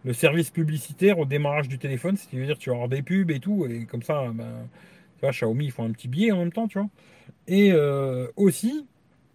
[0.04, 2.16] le service publicitaire au démarrage du téléphone.
[2.16, 3.66] Ce qui veut dire que tu vas avoir des pubs et tout.
[3.70, 4.66] Et comme ça, ben,
[5.16, 6.88] tu vois, Xiaomi, ils font un petit billet en même temps, tu vois.
[7.46, 8.86] Et euh, aussi,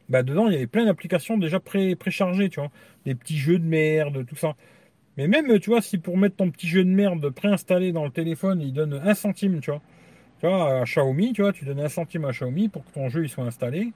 [0.10, 2.72] bah, dedans, il y avait plein d'applications déjà pré préchargées, tu vois.
[3.06, 4.56] Des petits jeux de merde, tout ça.
[5.18, 8.12] Mais même, tu vois, si pour mettre ton petit jeu de merde préinstallé dans le
[8.12, 9.82] téléphone, il donne un centime, tu vois.
[10.40, 13.10] Tu vois, à Xiaomi, tu vois, tu donnes un centime à Xiaomi pour que ton
[13.10, 13.92] jeu il soit installé.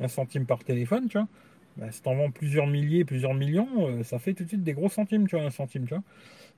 [0.00, 1.28] Un centime par téléphone, tu vois.
[1.76, 4.74] Bah, si t'en vends plusieurs milliers, plusieurs millions, euh, ça fait tout de suite des
[4.74, 6.02] gros centimes, tu vois, un centime, tu vois.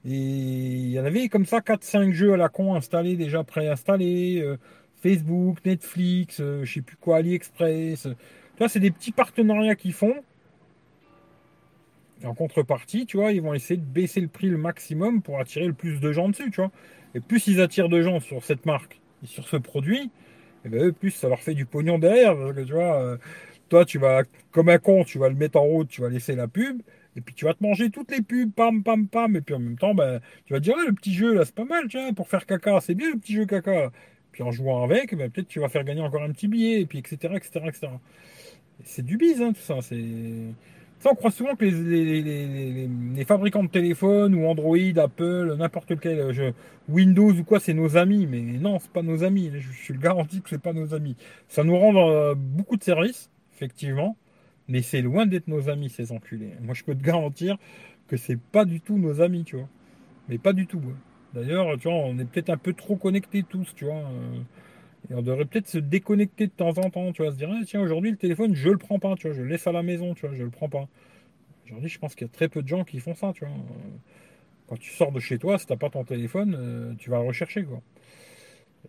[0.07, 4.41] Et il y en avait comme ça 4-5 jeux à la con installés, déjà préinstallés.
[4.43, 4.59] Euh,
[5.05, 8.09] Facebook, Netflix, euh, je sais plus quoi, AliExpress.
[8.69, 10.15] c'est des petits partenariats qu'ils font.
[12.25, 15.67] en contrepartie, tu vois, ils vont essayer de baisser le prix le maximum pour attirer
[15.67, 16.71] le plus de gens dessus, tu vois.
[17.15, 20.11] Et plus ils attirent de gens sur cette marque, sur ce produit, et
[20.65, 22.33] eh ben, plus ça leur fait du pognon derrière.
[22.33, 23.17] Euh,
[23.69, 26.35] toi, tu vas, comme un con, tu vas le mettre en route, tu vas laisser
[26.35, 26.81] la pub,
[27.17, 29.61] et puis tu vas te manger toutes les pubs, pam, pam, pam, et puis en
[29.61, 32.13] même temps, ben, tu vas te dire, le petit jeu là, c'est pas mal, vois,
[32.13, 33.91] pour faire caca, c'est bien le petit jeu caca.
[34.33, 36.87] Puis en jouant avec, ben, peut-être tu vas faire gagner encore un petit billet, et
[36.87, 37.89] puis etc., etc., etc.
[38.83, 39.81] C'est du bise, hein, tout ça.
[39.81, 39.99] C'est
[41.11, 46.53] on croit souvent que les, fabricants de téléphones ou Android, Apple, n'importe lequel euh,
[46.89, 48.27] Windows ou quoi, c'est nos amis.
[48.27, 49.51] Mais non, c'est pas nos amis.
[49.55, 51.17] Je, suis le garanti que c'est pas nos amis.
[51.49, 54.17] Ça nous rend euh, beaucoup de services, effectivement,
[54.69, 56.53] mais c'est loin d'être nos amis, ces enculés.
[56.63, 57.57] Moi, je peux te garantir
[58.09, 59.69] que c'est pas du tout nos amis, tu vois.
[60.29, 60.83] Mais pas du tout.
[61.35, 63.97] D'ailleurs, tu vois, on est peut-être un peu trop connectés tous, tu vois.
[63.97, 64.41] Euh,
[65.11, 67.61] et on devrait peut-être se déconnecter de temps en temps, tu vois, se dire, ah,
[67.67, 69.83] tiens, aujourd'hui, le téléphone, je le prends pas, tu vois, je le laisse à la
[69.83, 70.89] maison, tu vois, je le prends pas.
[71.67, 73.55] Aujourd'hui, je pense qu'il y a très peu de gens qui font ça, tu vois.
[74.67, 77.27] Quand tu sors de chez toi, si t'as pas ton téléphone, euh, tu vas le
[77.27, 77.83] rechercher, quoi.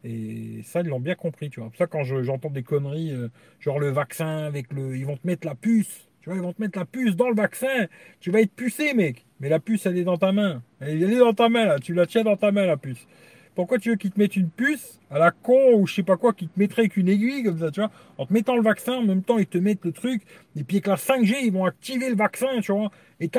[0.03, 1.71] Et ça, ils l'ont bien compris, tu vois.
[1.77, 3.29] Ça, quand j'entends des conneries, euh,
[3.59, 4.97] genre le vaccin avec le.
[4.97, 7.29] Ils vont te mettre la puce, tu vois, ils vont te mettre la puce dans
[7.29, 7.87] le vaccin.
[8.19, 9.25] Tu vas être pucé, mec.
[9.39, 10.61] Mais la puce, elle est dans ta main.
[10.79, 11.79] Elle est dans ta main, là.
[11.79, 13.07] Tu la tiens dans ta main, la puce.
[13.55, 16.17] Pourquoi tu veux qu'ils te mettent une puce à la con ou je sais pas
[16.17, 17.89] quoi, qui te mettrait avec une aiguille comme ça, tu vois?
[18.17, 20.23] En te mettant le vaccin, en même temps, ils te mettent le truc.
[20.57, 22.91] Et puis avec la 5G, ils vont activer le vaccin, tu vois.
[23.21, 23.29] Et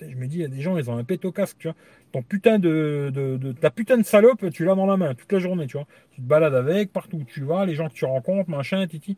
[0.00, 1.76] je me dis, il y a des gens, ils ont un casque, tu vois.
[2.12, 5.66] Ton putain de, ta putain de salope, tu l'as dans la main toute la journée,
[5.66, 5.86] tu vois.
[6.10, 9.16] Tu te balades avec, partout où tu vas, les gens que tu rencontres, machin, titi.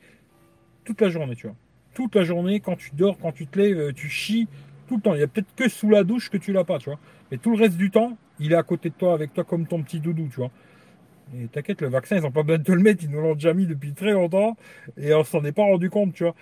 [0.84, 1.56] Toute la journée, tu vois.
[1.94, 4.46] Toute la journée, quand tu dors, quand tu te lèves, tu chies,
[4.88, 5.14] tout le temps.
[5.14, 6.98] Il y a peut-être que sous la douche que tu l'as pas, tu vois.
[7.30, 9.66] Mais tout le reste du temps, il est à côté de toi, avec toi comme
[9.66, 10.50] ton petit doudou, tu vois.
[11.34, 13.34] Et t'inquiète, le vaccin, ils n'ont pas besoin de te le mettre, ils nous l'ont
[13.34, 14.56] déjà mis depuis très longtemps,
[14.98, 16.34] et on s'en est pas rendu compte, tu vois.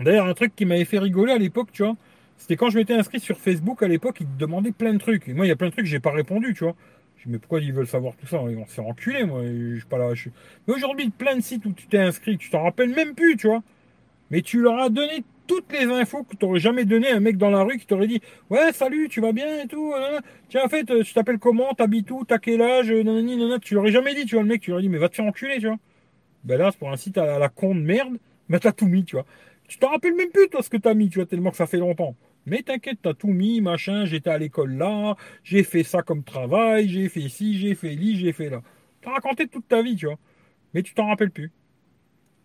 [0.00, 1.96] D'ailleurs, un truc qui m'avait fait rigoler à l'époque, tu vois,
[2.40, 5.28] c'était quand je m'étais inscrit sur Facebook à l'époque, ils te demandaient plein de trucs.
[5.28, 6.74] Et moi, il y a plein de trucs que j'ai pas répondu, tu vois.
[7.18, 8.42] Je dis, mais pourquoi ils veulent savoir tout ça?
[8.48, 9.42] Ils vont se faire enculer, moi.
[9.44, 10.14] Je suis pas là.
[10.66, 13.46] Mais aujourd'hui, plein de sites où tu t'es inscrit, tu t'en rappelles même plus, tu
[13.46, 13.62] vois.
[14.30, 17.20] Mais tu leur as donné toutes les infos que tu n'aurais jamais donné à un
[17.20, 19.92] mec dans la rue qui t'aurait dit Ouais, salut, tu vas bien et tout.
[20.48, 21.74] Tiens, en fait, euh, tu t'appelles comment?
[21.74, 22.24] T'habites où?
[22.24, 22.90] T'as quel âge?
[22.90, 23.58] Nanani, nanana.
[23.58, 24.44] Tu l'aurais jamais dit, tu vois.
[24.44, 25.76] Le mec, tu lui aurais dit Mais va te faire enculer, tu vois.
[26.44, 28.16] Ben là, c'est pour un site à la con de merde,
[28.48, 29.26] mais t'as tout mis, tu vois.
[29.68, 31.66] Tu t'en rappelles même plus, toi, ce que t'as mis, tu vois, tellement que ça
[31.66, 32.16] fait longtemps.
[32.46, 36.88] Mais t'inquiète, t'as tout mis, machin, j'étais à l'école là, j'ai fait ça comme travail,
[36.88, 38.62] j'ai fait ci, j'ai fait li, j'ai fait là.
[39.02, 40.18] T'as raconté toute ta vie, tu vois.
[40.74, 41.52] Mais tu t'en rappelles plus.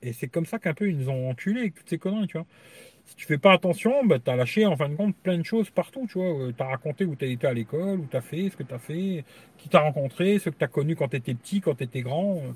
[0.02, 2.38] Et c'est comme ça qu'un peu ils nous ont enculés avec toutes ces conneries, tu
[2.38, 2.48] vois
[3.06, 5.44] si tu fais pas attention, bah, tu as lâché en fin de compte plein de
[5.44, 6.08] choses partout.
[6.08, 8.50] Tu vois, euh, as raconté où tu as été à l'école, où tu as fait,
[8.50, 9.24] ce que tu as fait,
[9.58, 12.02] qui t'a rencontré, ce que tu as connu quand tu étais petit, quand tu étais
[12.02, 12.52] grand, euh,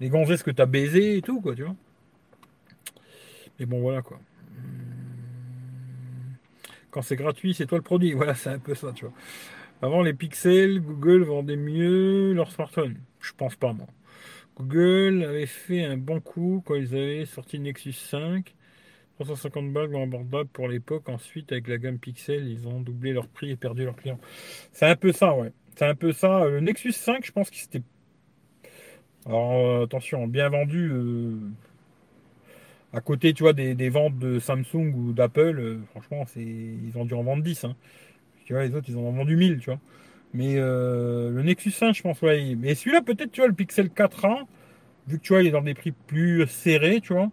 [0.00, 1.74] les gonzesses que tu as baisé et tout, quoi, tu vois.
[3.58, 4.20] Mais bon, voilà, quoi.
[6.90, 8.12] Quand c'est gratuit, c'est toi le produit.
[8.14, 9.14] Voilà, c'est un peu ça, tu vois.
[9.82, 12.98] Avant, les pixels, Google vendait mieux leur smartphone.
[13.20, 13.86] Je pense pas, moi.
[14.58, 18.54] Google avait fait un bon coup quand ils avaient sorti Nexus 5
[19.20, 21.08] 350 balles abordable pour l'époque.
[21.08, 24.20] Ensuite, avec la gamme Pixel, ils ont doublé leur prix et perdu leurs clients.
[24.72, 25.52] C'est un peu ça, ouais.
[25.76, 26.46] C'est un peu ça.
[26.46, 27.82] Le Nexus 5, je pense qu'il s'était.
[29.26, 30.90] Alors, euh, attention, bien vendu.
[30.90, 31.38] Euh,
[32.92, 37.04] à côté, tu vois, des, ventes de Samsung ou d'Apple, euh, franchement, c'est ils ont
[37.04, 37.64] dû en vendre 10.
[37.64, 37.76] Hein.
[38.44, 39.80] Tu vois, les autres, ils en ont vendu 1000, tu vois.
[40.34, 42.54] Mais le Nexus 5, je pense, ouais.
[42.56, 44.46] Mais celui-là, peut-être, tu vois, le Pixel 4a,
[45.08, 47.30] vu que tu vois, il est dans des prix plus serrés, tu vois.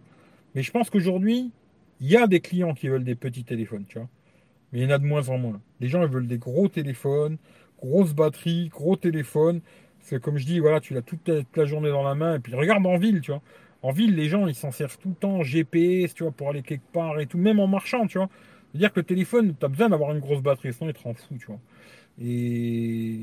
[0.54, 1.52] Mais je pense qu'aujourd'hui,
[2.00, 3.84] il y a des clients qui veulent des petits téléphones.
[4.72, 5.60] Mais il y en a de moins en moins.
[5.80, 7.38] Les gens, ils veulent des gros téléphones,
[7.80, 9.60] grosses batteries, gros téléphones.
[10.00, 12.36] C'est comme je dis, voilà, tu l'as toute la, journée dans la main.
[12.36, 13.42] Et puis regarde en ville, tu vois.
[13.82, 16.62] En ville, les gens, ils s'en servent tout le temps, GPS, tu vois, pour aller
[16.62, 18.28] quelque part et tout, même en marchant, tu vois.
[18.70, 21.14] C'est-à-dire que le téléphone, tu as besoin d'avoir une grosse batterie, sinon il te rend
[21.14, 21.60] fou, tu vois.
[22.20, 23.16] Et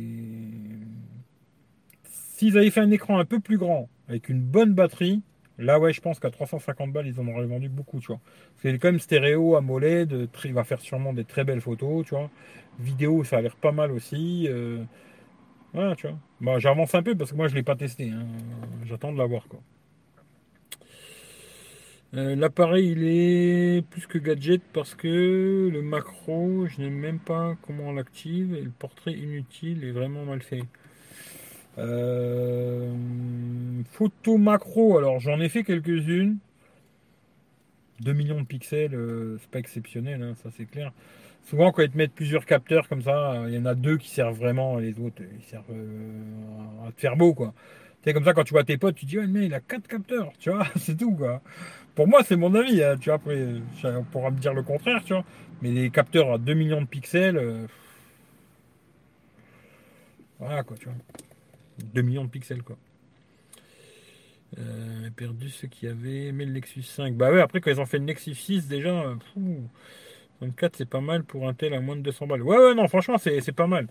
[2.35, 5.21] s'ils avaient fait un écran un peu plus grand, avec une bonne batterie,
[5.57, 8.19] là ouais, je pense qu'à 350 balles, ils en auraient vendu beaucoup, tu vois.
[8.57, 12.29] C'est quand même stéréo, AMOLED, il va faire sûrement des très belles photos, tu vois.
[12.79, 14.47] Vidéo, ça a l'air pas mal aussi.
[14.49, 14.83] Euh,
[15.73, 16.17] voilà, tu vois.
[16.41, 18.09] Bah, j'avance un peu parce que moi, je ne l'ai pas testé.
[18.09, 18.25] Hein.
[18.85, 19.61] J'attends de l'avoir, quoi.
[22.13, 27.55] Euh, l'appareil, il est plus que gadget parce que le macro, je n'aime même pas
[27.63, 30.63] comment on l'active et le portrait inutile est vraiment mal fait.
[31.77, 32.93] Euh,
[33.91, 36.37] photo macro, alors j'en ai fait quelques-unes.
[38.01, 40.91] 2 millions de pixels, euh, c'est pas exceptionnel, hein, ça c'est clair.
[41.45, 44.09] Souvent, quand ils te mettent plusieurs capteurs comme ça, il y en a deux qui
[44.09, 45.71] servent vraiment, les autres, ils servent
[46.87, 47.53] à te faire beau, quoi.
[48.05, 49.87] C'est comme ça, quand tu vois tes potes, tu dis, ouais, mais il a quatre
[49.87, 51.41] capteurs, tu vois, c'est tout, quoi.
[51.95, 53.47] Pour moi, c'est mon avis, hein, tu vois, après,
[53.83, 55.25] on pourra me dire le contraire, tu vois.
[55.61, 57.65] Mais les capteurs à 2 millions de pixels, euh,
[60.39, 60.95] voilà, quoi, tu vois.
[61.79, 62.77] 2 millions de pixels, quoi.
[64.59, 67.15] Euh, perdu ce qui avait aimé le Nexus 5.
[67.15, 69.15] Bah ouais, après, quand ils ont fait le Nexus 6, déjà,
[70.41, 72.43] 24, c'est pas mal pour un tel à moins de 200 balles.
[72.43, 73.87] Ouais, ouais, non, franchement, c'est pas mal.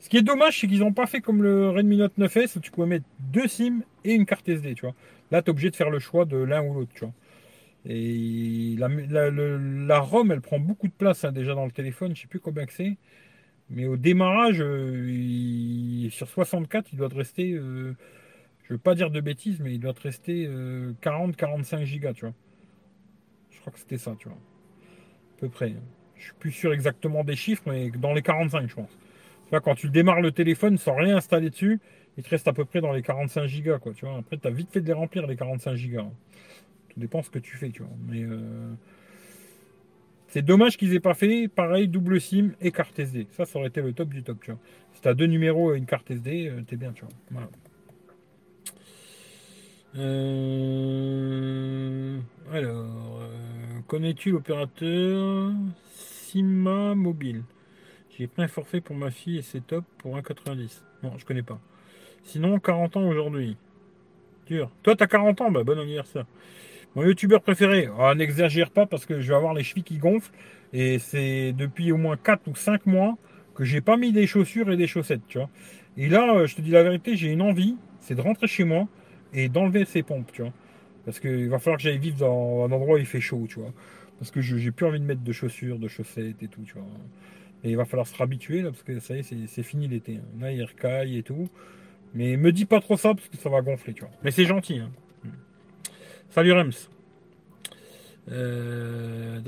[0.00, 2.60] Ce qui est dommage, c'est qu'ils n'ont pas fait comme le Redmi Note 9S où
[2.60, 4.94] tu pouvais mettre deux SIM et une carte SD, tu vois.
[5.30, 7.12] Là, tu es obligé de faire le choix de l'un ou l'autre, tu vois.
[7.86, 12.28] Et la, ROM, elle prend beaucoup de place hein, déjà dans le téléphone, je sais
[12.28, 12.96] plus combien c'est.
[13.68, 17.94] Mais au démarrage, euh, sur 64, il doit te rester, euh,
[18.64, 20.48] je veux pas dire de bêtises, mais il doit te rester
[21.02, 22.34] 40-45 euh, gigas, tu vois.
[23.50, 24.38] Je crois que c'était ça, tu vois.
[24.38, 25.74] À peu près.
[26.16, 28.99] Je suis plus sûr exactement des chiffres, mais dans les 45, je pense
[29.58, 31.80] quand tu démarres le téléphone sans rien installer dessus,
[32.16, 33.92] il te reste à peu près dans les 45 gigas, quoi.
[33.92, 36.06] Tu vois, après, tu as vite fait de les remplir, les 45 gigas.
[36.90, 37.90] Tout dépend ce que tu fais, tu vois.
[38.08, 38.72] Mais euh,
[40.28, 43.26] c'est dommage qu'ils aient pas fait pareil, double SIM et carte SD.
[43.32, 44.60] Ça, ça aurait été le top du top, tu vois.
[44.92, 47.14] Si tu as deux numéros et une carte SD, euh, t'es bien, tu vois.
[47.30, 47.48] Voilà.
[49.96, 50.60] Euh,
[52.52, 53.20] alors,
[53.88, 55.52] connais-tu l'opérateur
[55.92, 57.42] Sima Mobile?
[58.20, 60.82] J'ai pris un forfait pour ma fille et c'est top pour 1,90.
[61.02, 61.58] Non, je connais pas.
[62.22, 63.56] Sinon, 40 ans aujourd'hui.
[64.46, 64.70] Dur.
[64.82, 66.26] Toi, t'as 40 ans, bah bon anniversaire.
[66.94, 70.32] Mon youtubeur préféré, oh, n'exagère pas parce que je vais avoir les chevilles qui gonflent.
[70.74, 73.16] Et c'est depuis au moins 4 ou 5 mois
[73.54, 75.48] que j'ai pas mis des chaussures et des chaussettes, tu vois.
[75.96, 78.64] Et là, euh, je te dis la vérité, j'ai une envie, c'est de rentrer chez
[78.64, 78.86] moi
[79.32, 80.52] et d'enlever ces pompes, tu vois.
[81.06, 83.60] Parce qu'il va falloir que j'aille vivre dans un endroit où il fait chaud, tu
[83.60, 83.72] vois.
[84.18, 86.84] Parce que j'ai plus envie de mettre de chaussures, de chaussettes et tout, tu vois.
[87.62, 90.16] Et il va falloir se rabituer là, parce que ça y est, c'est fini l'été.
[90.16, 90.40] Hein.
[90.40, 91.48] Là, il recaille et tout.
[92.14, 94.10] Mais me dis pas trop ça parce que ça va gonfler, tu vois.
[94.24, 94.78] Mais c'est gentil.
[94.78, 94.90] Hein.
[96.30, 96.72] Salut Rems.
[98.30, 99.40] Euh,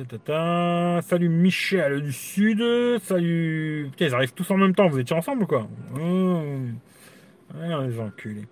[1.02, 2.62] Salut Michel du Sud.
[3.02, 3.88] Salut.
[3.90, 4.88] Putain, ils arrivent tous en même temps.
[4.88, 5.68] Vous étiez ensemble ou quoi?
[5.98, 6.42] Oh.
[7.54, 8.46] Ah, les enculés.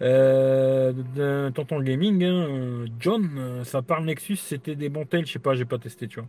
[0.00, 2.84] Euh, tonton Gaming, hein.
[3.00, 6.20] John, ça parle Nexus, c'était des bons tels, je sais pas, j'ai pas testé, tu
[6.20, 6.28] vois.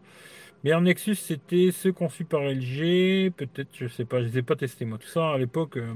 [0.64, 4.42] Mais un Nexus, c'était ceux conçus par LG, peut-être, je sais pas, je les ai
[4.42, 4.98] pas testés moi.
[4.98, 5.94] Tout ça à l'époque, euh,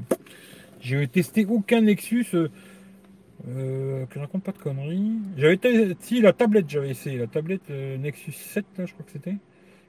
[0.79, 2.27] j'ai testé aucun Nexus.
[2.33, 2.47] Euh,
[3.49, 5.17] euh, que je raconte pas de conneries.
[5.35, 5.59] J'avais
[5.99, 9.35] si la tablette, j'avais essayé la tablette Nexus 7, là, je crois que c'était,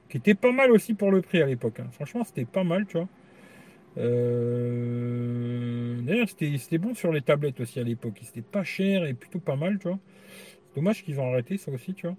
[0.09, 1.79] qui était pas mal aussi pour le prix à l'époque.
[1.79, 1.87] Hein.
[1.93, 3.07] Franchement, c'était pas mal, tu vois.
[6.01, 8.19] D'ailleurs, c'était bon sur les tablettes aussi à l'époque.
[8.23, 9.99] C'était pas cher et plutôt pas mal, tu vois.
[10.75, 12.17] Dommage qu'ils ont arrêté ça aussi, tu vois.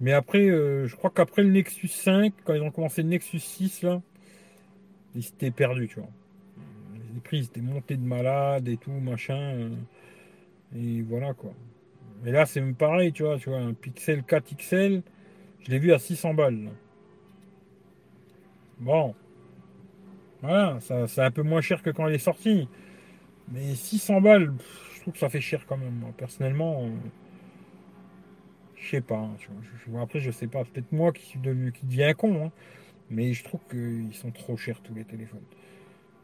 [0.00, 3.40] Mais après, euh, je crois qu'après le Nexus 5, quand ils ont commencé le Nexus
[3.40, 4.00] 6, là,
[5.14, 6.08] ils s'étaient perdus, tu vois.
[7.14, 9.38] Les prix étaient montés de malade et tout, machin.
[9.38, 9.70] Euh,
[10.76, 11.52] et voilà, quoi.
[12.22, 15.02] Mais là, c'est même pareil, tu vois, tu vois, un Pixel 4 XL,
[15.60, 16.68] je l'ai vu à 600 balles.
[18.78, 19.14] Bon.
[20.42, 22.68] Voilà, ça, c'est un peu moins cher que quand il est sorti.
[23.50, 24.52] Mais 600 balles,
[24.94, 26.04] je trouve que ça fait cher quand même.
[26.16, 26.84] Personnellement.
[26.84, 26.88] Euh,
[28.88, 29.28] je sais pas.
[29.38, 30.64] Je, après, je sais pas.
[30.64, 32.46] Peut-être moi qui, suis qui deviens con.
[32.46, 32.50] Hein.
[33.10, 35.44] mais je trouve qu'ils sont trop chers tous les téléphones.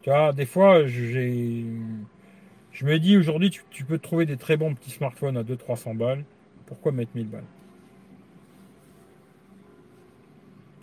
[0.02, 1.64] Tu vois, des fois, j'ai.
[2.72, 6.24] Je me dis aujourd'hui, tu, peux trouver des très bons petits smartphones à 200-300 balles.
[6.66, 7.44] Pourquoi mettre 1000 balles?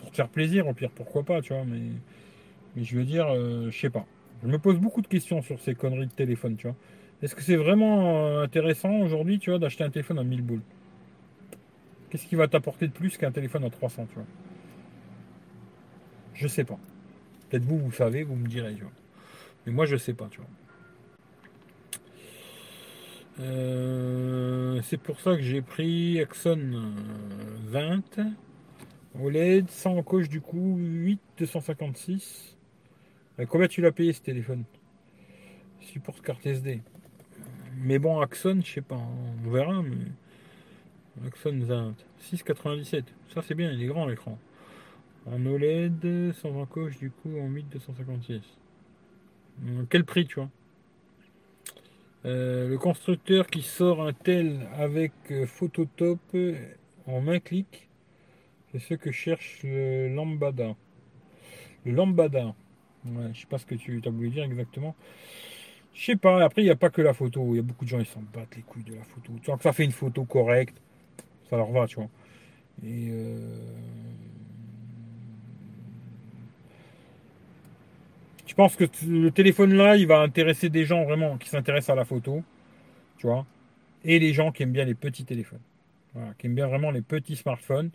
[0.00, 1.64] Pour te faire plaisir, au pire, pourquoi pas, tu vois.
[1.64, 1.80] Mais,
[2.76, 4.06] mais je veux dire, euh, je sais pas.
[4.42, 6.76] Je me pose beaucoup de questions sur ces conneries de téléphone, tu vois.
[7.22, 10.62] Est-ce que c'est vraiment euh, intéressant aujourd'hui, tu vois, d'acheter un téléphone à 1000 boules?
[12.12, 14.26] Qu'est-ce qui va t'apporter de plus qu'un téléphone à 300, tu vois?
[16.34, 16.78] Je sais pas.
[17.48, 18.76] Peut-être vous, vous savez, vous me direz,
[19.64, 20.50] Mais moi, je sais pas, tu vois.
[23.40, 26.92] Euh, c'est pour ça que j'ai pris Axon
[27.68, 28.02] 20
[29.18, 32.58] OLED sans encoche du coup 8 256.
[33.48, 34.64] combien tu l'as payé ce téléphone?
[35.80, 36.82] Support carte SD.
[37.78, 39.00] Mais bon, Axon, je sais pas,
[39.46, 39.80] on verra.
[39.80, 40.12] Mais...
[41.26, 43.04] Axon 20 6,97.
[43.34, 44.38] Ça c'est bien, il est grand l'écran.
[45.26, 48.40] En OLED, sans encoche du coup en 8 256.
[49.90, 50.48] Quel prix tu vois?
[52.24, 56.20] Euh, le constructeur qui sort un tel avec euh, Phototop
[57.06, 57.88] en un clic,
[58.70, 60.76] c'est ce que cherche le Lambada.
[61.84, 62.54] Le Lambada.
[63.04, 64.94] Ouais, je sais pas ce que tu as voulu dire exactement.
[65.94, 66.44] Je sais pas.
[66.44, 67.44] Après, il n'y a pas que la photo.
[67.50, 69.32] Il y a beaucoup de gens qui s'en battent les couilles de la photo.
[69.40, 70.76] Tu vois que ça fait une photo correcte,
[71.52, 72.08] ça leur va, tu vois.
[72.82, 73.56] Et euh,
[78.46, 81.94] Je pense que le téléphone là, il va intéresser des gens vraiment qui s'intéressent à
[81.94, 82.42] la photo,
[83.18, 83.46] tu vois,
[84.04, 85.62] et les gens qui aiment bien les petits téléphones,
[86.38, 87.90] qui aiment bien vraiment les petits smartphones.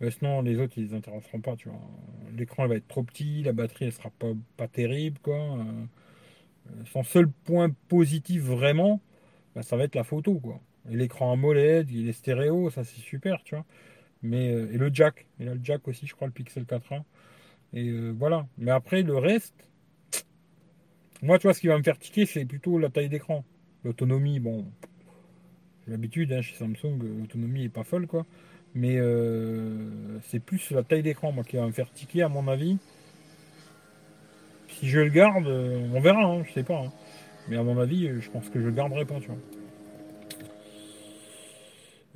[0.00, 1.80] Mais sinon, les autres, ils les intéresseront pas, tu vois.
[2.36, 5.36] L'écran va être trop petit, la batterie, elle sera pas, pas terrible, quoi.
[5.36, 5.62] Euh,
[6.86, 9.00] son seul point positif vraiment,
[9.54, 10.60] bah, ça va être la photo, quoi.
[10.86, 13.64] L'écran AMOLED, il est stéréo, ça c'est super, tu vois.
[14.22, 17.02] Mais, euh, et le jack, il a le jack aussi, je crois, le Pixel 4a.
[17.74, 18.46] Et euh, voilà.
[18.58, 19.68] Mais après, le reste,
[21.22, 23.44] moi, tu vois, ce qui va me faire tiquer, c'est plutôt la taille d'écran.
[23.84, 24.66] L'autonomie, bon,
[25.84, 28.26] j'ai l'habitude, hein, chez Samsung, l'autonomie n'est pas folle, quoi.
[28.74, 32.48] Mais euh, c'est plus la taille d'écran, moi, qui va me faire tiquer, à mon
[32.48, 32.78] avis.
[34.68, 36.78] Si je le garde, on verra, hein, je sais pas.
[36.78, 36.92] Hein.
[37.48, 39.38] Mais à mon avis, je pense que je le garderai pas, tu vois.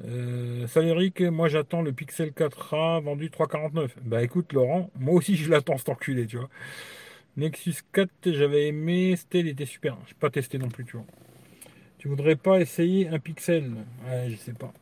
[0.04, 3.90] Euh, salut Eric, moi j'attends le Pixel 4A vendu 3,49.
[4.04, 6.48] Bah écoute Laurent, moi aussi je l'attends cet enculé, tu vois.
[7.36, 9.14] Nexus 4, j'avais aimé.
[9.32, 9.96] Il était super.
[10.06, 11.06] Je n'ai pas testé non plus, tu vois.
[11.98, 13.72] Tu voudrais pas essayer un Pixel?
[14.06, 14.72] Ouais, je sais pas.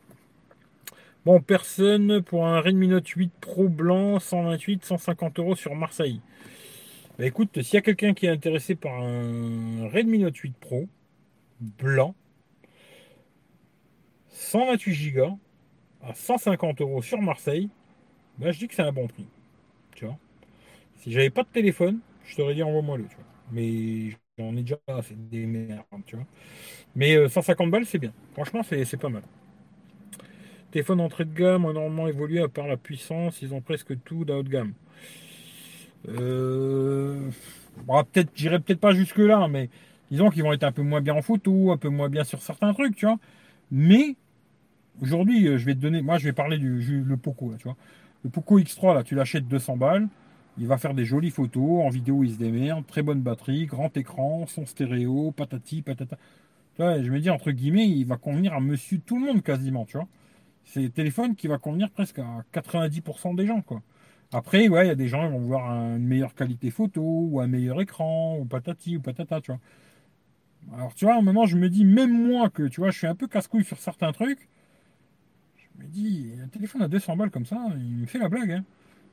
[1.25, 6.21] Bon, personne pour un Redmi Note 8 Pro blanc, 128, 150 euros sur Marseille.
[7.19, 10.87] Bah écoute, s'il y a quelqu'un qui est intéressé par un Redmi Note 8 Pro
[11.59, 12.15] blanc,
[14.37, 15.39] 128 Go
[16.03, 17.69] à 150 euros sur Marseille,
[18.37, 19.25] bah je dis que c'est un bon prix.
[19.95, 20.17] Tu vois.
[20.97, 23.25] Si j'avais pas de téléphone, je t'aurais dit envoie-moi le, tu vois.
[23.51, 26.25] Mais j'en ai déjà, c'est des merdes, tu vois.
[26.95, 28.13] Mais 150 euh, balles, c'est bien.
[28.33, 29.23] Franchement, c'est pas mal.
[30.69, 34.35] Téléphone entrée de gamme, normalement évolué à part la puissance, ils ont presque tout d'un
[34.35, 34.73] haut de gamme.
[36.09, 37.31] Euh,
[38.13, 39.69] peut-être, j'irai peut-être pas jusque là, mais
[40.11, 42.41] disons qu'ils vont être un peu moins bien en photo, un peu moins bien sur
[42.41, 43.17] certains trucs, tu vois.
[43.71, 44.15] Mais
[45.01, 47.77] aujourd'hui, euh, je vais te donner, moi, je vais parler du le Poco, tu vois.
[48.23, 50.07] Le Poco X3, là, tu l'achètes 200 balles.
[50.59, 53.95] Il va faire des jolies photos, en vidéo il se démerde, très bonne batterie, grand
[53.95, 56.17] écran, son stéréo, patati, patata.
[56.75, 59.85] Tu je me dis entre guillemets, il va convenir à monsieur tout le monde quasiment,
[59.85, 60.07] tu vois.
[60.65, 63.81] C'est un téléphone qui va convenir presque à 90% des gens, quoi.
[64.33, 67.39] Après, ouais, il y a des gens qui vont voir une meilleure qualité photo, ou
[67.39, 69.61] un meilleur écran, ou patati, ou patata, tu vois.
[70.75, 72.97] Alors, tu vois, à un moment, je me dis, même moi, que, tu vois, je
[72.97, 74.49] suis un peu casse-couille sur certains trucs,
[75.77, 78.51] je me dis, un téléphone à 200 balles comme ça, il me fait la blague,
[78.51, 78.63] hein.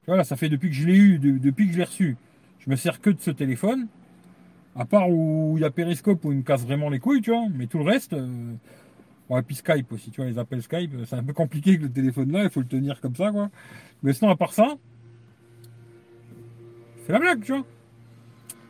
[0.07, 2.16] Voilà, ça fait depuis que je l'ai eu, depuis que je l'ai reçu.
[2.59, 3.86] Je me sers que de ce téléphone.
[4.77, 7.31] À part où il y a Periscope où il me casse vraiment les couilles, tu
[7.31, 7.47] vois.
[7.55, 8.12] Mais tout le reste.
[8.12, 8.55] Euh...
[9.31, 11.91] et puis Skype aussi, tu vois, les appels Skype, c'est un peu compliqué avec le
[11.91, 13.51] téléphone là, il faut le tenir comme ça, quoi.
[14.03, 14.77] Mais sinon, à part ça,
[17.07, 17.65] c'est la blague, tu vois.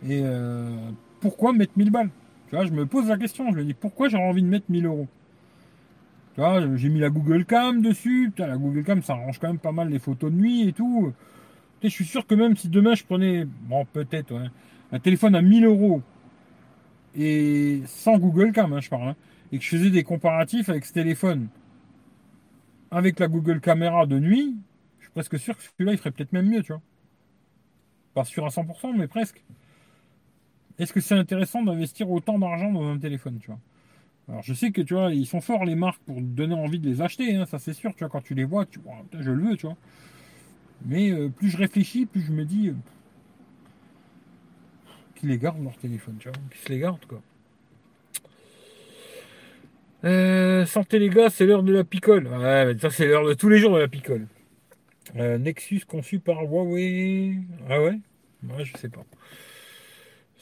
[0.06, 0.90] Et euh,
[1.20, 2.10] pourquoi mettre 1000 balles?
[2.48, 4.66] Tu vois, je me pose la question, je me dis pourquoi j'aurais envie de mettre
[4.68, 5.08] 1000 euros?
[6.34, 8.30] Tu vois, j'ai mis la Google Cam dessus.
[8.30, 10.72] Putain, la Google Cam, ça arrange quand même pas mal les photos de nuit et
[10.72, 11.12] tout.
[11.82, 14.34] je suis sûr que même si demain je prenais, bon, peut-être,
[14.92, 16.02] un téléphone à 1000 euros
[17.16, 19.16] et sans Google Cam, hein, je parle, hein,
[19.52, 21.48] et que je faisais des comparatifs avec ce téléphone
[22.94, 24.56] avec la Google Caméra de nuit,
[24.98, 26.82] je suis presque sûr que celui-là, il ferait peut-être même mieux, tu vois.
[28.14, 29.42] Pas sûr à 100%, mais presque.
[30.78, 33.58] Est-ce que c'est intéressant d'investir autant d'argent dans un téléphone, tu vois?
[34.28, 36.88] Alors je sais que tu vois, ils sont forts les marques pour donner envie de
[36.88, 39.30] les acheter, hein, ça c'est sûr, tu vois, quand tu les vois, tu vois, je
[39.30, 39.76] le veux, tu vois.
[40.86, 42.74] Mais euh, plus je réfléchis, plus je me dis euh,
[45.14, 47.20] qu'ils les gardent leur téléphone, tu vois, qu'ils se les gardent quoi.
[50.04, 52.26] Euh, santé les gars, c'est l'heure de la picole.
[52.26, 54.26] Ouais, mais ça c'est l'heure de tous les jours de la picole.
[55.14, 57.38] Nexus conçu par Huawei.
[57.68, 58.00] Ah ouais?
[58.42, 59.04] Ouais, je sais pas.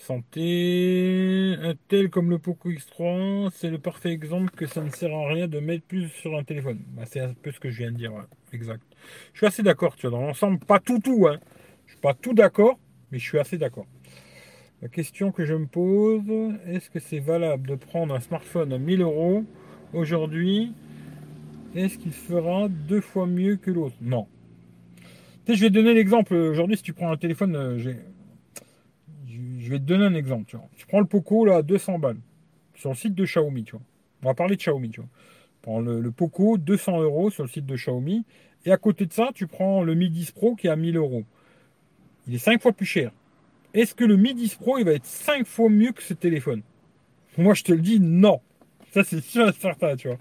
[0.02, 5.14] Santé, un tel comme le Poco X3, c'est le parfait exemple que ça ne sert
[5.14, 6.80] à rien de mettre plus sur un téléphone.
[6.96, 8.12] Bah, c'est un peu ce que je viens de dire,
[8.52, 8.82] exact.
[9.32, 11.38] Je suis assez d'accord, tu vois, dans l'ensemble, pas tout tout, hein.
[11.86, 12.80] Je suis pas tout d'accord,
[13.12, 13.86] mais je suis assez d'accord.
[14.80, 16.24] La question que je me pose,
[16.66, 19.44] est-ce que c'est valable de prendre un smartphone à 1000 euros
[19.92, 20.72] aujourd'hui?
[21.76, 23.94] Est-ce qu'il fera deux fois mieux que l'autre?
[24.00, 24.26] Non.
[25.44, 26.34] Tu sais, je vais donner l'exemple.
[26.34, 27.78] Aujourd'hui, si tu prends un téléphone, euh,
[29.62, 30.44] je vais te donner un exemple.
[30.76, 32.18] Tu, prends le Poco là, à 200 balles
[32.74, 33.64] sur le site de Xiaomi.
[33.64, 33.82] Tu vois.
[34.22, 34.90] On va parler de Xiaomi.
[34.90, 35.08] Tu vois.
[35.62, 38.24] prends le, le, Poco, 200 euros sur le site de Xiaomi.
[38.64, 40.96] Et à côté de ça, tu prends le Mi 10 Pro qui est à 1000
[40.96, 41.24] euros.
[42.26, 43.12] Il est 5 fois plus cher.
[43.74, 46.62] Est-ce que le Mi 10 Pro, il va être 5 fois mieux que ce téléphone?
[47.38, 48.40] Moi, je te le dis, non.
[48.92, 50.18] Ça, c'est sûr et certain, tu vois.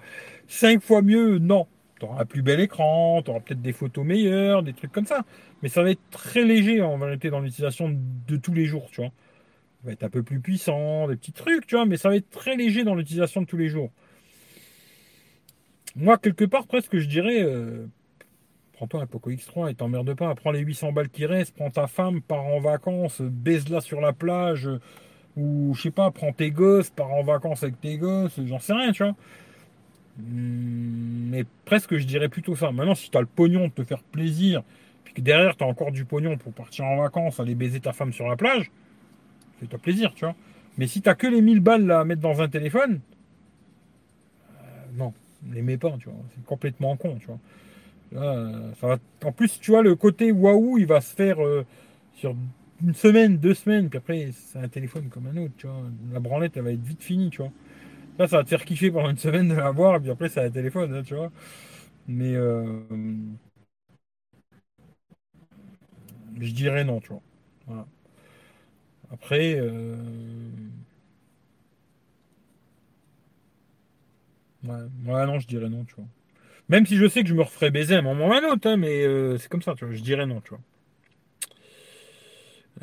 [0.47, 1.67] 5 fois mieux, non.
[1.99, 5.05] Tu auras un plus bel écran, tu auras peut-être des photos meilleures, des trucs comme
[5.05, 5.25] ça.
[5.61, 7.95] Mais ça va être très léger, en vérité, dans l'utilisation
[8.27, 9.11] de tous les jours, tu vois.
[9.83, 12.29] Va être un peu plus puissant, des petits trucs, tu vois, mais ça va être
[12.29, 13.91] très léger dans l'utilisation de tous les jours.
[15.95, 17.87] Moi, quelque part, presque, je dirais, euh,
[18.73, 20.33] prends-toi un Poco X3 et t'emmerde pas.
[20.35, 24.13] Prends les 800 balles qui restent, prends ta femme, pars en vacances, baise-la sur la
[24.13, 24.69] plage,
[25.35, 28.73] ou je sais pas, prends tes gosses, pars en vacances avec tes gosses, j'en sais
[28.73, 29.15] rien, tu vois.
[30.17, 32.71] Mais presque, je dirais plutôt ça.
[32.71, 34.63] Maintenant, si tu as le pognon de te faire plaisir,
[35.03, 37.93] puis que derrière, tu as encore du pognon pour partir en vacances, aller baiser ta
[37.93, 38.71] femme sur la plage,
[39.61, 40.35] fais-toi plaisir, tu vois.
[40.79, 43.01] Mais si tu as que les 1000 balles là, à mettre dans un téléphone,
[44.59, 44.63] euh,
[44.97, 45.13] non,
[45.51, 46.19] les mets pas, tu vois.
[46.35, 47.39] C'est complètement con, tu vois.
[49.23, 51.65] En plus, tu vois, le côté waouh, il va se faire euh,
[52.15, 52.35] sur
[52.83, 55.83] une semaine, deux semaines, puis après, c'est un téléphone comme un autre, tu vois.
[56.11, 57.51] La branlette, elle va être vite finie, tu vois.
[58.19, 60.41] Là, ça va te faire kiffer pendant une semaine de l'avoir, et puis après, c'est
[60.43, 61.31] un téléphone, hein, tu vois.
[62.07, 62.79] Mais euh,
[66.39, 67.87] je dirais non, tu vois.
[69.11, 69.95] Après, euh,
[74.63, 76.05] ouais, non, je dirais non, tu vois.
[76.69, 79.03] Même si je sais que je me referais baiser à un moment ou hein, mais
[79.05, 79.93] euh, c'est comme ça, tu vois.
[79.93, 80.61] Je dirais non, tu vois.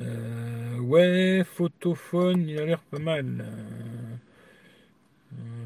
[0.00, 3.46] Euh, ouais, photophone, il a l'air pas mal.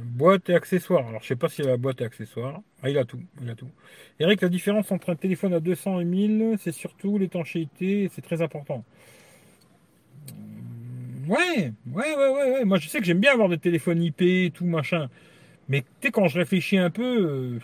[0.05, 1.09] Boîte et accessoires.
[1.09, 2.61] Alors, je sais pas si la boîte et accessoires.
[2.83, 3.21] Ah, il a tout.
[3.43, 3.71] Il a tout.
[4.21, 8.11] Eric, la différence entre un téléphone à 200 et 1000, c'est surtout l'étanchéité.
[8.15, 8.85] C'est très important.
[11.29, 12.65] Ouais, ouais, ouais, ouais, ouais.
[12.65, 15.09] Moi, je sais que j'aime bien avoir des téléphones IP, tout machin.
[15.69, 17.59] Mais tu quand je réfléchis un peu,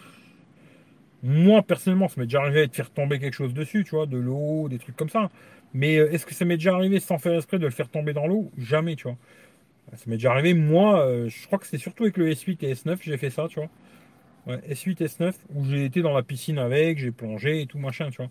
[1.22, 4.16] moi, personnellement, ça m'est déjà arrivé de faire tomber quelque chose dessus, tu vois, de
[4.18, 5.30] l'eau, des trucs comme ça.
[5.74, 8.12] Mais euh, est-ce que ça m'est déjà arrivé sans faire exprès de le faire tomber
[8.12, 8.50] dans l'eau?
[8.56, 9.16] Jamais, tu vois.
[9.94, 12.70] Ça m'est déjà arrivé, moi, euh, je crois que c'est surtout avec le S8 et
[12.72, 13.70] S9 j'ai fait ça, tu vois.
[14.46, 18.10] Ouais, S8, S9, où j'ai été dans la piscine avec, j'ai plongé et tout machin,
[18.10, 18.30] tu vois.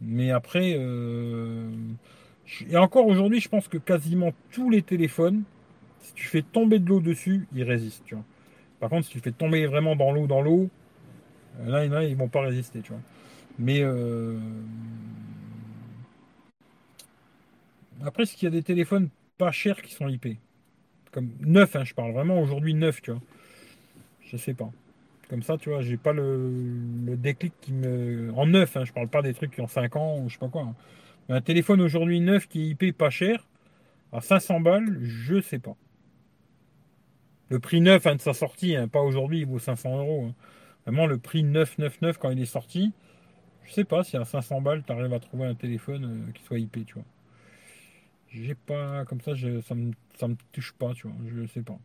[0.00, 1.70] Mais après, euh,
[2.68, 5.42] et encore aujourd'hui, je pense que quasiment tous les téléphones,
[6.00, 8.24] si tu fais tomber de l'eau dessus, ils résistent, tu vois.
[8.80, 10.70] Par contre, si tu fais tomber vraiment dans l'eau, dans l'eau,
[11.64, 13.00] Là, y en a, ils vont pas résister, tu vois.
[13.58, 14.38] Mais euh...
[18.04, 19.08] après, ce qu'il y a des téléphones
[19.38, 20.38] pas chers qui sont IP
[21.12, 23.20] Comme neuf, hein, je parle vraiment aujourd'hui neuf, tu vois.
[24.20, 24.70] Je sais pas.
[25.28, 28.32] Comme ça, tu vois, j'ai pas le, déclic qui me.
[28.36, 30.38] En neuf, hein, je parle pas des trucs qui ont 5 ans ou je sais
[30.38, 30.62] pas quoi.
[30.62, 30.74] Hein.
[31.28, 33.46] Un téléphone aujourd'hui neuf qui est IP pas cher,
[34.12, 35.76] à 500 balles, je sais pas.
[37.48, 40.32] Le prix neuf hein, de sa sortie, pas aujourd'hui, il vaut 500 euros.
[40.84, 42.92] Vraiment, le prix 999 quand il est sorti,
[43.64, 46.42] je sais pas si à 500 balles, tu arrives à trouver un téléphone euh, qui
[46.44, 47.04] soit IP, tu vois.
[48.28, 49.32] J'ai pas, comme ça,
[49.66, 49.92] ça, me,
[50.28, 51.78] me touche pas, tu vois, je sais pas.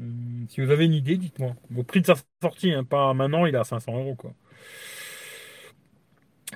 [0.00, 1.54] Hum, si vous avez une idée, dites-moi.
[1.76, 4.32] Au prix de sa sortie, hein, pas maintenant, il est à 500 euros, quoi.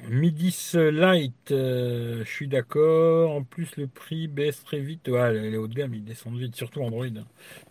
[0.08, 3.30] Midis Light, euh, je suis d'accord.
[3.30, 5.08] En plus, le prix baisse très vite.
[5.08, 7.06] Ouais, les hauts de gamme, ils descendent vite, surtout Android.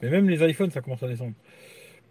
[0.01, 1.33] Mais même les iPhones, ça commence à descendre.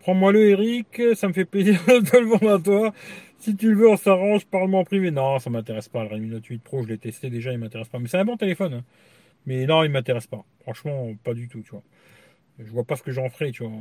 [0.00, 2.92] Prends-moi le Eric, ça me fait plaisir de le vendre à toi.
[3.38, 5.10] Si tu le veux, on s'arrange, parle-moi en privé.
[5.10, 6.02] Non, ça m'intéresse pas.
[6.04, 7.98] Le Redmi Note 8 Pro, je l'ai testé déjà, il m'intéresse pas.
[7.98, 8.74] Mais c'est un bon téléphone.
[8.74, 8.84] Hein.
[9.46, 10.44] Mais non, il m'intéresse pas.
[10.60, 11.82] Franchement, pas du tout, tu vois.
[12.58, 13.72] Je vois pas ce que j'en ferai, tu vois.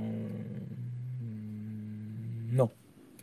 [2.51, 2.69] Non.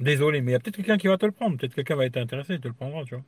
[0.01, 1.57] Désolé, mais il y a peut-être quelqu'un qui va te le prendre.
[1.57, 3.25] Peut-être quelqu'un va être intéressé, il te le prendra, tu vois.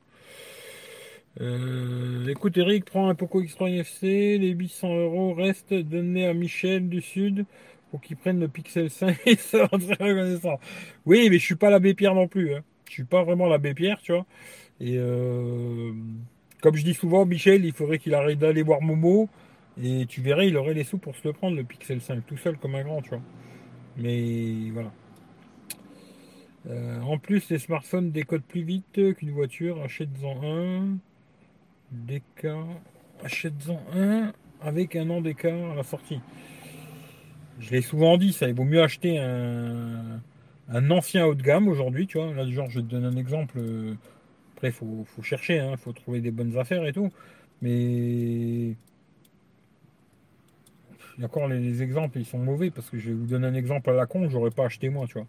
[1.41, 6.89] Euh, écoute Eric, prends un Poco X3 NFC, les 800 euros restent donnés à Michel
[6.89, 7.45] du Sud
[7.91, 10.59] pour qu'ils prennent le Pixel 5 et très reconnaissant.
[11.07, 12.55] Oui, mais je suis pas l'abbé Pierre non plus.
[12.55, 12.65] Hein.
[12.87, 14.27] Je suis pas vraiment l'abbé Pierre, tu vois.
[14.81, 15.93] Et euh,
[16.61, 19.29] comme je dis souvent, Michel, il faudrait qu'il arrête d'aller voir Momo.
[19.83, 22.37] Et tu verrais, il aurait les sous pour se le prendre, le Pixel 5, tout
[22.37, 23.23] seul comme un grand, tu vois.
[23.97, 24.93] Mais voilà.
[26.69, 29.83] Euh, en plus, les smartphones décodent plus vite qu'une voiture.
[29.83, 30.99] Achète-en un.
[33.25, 36.21] Achète-en un avec un an d'écart à la sortie
[37.61, 40.21] je l'ai souvent dit, ça, il vaut mieux acheter un,
[40.91, 42.33] ancien haut de gamme aujourd'hui, tu vois.
[42.33, 43.59] Là, genre, je te donner un exemple.
[44.55, 47.11] Après, il faut, faut, chercher, il hein, faut trouver des bonnes affaires et tout.
[47.63, 48.77] Mais
[51.19, 53.93] D'accord, les, exemples, ils sont mauvais parce que je vais vous donner un exemple à
[53.93, 55.27] la con, j'aurais pas acheté moi, tu vois.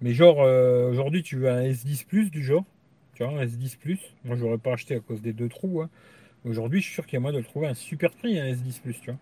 [0.00, 2.64] Mais genre, euh, aujourd'hui, tu veux un S10 Plus du genre,
[3.14, 4.00] tu vois, un S10 Plus.
[4.24, 5.82] Moi, j'aurais pas acheté à cause des deux trous.
[5.82, 5.90] Hein.
[6.44, 8.46] Aujourd'hui, je suis sûr qu'il y a moyen de le trouver un super prix, un
[8.46, 9.18] S10 Plus, tu vois.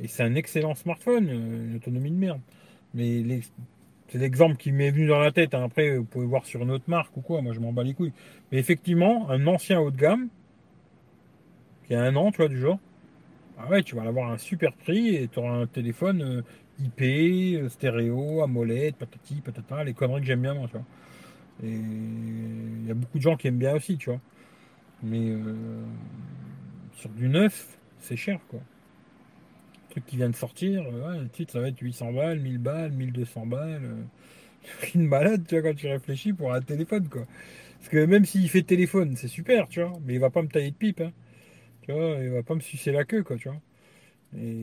[0.00, 2.40] Et c'est un excellent smartphone, euh, une autonomie de merde.
[2.94, 3.40] Mais
[4.08, 5.54] c'est l'exemple qui m'est venu dans la tête.
[5.54, 5.64] Hein.
[5.64, 7.40] Après, vous pouvez voir sur une autre marque ou quoi.
[7.40, 8.12] Moi, je m'en bats les couilles.
[8.50, 10.28] Mais effectivement, un ancien haut de gamme,
[11.86, 12.78] qui a un an, tu vois, du genre,
[13.58, 16.42] ah ouais, tu vas avoir un super prix et tu auras un téléphone euh,
[16.84, 17.02] IP,
[17.62, 20.86] euh, stéréo, AMOLED, patati, patata, les conneries que j'aime bien moi, tu vois.
[21.64, 24.20] Et il y a beaucoup de gens qui aiment bien aussi, tu vois.
[25.02, 25.84] Mais euh,
[26.94, 28.60] sur du neuf, c'est cher, quoi.
[29.88, 32.92] Le truc qui vient de sortir, le titre, ça va être 800 balles, 1000 balles,
[32.92, 33.82] 1200 balles.
[34.94, 37.26] une malade, tu vois, quand tu réfléchis pour un téléphone, quoi.
[37.78, 40.48] Parce que même s'il fait téléphone, c'est super, tu vois, mais il va pas me
[40.48, 41.12] tailler de pipe, hein.
[41.82, 43.60] Tu vois, il va pas me sucer la queue, quoi, tu vois.
[44.38, 44.56] Et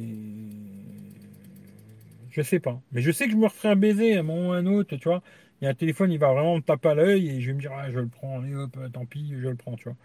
[2.32, 2.82] je sais pas.
[2.92, 4.66] Mais je sais que je me referai un baiser à un moment ou à un
[4.66, 5.22] autre, tu vois.
[5.62, 7.54] Il y a un téléphone, il va vraiment me taper à l'œil et je vais
[7.54, 9.98] me dire, ah, je le prends, allez hop, tant pis, je le prends, tu vois.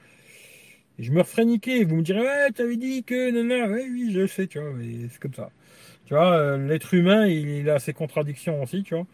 [0.99, 1.85] Et je me referai niquer.
[1.85, 5.09] Vous me direz, ouais, avais dit que, non, ouais, oui, je sais, tu vois, mais
[5.11, 5.51] c'est comme ça.
[6.07, 9.07] Tu vois, euh, l'être humain, il, a ses contradictions aussi, tu vois.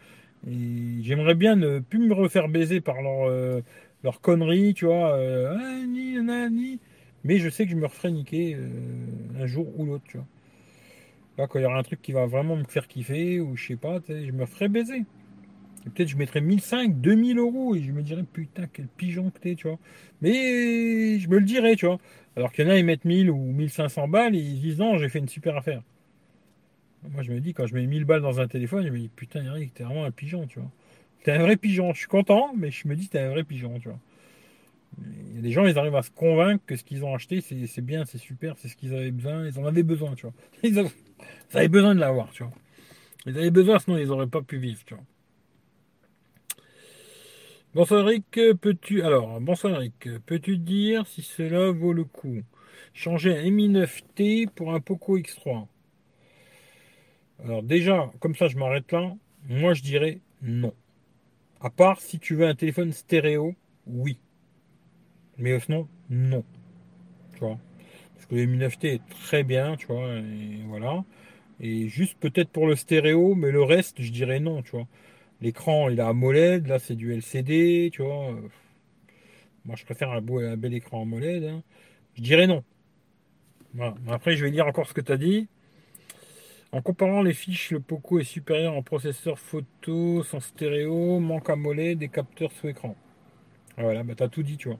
[0.47, 3.61] Et j'aimerais bien ne plus me refaire baiser par leur, euh,
[4.03, 5.15] leur conneries, tu vois.
[5.17, 6.17] Euh, ah, ni,
[6.51, 6.79] ni.
[7.23, 10.25] Mais je sais que je me referai niquer euh, un jour ou l'autre, tu vois.
[11.47, 13.75] Quand il y aura un truc qui va vraiment me faire kiffer, ou je sais
[13.75, 15.03] pas, je me ferai baiser.
[15.85, 19.55] peut-être je mettrais 1005, 2000 euros, et je me dirais, putain, quel pigeon que t'es,
[19.55, 19.79] tu vois.
[20.21, 21.99] Mais je me le dirais, tu vois.
[22.35, 24.97] Alors qu'il y en a, ils mettent 1000 ou 1500 balles, et ils disent, non,
[24.97, 25.83] j'ai fait une super affaire.
[27.09, 29.09] Moi, je me dis, quand je mets 1000 balles dans un téléphone, je me dis,
[29.09, 30.69] putain, Eric, t'es vraiment un pigeon, tu vois.
[31.23, 31.93] T'es un vrai pigeon.
[31.93, 33.99] Je suis content, mais je me dis, t'es un vrai pigeon, tu vois.
[35.29, 37.41] Il y a des gens, ils arrivent à se convaincre que ce qu'ils ont acheté,
[37.41, 39.47] c'est bien, c'est super, c'est ce qu'ils avaient besoin.
[39.47, 40.33] Ils en avaient besoin, tu vois.
[40.63, 40.85] Ils,
[41.53, 42.53] avaient besoin de l'avoir, tu vois.
[43.25, 45.03] Ils avaient besoin, sinon ils n'auraient pas pu vivre, tu vois.
[47.73, 52.41] Bonsoir Eric, peux-tu alors bonsoir Eric, peux-tu dire si cela vaut le coup?
[52.93, 55.67] Changer un Mi 9T pour un Poco X3.
[57.43, 59.15] Alors déjà, comme ça je m'arrête là,
[59.47, 60.73] moi je dirais non.
[61.61, 63.55] À part si tu veux un téléphone stéréo,
[63.87, 64.17] oui.
[65.37, 66.43] Mais sinon, non.
[67.33, 67.57] Tu vois?
[68.31, 71.03] Le Mi 9T est très bien, tu vois, et voilà.
[71.59, 74.87] Et juste peut-être pour le stéréo, mais le reste, je dirais non, tu vois.
[75.41, 78.35] L'écran, il a AMOLED, là c'est du LCD, tu vois.
[79.65, 81.43] Moi, je préfère un, beau, un bel écran AMOLED.
[81.43, 81.63] Hein.
[82.15, 82.63] Je dirais non.
[83.73, 83.95] Voilà.
[84.09, 85.47] Après, je vais lire encore ce que tu as dit.
[86.71, 91.99] En comparant les fiches, le Poco est supérieur en processeur photo, sans stéréo, manque AMOLED
[91.99, 92.95] des capteurs sous écran.
[93.77, 94.79] Voilà, bah t'as tout dit, tu vois.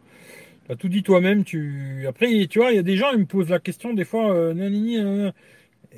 [0.72, 1.43] T'as tout dit toi-même.
[1.43, 2.06] Tu...
[2.07, 4.34] Après, tu vois, il y a des gens, ils me posent la question des fois,
[4.34, 5.34] euh,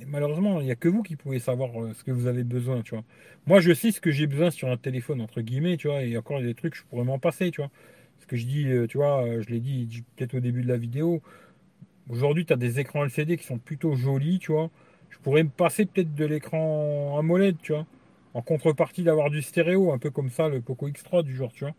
[0.07, 2.81] malheureusement, il n'y a que vous qui pouvez savoir euh, ce que vous avez besoin,
[2.81, 3.03] tu vois.
[3.45, 6.17] Moi, je sais ce que j'ai besoin sur un téléphone, entre guillemets, tu vois, et
[6.17, 7.69] encore, il y a des trucs, je pourrais m'en passer, tu vois.
[8.17, 10.77] Ce que je dis, euh, tu vois, je l'ai dit peut-être au début de la
[10.77, 11.21] vidéo.
[12.09, 14.71] Aujourd'hui, tu as des écrans LCD qui sont plutôt jolis, tu vois.
[15.11, 17.85] Je pourrais me passer peut-être de l'écran AMOLED, tu vois.
[18.33, 21.63] En contrepartie d'avoir du stéréo, un peu comme ça, le Poco X3 du genre, tu
[21.63, 21.75] vois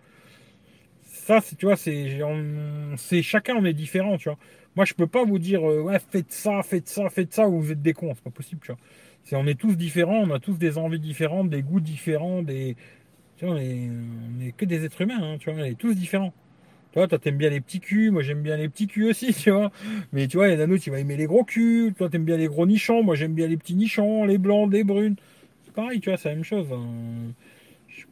[1.25, 4.39] ça, tu vois, c'est, chacun on est différent, tu vois.
[4.77, 7.61] Moi, je peux pas vous dire, euh, ouais, faites ça, faites ça, faites ça, ou
[7.61, 8.81] vous êtes des cons, c'est pas possible, tu vois.
[9.23, 12.77] C'est, on est tous différents, on a tous des envies différentes, des goûts différents, des,
[13.37, 16.35] tu vois, on est, que des êtres humains, hein, tu vois, on est tous différents.
[16.93, 19.51] Toi, toi, t'aimes bien les petits culs, moi j'aime bien les petits culs aussi, tu
[19.51, 19.73] vois.
[20.13, 22.09] Mais tu vois, il y en a d'autres qui vont aimer les gros culs, toi
[22.09, 25.17] t'aimes bien les gros nichons, moi j'aime bien les petits nichons, les blancs, les brunes.
[25.65, 26.67] C'est pareil, tu vois, c'est la même chose.
[26.73, 27.33] Hein.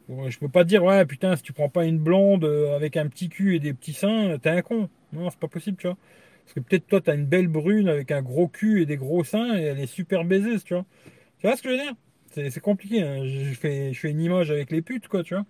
[0.09, 3.07] Je peux pas dire, ouais, putain, si tu prends pas une blonde euh, avec un
[3.07, 4.89] petit cul et des petits seins, t'es un con.
[5.13, 5.97] Non, c'est pas possible, tu vois.
[6.43, 9.23] Parce que peut-être toi, t'as une belle brune avec un gros cul et des gros
[9.23, 10.85] seins et elle est super baiseuse, tu vois.
[11.39, 11.95] Tu vois ce que je veux dire?
[12.31, 13.01] C'est compliqué.
[13.01, 13.25] Hein.
[13.25, 15.45] Je, fais, une image avec les putes, quoi, tu vois.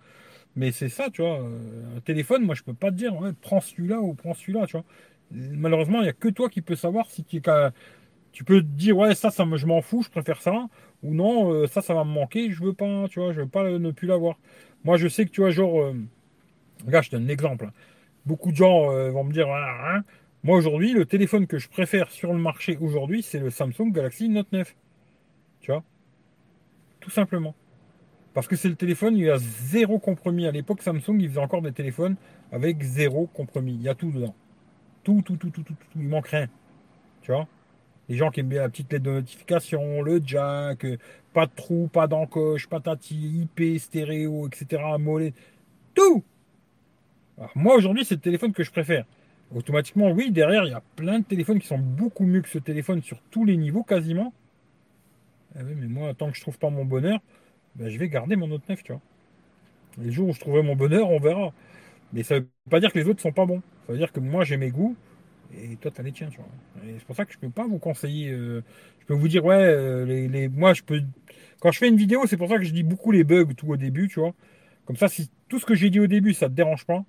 [0.56, 1.40] Mais c'est ça, tu vois.
[1.96, 4.72] Un téléphone, moi, je peux pas te dire, ouais, prends celui-là ou prends celui-là, tu
[4.72, 4.84] vois.
[5.32, 7.42] Malheureusement, il n'y a que toi qui peux savoir si tu,
[8.34, 10.66] tu peux te dire, ouais, ça, ça je m'en fous, je préfère ça
[11.04, 13.48] ou non, euh, ça, ça va me manquer, je veux pas, tu vois, je veux
[13.48, 14.36] pas ne plus l'avoir.
[14.82, 15.94] Moi, je sais que, tu vois, genre, euh,
[16.84, 17.70] regarde, je donne un exemple.
[18.26, 20.02] Beaucoup de gens euh, vont me dire, hein.
[20.42, 24.28] moi aujourd'hui, le téléphone que je préfère sur le marché aujourd'hui, c'est le Samsung Galaxy
[24.28, 24.74] Note 9.
[25.60, 25.84] Tu vois?
[26.98, 27.54] Tout simplement.
[28.32, 30.48] Parce que c'est le téléphone, il y a zéro compromis.
[30.48, 32.16] À l'époque, Samsung, il faisait encore des téléphones
[32.50, 33.74] avec zéro compromis.
[33.74, 34.34] Il y a tout dedans.
[35.04, 35.86] Tout, tout, tout, tout, tout, tout.
[35.94, 36.48] Il manque rien.
[37.22, 37.46] Tu vois?
[38.08, 40.98] Les gens qui aiment bien la petite lettre de notification, le jack, euh,
[41.32, 44.82] pas de trou, pas d'encoche, patati, IP, stéréo, etc.
[44.98, 45.32] Mollet.
[45.94, 46.22] Tout
[47.38, 49.04] Alors, moi, aujourd'hui, c'est le téléphone que je préfère.
[49.54, 52.58] Automatiquement, oui, derrière, il y a plein de téléphones qui sont beaucoup mieux que ce
[52.58, 54.32] téléphone sur tous les niveaux, quasiment.
[55.58, 57.20] Eh mais moi, tant que je trouve pas mon bonheur,
[57.76, 59.00] ben, je vais garder mon Note 9, tu vois.
[59.98, 61.52] Les jours où je trouverai mon bonheur, on verra.
[62.12, 63.62] Mais ça veut pas dire que les autres sont pas bons.
[63.86, 64.96] Ça veut dire que moi, j'ai mes goûts
[65.52, 66.48] et toi, tu as les tiens, tu vois.
[66.82, 68.30] c'est pour ça que je peux pas vous conseiller.
[68.30, 68.62] Euh,
[69.00, 71.02] je peux vous dire, ouais, euh, les, moi, je peux.
[71.60, 73.68] Quand je fais une vidéo, c'est pour ça que je dis beaucoup les bugs tout
[73.68, 74.34] au début, tu vois.
[74.84, 77.04] Comme ça, si tout ce que j'ai dit au début, ça te dérange pas,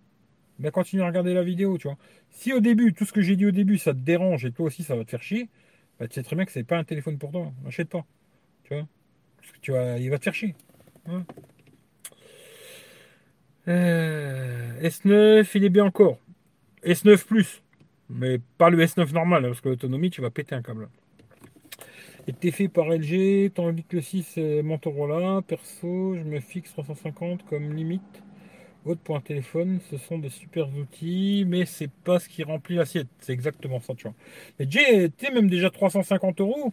[0.60, 1.98] ben continue à regarder la vidéo, tu vois.
[2.30, 4.68] Si au début, tout ce que j'ai dit au début, ça te dérange et toi
[4.68, 5.49] aussi, ça va te faire chier,
[5.99, 7.52] ben, tu sais très bien que c'est pas un téléphone pour toi.
[7.64, 8.06] N'achète pas.
[8.64, 8.88] Tu vois.
[9.38, 10.56] Parce que tu vois, il va te faire chier.
[13.68, 16.20] Euh, S9, il est bien encore.
[16.84, 17.62] S9 Plus.
[18.10, 20.88] Mais pas le S9 normal, hein, parce que l'autonomie, tu vas péter un câble.
[22.27, 25.41] Était fait par LG, tandis que le 6 Motorola.
[25.48, 28.02] Perso, je me fixe 350 comme limite.
[28.86, 32.76] Haute pour un téléphone, ce sont des super outils, mais c'est pas ce qui remplit
[32.76, 33.07] l'assiette.
[33.19, 34.14] C'est exactement ça, tu vois.
[34.60, 36.72] Mais sais, même déjà 350 euros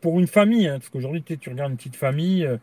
[0.00, 2.56] pour une famille, hein, parce qu'aujourd'hui, tu regardes une petite famille, euh,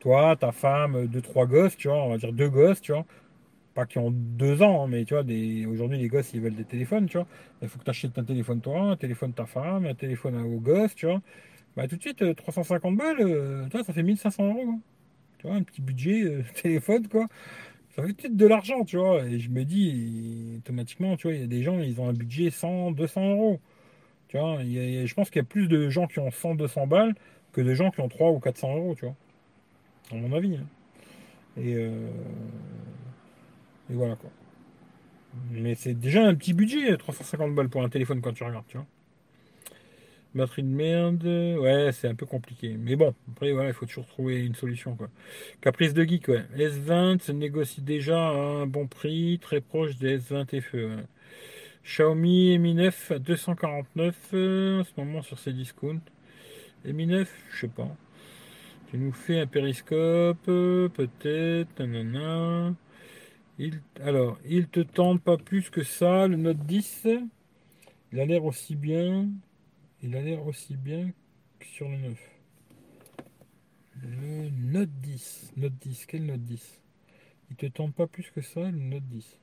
[0.00, 3.06] toi, ta femme, deux, trois gosses, tu vois, on va dire deux gosses, tu vois
[3.86, 5.66] qui ont deux ans, hein, mais tu vois, des...
[5.66, 7.26] aujourd'hui les gosses ils veulent des téléphones, tu vois.
[7.62, 10.60] Il faut que tu achètes un téléphone toi, un téléphone ta femme, un téléphone aux
[10.60, 11.20] gosses, tu vois.
[11.78, 14.64] Bah tout de suite, 350 euh, balles, euh, ça fait 1500 euros.
[14.68, 14.80] Hein.
[15.38, 17.28] Tu vois, un petit budget euh, téléphone, quoi.
[17.94, 19.24] Ça fait tout de l'argent, tu vois.
[19.24, 22.12] Et je me dis, automatiquement, tu vois, il y a des gens, ils ont un
[22.12, 23.60] budget 100, 200 euros.
[24.26, 27.14] Tu vois, je pense qu'il y a plus de gens qui ont 100, 200 balles
[27.52, 29.14] que de gens qui ont 3 ou 400 euros, tu vois.
[30.10, 30.56] À mon avis.
[30.56, 30.66] Hein.
[31.56, 31.76] Et
[33.90, 34.30] et voilà quoi.
[35.50, 38.76] Mais c'est déjà un petit budget, 350 balles pour un téléphone quand tu regardes, tu
[38.76, 38.86] vois.
[40.34, 42.76] Batterie de merde, ouais, c'est un peu compliqué.
[42.78, 45.08] Mais bon, après, voilà, il faut toujours trouver une solution, quoi.
[45.60, 46.44] Caprice de geek, ouais.
[46.56, 50.98] S20 se négocie déjà à un bon prix, très proche des S20 FE.
[51.84, 56.02] Xiaomi Mi 9 à 249 euh, en ce moment sur ses discounts.
[56.84, 57.88] Et Mi 9, je sais pas.
[58.90, 62.74] Tu nous fais un périscope, euh, peut-être, nanana.
[64.00, 67.08] Alors, il te tente pas plus que ça, le Note 10.
[68.12, 69.28] Il a l'air aussi bien.
[70.02, 71.10] Il a l'air aussi bien
[71.58, 72.18] que sur le 9.
[74.02, 75.52] Le Note 10.
[75.56, 76.06] Note 10.
[76.06, 76.80] Quel Note 10
[77.50, 79.38] Il te tente pas plus que ça, le Note 10.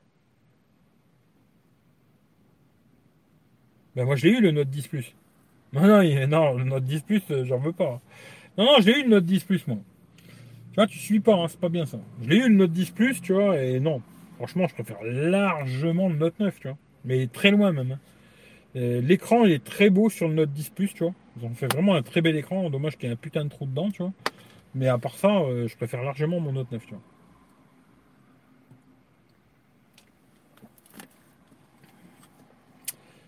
[3.96, 5.16] Ben moi je l'ai eu le Note 10 Plus.
[5.74, 8.02] Non, non, non, le Note 10 Plus, euh, j'en veux pas.
[8.58, 9.78] Non, non, je l'ai eu le Note 10 Plus, moi.
[10.76, 11.98] Tu vois, tu suis pas, hein, c'est pas bien ça.
[12.22, 14.02] Je l'ai eu le Note 10 Plus, tu vois, et non.
[14.36, 16.78] Franchement, je préfère largement le Note 9, tu vois.
[17.06, 17.94] Mais très loin même.
[17.94, 18.00] Hein.
[18.76, 21.14] L'écran, il est très beau sur le Note 10 Plus, tu vois.
[21.40, 22.70] Ils ont fait vraiment un très bel écran.
[22.70, 24.12] Dommage qu'il y ait un putain de trou dedans, tu vois.
[24.74, 27.04] Mais à part ça, euh, je préfère largement mon Note 9, tu vois.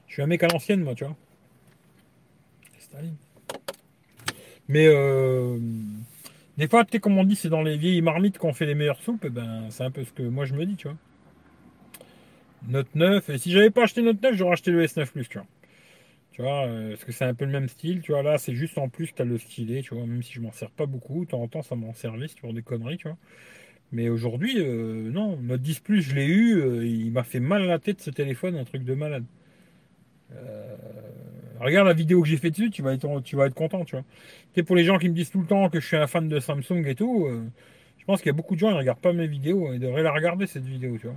[0.08, 1.16] Je suis un mec à l'ancienne, moi, tu vois.
[4.68, 5.58] Mais euh,
[6.58, 8.76] des fois, tu sais, comme on dit, c'est dans les vieilles marmites qu'on fait les
[8.76, 9.24] meilleures soupes.
[9.26, 10.98] Eh ben, c'est un peu ce que moi je me dis, tu vois.
[12.68, 13.30] Note 9.
[13.30, 15.48] Et si j'avais pas acheté Note 9, j'aurais acheté le S9 Plus, tu vois.
[16.32, 18.24] Tu vois, euh, parce que c'est un peu le même style, tu vois.
[18.24, 20.06] Là, c'est juste en plus, tu as le stylet, tu vois.
[20.06, 22.40] Même si je m'en sers pas beaucoup, de temps en temps, ça m'en servait, c'est
[22.40, 23.18] pour des conneries, tu vois.
[23.92, 27.64] Mais aujourd'hui, euh, non, Note 10 Plus, je l'ai eu, euh, il m'a fait mal
[27.64, 29.26] à la tête ce téléphone, un truc de malade.
[30.36, 30.76] Euh,
[31.60, 33.84] regarde la vidéo que j'ai fait dessus, tu vas être, content.
[34.54, 36.28] C'est pour les gens qui me disent tout le temps que je suis un fan
[36.28, 37.44] de Samsung et tout, euh,
[37.98, 39.80] je pense qu'il y a beaucoup de gens qui ne regardent pas mes vidéos, ils
[39.80, 41.16] devraient la regarder cette vidéo, tu vois.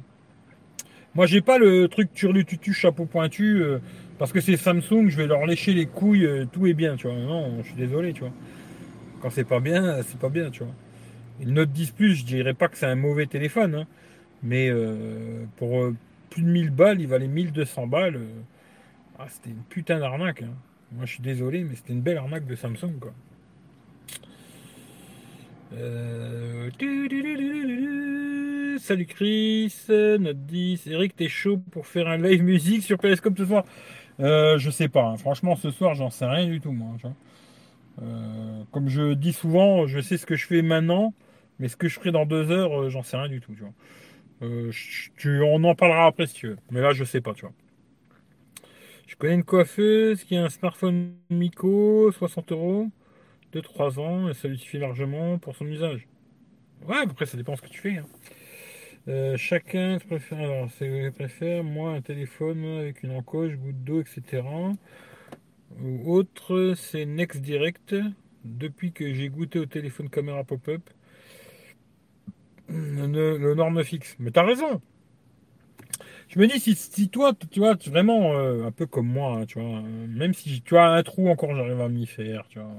[1.15, 3.81] Moi, j'ai pas le truc turlututu chapeau pointu euh,
[4.19, 7.17] parce que c'est Samsung, je vais leur lécher les couilles, tout est bien, tu vois.
[7.17, 8.33] Non, je suis désolé, tu vois.
[9.21, 10.73] Quand c'est pas bien, c'est pas bien, tu vois.
[11.43, 13.87] le Note 10 Plus, je dirais pas que c'est un mauvais téléphone, hein,
[14.43, 14.71] mais
[15.57, 15.91] pour
[16.31, 18.21] plus de 1000 balles, il valait 1200 balles.
[19.23, 20.41] Ah, c'était une putain d'arnaque.
[20.43, 20.55] Hein.
[20.93, 23.13] Moi, je suis désolé, mais c'était une belle arnaque de Samsung, quoi.
[25.75, 26.71] Euh,
[28.79, 30.87] Salut Chris, note 10.
[30.87, 33.65] Eric, t'es chaud pour faire un live musique sur Periscope ce soir?
[34.21, 35.05] Euh, Je sais pas.
[35.05, 35.17] Hein.
[35.19, 36.97] Franchement, ce soir, j'en sais rien du tout, moi.
[38.01, 41.13] Euh, comme je dis souvent, je sais ce que je fais maintenant,
[41.59, 43.53] mais ce que je ferai dans deux heures, j'en sais rien du tout.
[45.19, 46.59] Tu on en parlera après si tu veux.
[46.71, 47.53] Mais là, je sais pas, tu vois.
[49.11, 52.87] Je connais une coiffeuse qui a un smartphone Mico, 60 euros,
[53.51, 56.07] de 3 ans, et ça lui suffit largement pour son usage.
[56.87, 57.97] Ouais, après, ça dépend ce que tu fais.
[57.97, 58.07] Hein.
[59.09, 60.69] Euh, chacun préfère, alors,
[61.17, 64.45] préfère, moi, un téléphone avec une encoche, goutte d'eau, etc.
[65.83, 67.97] Ou autre, c'est Next Direct.
[68.45, 70.89] Depuis que j'ai goûté au téléphone caméra pop-up,
[72.69, 74.15] le norme fixe.
[74.21, 74.81] Mais t'as raison,
[76.31, 79.47] Je me dis, si, si toi, tu vois, vraiment euh, un peu comme moi, hein,
[79.47, 82.71] tu vois, même si tu as un trou encore, j'arrive à m'y faire, tu vois.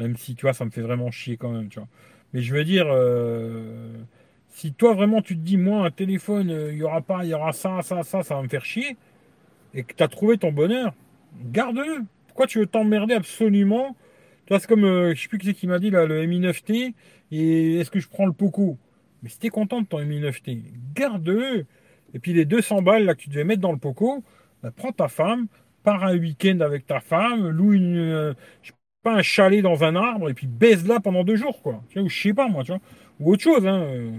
[0.00, 1.86] Même si, tu vois, ça me fait vraiment chier quand même, tu vois.
[2.32, 3.92] Mais je veux dire, euh,
[4.48, 7.30] si toi vraiment tu te dis, moi, un téléphone, euh, il y aura pas, il
[7.30, 8.96] y aura ça, ça, ça, ça va me faire chier,
[9.72, 10.94] et que tu as trouvé ton bonheur,
[11.52, 12.02] garde-le.
[12.26, 13.96] Pourquoi tu veux t'emmerder absolument?
[14.46, 16.40] Tu vois, c'est comme, je sais plus qui c'est qui m'a dit, là, le Mi
[16.40, 16.94] 9T,
[17.30, 18.78] et est-ce que je prends le Poco?
[19.22, 20.60] Mais si t'es content de ton Mi 9T,
[20.94, 21.66] garde-le.
[22.18, 24.24] Et puis les 200 balles que tu devais mettre dans le poco,
[24.64, 25.46] bah, prends ta femme,
[25.84, 28.34] pars un week-end avec ta femme, loue une, euh,
[29.04, 31.80] pas, un chalet dans un arbre et puis baise-la pendant deux jours, quoi.
[31.90, 32.80] Tu ou je sais pas, moi, tu vois.
[33.20, 33.82] Ou autre chose, hein.
[33.82, 34.10] Euh,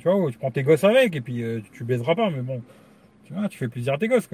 [0.00, 2.62] tu vois, tu prends tes gosses avec et puis euh, tu baiseras pas, mais bon.
[3.24, 4.28] Tu vois, tu fais plaisir à tes gosses.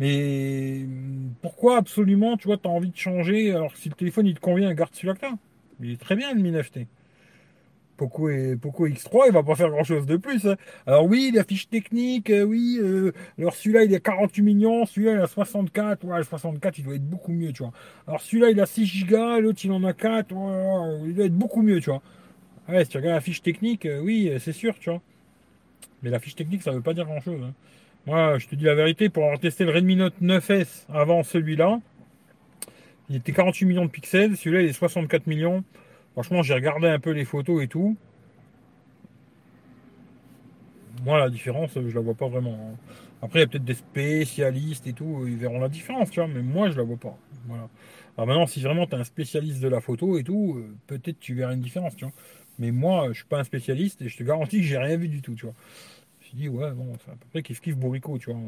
[0.00, 0.86] Mais
[1.42, 4.34] pourquoi absolument, tu vois, tu as envie de changer alors que si le téléphone il
[4.34, 5.34] te convient, garde celui-là que t'as.
[5.80, 6.86] Il est très bien le Mi 9T.
[7.96, 10.46] Poco, et, Poco X3, il va pas faire grand chose de plus.
[10.46, 10.56] Hein.
[10.86, 12.78] Alors oui, la fiche technique, euh, oui.
[12.80, 16.04] Euh, alors celui-là, il a 48 millions, celui-là, il a 64.
[16.04, 17.72] Ouais, 64, il doit être beaucoup mieux, tu vois.
[18.06, 20.34] Alors celui-là, il a 6 Go, l'autre, il en a 4.
[21.06, 22.02] il doit être beaucoup mieux, tu vois.
[22.68, 25.02] Ouais, si tu regardes la fiche technique, euh, oui, c'est sûr, tu vois.
[26.02, 27.40] Mais la fiche technique, ça veut pas dire grand-chose.
[27.42, 27.52] Hein.
[28.06, 31.80] Moi, je te dis la vérité, pour avoir testé le Redmi Note 9S avant celui-là,
[33.10, 35.62] il était 48 millions de pixels, celui-là, il est 64 millions.
[36.14, 37.96] Franchement, j'ai regardé un peu les photos et tout.
[41.04, 42.54] Moi, la différence, je la vois pas vraiment.
[42.54, 42.76] Hein.
[43.20, 46.28] Après, il y a peut-être des spécialistes et tout, ils verront la différence, tu vois,
[46.28, 47.18] mais moi, je la vois pas.
[47.46, 47.68] Voilà.
[48.16, 51.18] Alors maintenant, si vraiment tu es un spécialiste de la photo et tout, euh, peut-être
[51.18, 52.14] tu verras une différence, tu vois.
[52.58, 55.08] Mais moi, je suis pas un spécialiste et je te garantis que j'ai rien vu
[55.08, 55.54] du tout, tu vois.
[56.20, 58.40] Je me suis dit, ouais, bon, c'est à peu près kiff kiff bourricot, tu vois.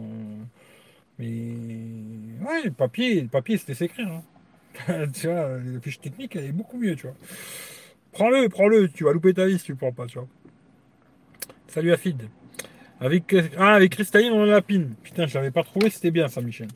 [1.18, 4.08] Mais ouais, le papier, le papier, c'était s'écrire.
[4.08, 4.22] Hein.
[5.14, 7.16] tu vois, la fiche technique, elle est beaucoup mieux, tu vois.
[8.12, 10.28] Prends-le, prends-le, tu vas louper ta vie si tu le prends pas, tu vois.
[11.68, 12.28] Salut Afid.
[13.00, 14.94] Avec, ah, avec Cristalline, on a la pine.
[15.02, 16.68] Putain, je l'avais pas trouvé, c'était bien ça, Michel.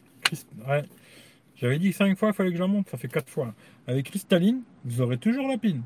[1.57, 3.55] J'avais dit 5 fois, il fallait que je la monte, ça fait 4 fois.
[3.87, 5.83] Avec Cristalline, vous aurez toujours la pine.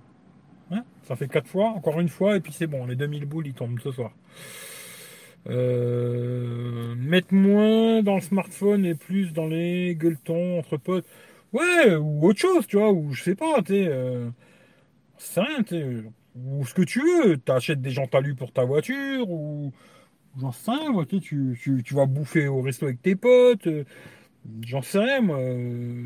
[0.71, 0.85] Hein?
[1.03, 3.55] Ça fait 4 fois, encore une fois, et puis c'est bon, les 2000 boules, ils
[3.55, 4.13] tombent ce soir.
[5.49, 11.07] Euh, mettre moins dans le smartphone et plus dans les gueuletons entre potes.
[11.55, 13.87] Ouais, ou autre chose, tu vois, ou je sais pas, tu sais.
[13.89, 14.31] Euh,
[15.37, 16.05] rien.
[16.35, 17.39] Ou ce que tu veux.
[17.39, 19.73] T'achètes des gens talus pour ta voiture, ou.
[20.41, 21.21] J'en sais rien, tu,
[21.61, 23.69] tu, tu, vas bouffer au resto avec tes potes.
[23.69, 23.85] Euh,
[24.63, 25.39] j'en sais rien, moi.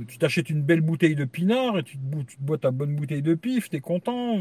[0.09, 2.03] Tu t'achètes une belle bouteille de pinard et tu te,
[2.41, 4.39] bois ta bonne bouteille de pif, t'es content.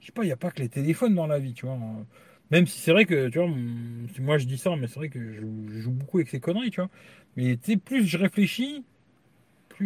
[0.00, 1.78] Je sais pas, il n'y a pas que les téléphones dans la vie, tu vois.
[2.50, 3.48] Même si c'est vrai que, tu vois,
[4.20, 6.70] moi je dis ça, mais c'est vrai que je, je, joue beaucoup avec ces conneries,
[6.70, 6.90] tu vois.
[7.36, 8.84] Mais tu sais, plus je réfléchis,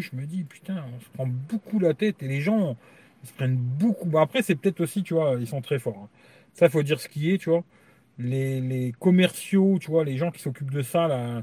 [0.01, 2.77] je me dis, putain, on se prend beaucoup la tête et les gens
[3.23, 4.19] ils se prennent beaucoup.
[4.19, 5.98] Après, c'est peut-être aussi, tu vois, ils sont très forts.
[6.05, 6.09] Hein.
[6.55, 7.64] Ça, faut dire ce qui est, tu vois.
[8.19, 11.43] Les, commerciaux, tu vois, les gens qui s'occupent de ça,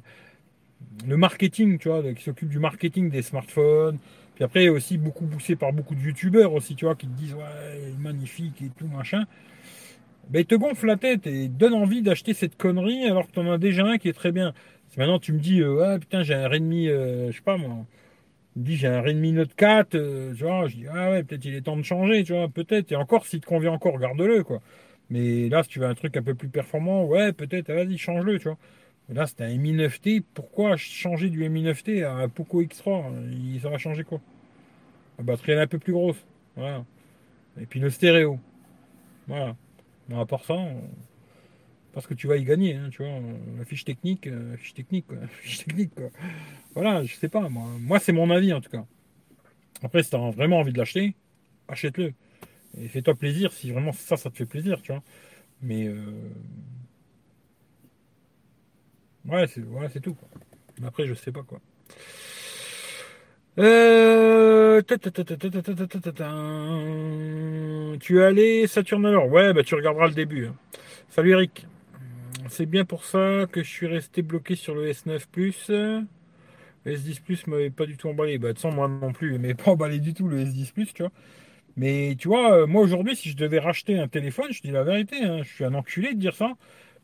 [1.08, 3.98] le marketing, tu vois, qui s'occupent du marketing des smartphones.
[4.36, 7.34] Puis après, aussi beaucoup poussé par beaucoup de youtubeurs aussi, tu vois, qui te disent,
[7.34, 9.26] ouais, magnifique et tout, machin.
[10.30, 13.40] Ben, ils te gonflent la tête et donnent envie d'acheter cette connerie alors que tu
[13.40, 14.54] en as déjà un qui est très bien.
[14.90, 17.86] Si maintenant tu me dis, ouais, putain, j'ai un Redmi, euh, je sais pas moi,
[18.56, 21.46] me dit j'ai un Redmi Note 4, euh, tu vois, je dis ah ouais, peut-être
[21.46, 22.92] il est temps de changer, tu vois, peut-être.
[22.92, 24.62] Et encore, s'il te convient encore, garde-le, quoi.
[25.10, 28.40] Mais là, si tu veux un truc un peu plus performant, ouais, peut-être, vas-y, change-le,
[28.40, 28.58] tu vois.
[29.10, 30.24] là, c'était un Mi 9T.
[30.34, 34.22] Pourquoi changer du Mi 9T à un Poco X3 il, Ça va changer quoi?
[35.18, 36.24] La batterie, elle est un peu plus grosse.
[36.56, 36.86] Voilà.
[37.62, 38.40] Et puis le stéréo.
[39.28, 39.56] Voilà.
[40.10, 40.56] Mais à part ça,
[41.94, 43.20] parce que tu vas y gagner, hein, tu vois.
[43.58, 45.18] La fiche technique, euh, fiche technique, quoi.
[45.42, 45.92] Fiche technique.
[46.74, 47.66] Voilà, je sais pas, moi.
[47.80, 48.86] Moi, c'est mon avis, en tout cas.
[49.82, 51.16] Après, si tu as vraiment envie de l'acheter,
[51.68, 52.14] achète-le.
[52.78, 55.04] Et fais-toi plaisir si vraiment ça, ça te fait plaisir, tu vois.
[55.62, 55.88] Mais.
[55.88, 56.04] Euh...
[59.26, 60.30] Ouais, c'est ouais, tout, quoi.
[60.80, 61.60] Mais après, je sais pas, quoi.
[63.58, 64.82] Euh...
[68.00, 70.46] Tu es allé Saturn alors Ouais, bah tu regarderas le début.
[70.46, 70.56] Hein.
[71.10, 71.68] Salut Eric.
[72.50, 75.70] C'est bien pour ça que je suis resté bloqué sur le S9 Plus.
[75.70, 76.06] Le
[76.86, 78.38] S10 Plus m'avait pas du tout emballé.
[78.38, 81.04] Bah, de toute moi non plus, mais pas emballé du tout le S10 Plus, tu
[81.04, 81.12] vois.
[81.78, 84.84] Mais tu vois, euh, moi aujourd'hui, si je devais racheter un téléphone, je dis la
[84.84, 86.54] vérité, hein, je suis un enculé de dire ça,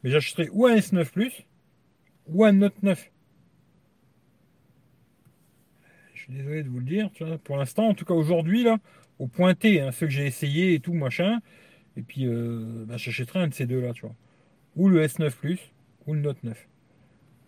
[0.04, 1.46] mais j'achèterais ou un S9 Plus
[2.28, 3.12] ou un Note 9.
[6.14, 7.38] Je suis désolé de vous le dire, tu vois.
[7.38, 8.80] Pour l'instant, en tout cas aujourd'hui, là,
[9.20, 11.40] au pointé, hein, ceux que j'ai essayé et tout, machin,
[11.98, 14.16] et puis euh, bah, j'achèterais un de ces deux-là, tu vois
[14.76, 15.60] ou le S9 Plus,
[16.08, 16.68] ou le Note 9.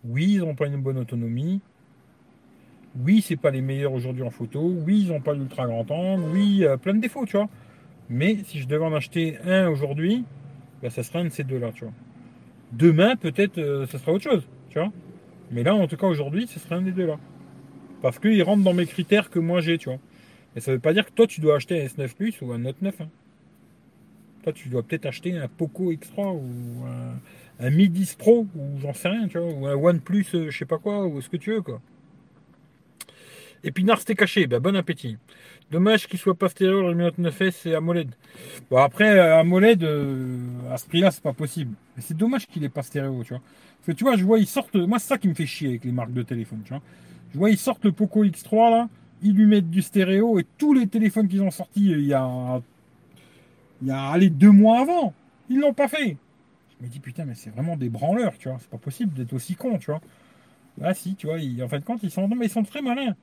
[0.04, 1.60] Oui, ils n'ont pas une bonne autonomie.
[3.04, 4.60] Oui, c'est pas les meilleurs aujourd'hui en photo.
[4.60, 6.24] Oui, ils n'ont pas l'ultra grand angle.
[6.32, 7.48] Oui, plein de défauts, tu vois.
[8.08, 10.24] Mais si je devais en acheter un aujourd'hui,
[10.82, 11.92] ben, ça serait un de ces deux-là, tu vois.
[12.72, 14.92] Demain, peut-être, euh, ça sera autre chose, tu vois.
[15.50, 17.18] Mais là, en tout cas, aujourd'hui, ce serait un des deux là.
[18.02, 19.98] Parce qu'il rentre dans mes critères que moi j'ai, tu vois.
[20.54, 22.58] Et ça veut pas dire que toi, tu dois acheter un S9 Plus ou un
[22.58, 23.00] Note 9.
[23.00, 23.08] Hein.
[24.52, 28.92] Tu dois peut-être acheter un Poco X3 ou un, un Mi 10 Pro ou j'en
[28.92, 29.52] sais rien, tu vois.
[29.52, 31.80] Ou un OnePlus, euh, je sais pas quoi, ou ce que tu veux, quoi.
[33.64, 34.46] Épinard, c'était caché.
[34.46, 35.16] Ben, bon appétit.
[35.70, 38.08] Dommage qu'il soit pas stéréo, le Note 9S et AMOLED.
[38.70, 40.38] Bon, après, euh, AMOLED, euh,
[40.72, 41.74] à ce prix-là, c'est pas possible.
[41.96, 43.42] Mais c'est dommage qu'il ait pas stéréo, tu vois.
[43.78, 44.76] Parce que tu vois, je vois, ils sortent.
[44.76, 46.82] Moi, c'est ça qui me fait chier avec les marques de téléphone, tu vois.
[47.32, 48.88] Je vois, ils sortent le Poco X3, là.
[49.22, 52.62] Ils lui mettent du stéréo et tous les téléphones qu'ils ont sortis il y a.
[53.82, 55.14] Il y a, allez, deux mois avant.
[55.48, 56.16] Ils l'ont pas fait.
[56.78, 58.58] Je me dis, putain, mais c'est vraiment des branleurs, tu vois.
[58.60, 60.00] C'est pas possible d'être aussi con, tu vois.
[60.82, 62.28] Ah, si, tu vois, en fin de compte, ils sont.
[62.28, 63.16] Mais ils sont très malins.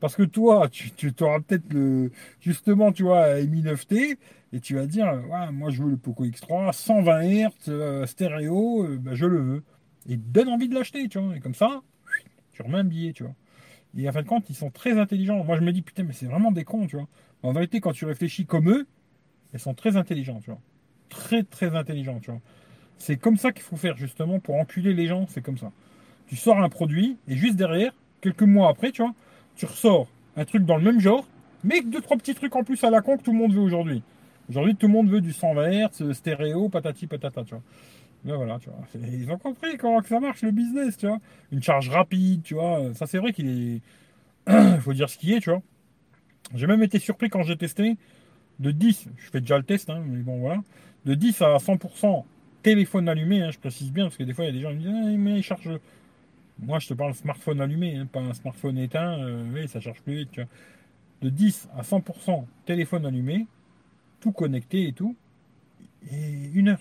[0.00, 2.10] Parce que toi, tu, auras peut-être le.
[2.40, 4.16] Justement, tu vois, Mi 9T,
[4.52, 5.12] et tu vas dire,
[5.52, 9.64] moi je veux le Poco X3, 120 Hz, stéréo, euh, ben, je le veux.
[10.08, 11.36] Et donne envie de l'acheter, tu vois.
[11.36, 11.82] Et comme ça,
[12.52, 13.34] tu remets un billet, tu vois.
[13.96, 15.42] Et en fin de compte, ils sont très intelligents.
[15.44, 17.08] Moi, je me dis, putain, mais c'est vraiment des cons, tu vois.
[17.42, 18.86] En vérité, quand tu réfléchis comme eux,
[19.54, 20.60] ils sont très intelligents, tu vois.
[21.08, 22.40] Très, très intelligents, tu vois.
[22.98, 25.70] C'est comme ça qu'il faut faire, justement, pour enculer les gens, c'est comme ça.
[26.26, 29.14] Tu sors un produit, et juste derrière, quelques mois après, tu vois,
[29.56, 31.26] tu ressors un truc dans le même genre,
[31.64, 33.60] mais deux, trois petits trucs en plus à la con que tout le monde veut
[33.60, 34.02] aujourd'hui.
[34.48, 37.62] Aujourd'hui, tout le monde veut du 120 Hz, stéréo, patati patata, tu vois.
[38.24, 38.80] Mais voilà, tu vois.
[38.94, 41.18] Ils ont compris comment ça marche le business, tu vois.
[41.52, 42.94] Une charge rapide, tu vois.
[42.94, 43.80] Ça, c'est vrai qu'il
[44.46, 44.80] est.
[44.80, 45.62] Faut dire ce qui est, tu vois.
[46.54, 47.96] J'ai même été surpris quand j'ai testé
[48.60, 50.62] de 10, je fais déjà le test, hein, mais bon, voilà.
[51.04, 52.24] De 10 à 100%
[52.62, 54.70] téléphone allumé, hein, je précise bien, parce que des fois, il y a des gens
[54.70, 55.68] qui disent, ah, mais il charge
[56.60, 59.18] moi, je te parle smartphone allumé, hein, pas un smartphone éteint.
[59.20, 60.40] Euh, oui, ça charge plus vite.
[61.22, 63.46] De 10 à 100% téléphone allumé,
[64.20, 65.16] tout connecté et tout,
[66.10, 66.80] et une heure.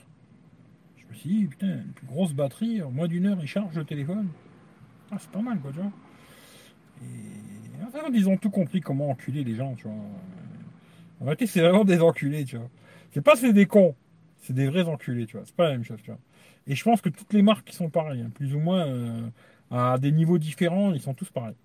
[0.97, 3.85] Je me suis dit, putain, une grosse batterie, en moins d'une heure, il charge le
[3.85, 4.27] téléphone.
[5.11, 5.91] Ah, c'est pas mal, quoi, tu vois.
[7.01, 9.93] Et enfin, ils ont tout compris comment enculer les gens, tu vois.
[11.21, 12.69] En réalité, c'est vraiment des enculés, tu vois.
[13.11, 13.95] C'est pas c'est des cons,
[14.41, 15.45] c'est des vrais enculés, tu vois.
[15.45, 16.19] C'est pas la même chose, tu vois.
[16.67, 18.87] Et je pense que toutes les marques qui sont pareilles, hein, plus ou moins.
[18.87, 19.27] Euh,
[19.71, 21.55] à des niveaux différents, ils sont tous pareils.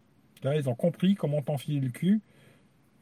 [0.42, 2.20] Là, ils ont compris comment t'enfiler le cul.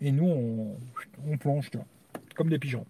[0.01, 1.87] Et nous, on, plonge, tu vois,
[2.35, 2.87] comme des pigeons.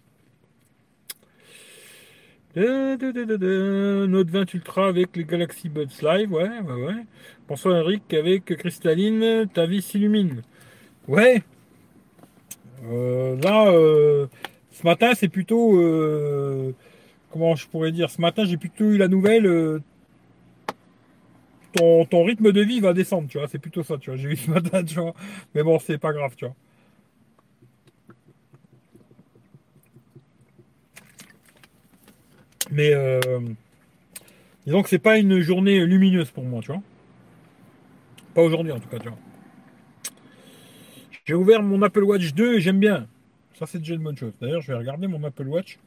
[2.55, 7.05] Note 20 Ultra avec les Galaxy Buds Live, ouais, ouais, ouais.
[7.47, 10.41] Bonsoir Eric, avec Cristalline, ta vie s'illumine.
[11.07, 11.43] Ouais.
[12.83, 14.27] Euh, là, euh,
[14.71, 15.79] ce matin, c'est plutôt.
[15.79, 16.73] Euh,
[17.31, 19.81] comment je pourrais dire Ce matin, j'ai plutôt eu la nouvelle
[21.73, 23.47] ton, rythme de vie va descendre, tu vois.
[23.47, 24.17] C'est plutôt ça, tu vois.
[24.17, 25.13] J'ai eu ce matin, tu vois.
[25.55, 26.55] Mais bon, c'est pas grave, tu vois.
[32.71, 33.19] Mais euh,
[34.65, 36.81] disons que c'est pas une journée lumineuse pour moi, tu vois.
[38.33, 39.17] Pas aujourd'hui en tout cas, tu vois.
[41.31, 43.07] J'ai ouvert mon Apple Watch 2 et j'aime bien.
[43.53, 44.33] Ça, c'est déjà une bonne chose.
[44.41, 45.79] D'ailleurs, je vais regarder mon Apple Watch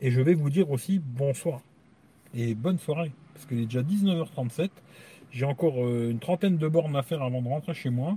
[0.00, 1.60] et je vais vous dire aussi bonsoir
[2.34, 4.70] et bonne soirée parce qu'il est déjà 19h37.
[5.32, 8.16] J'ai encore euh, une trentaine de bornes à faire avant de rentrer chez moi.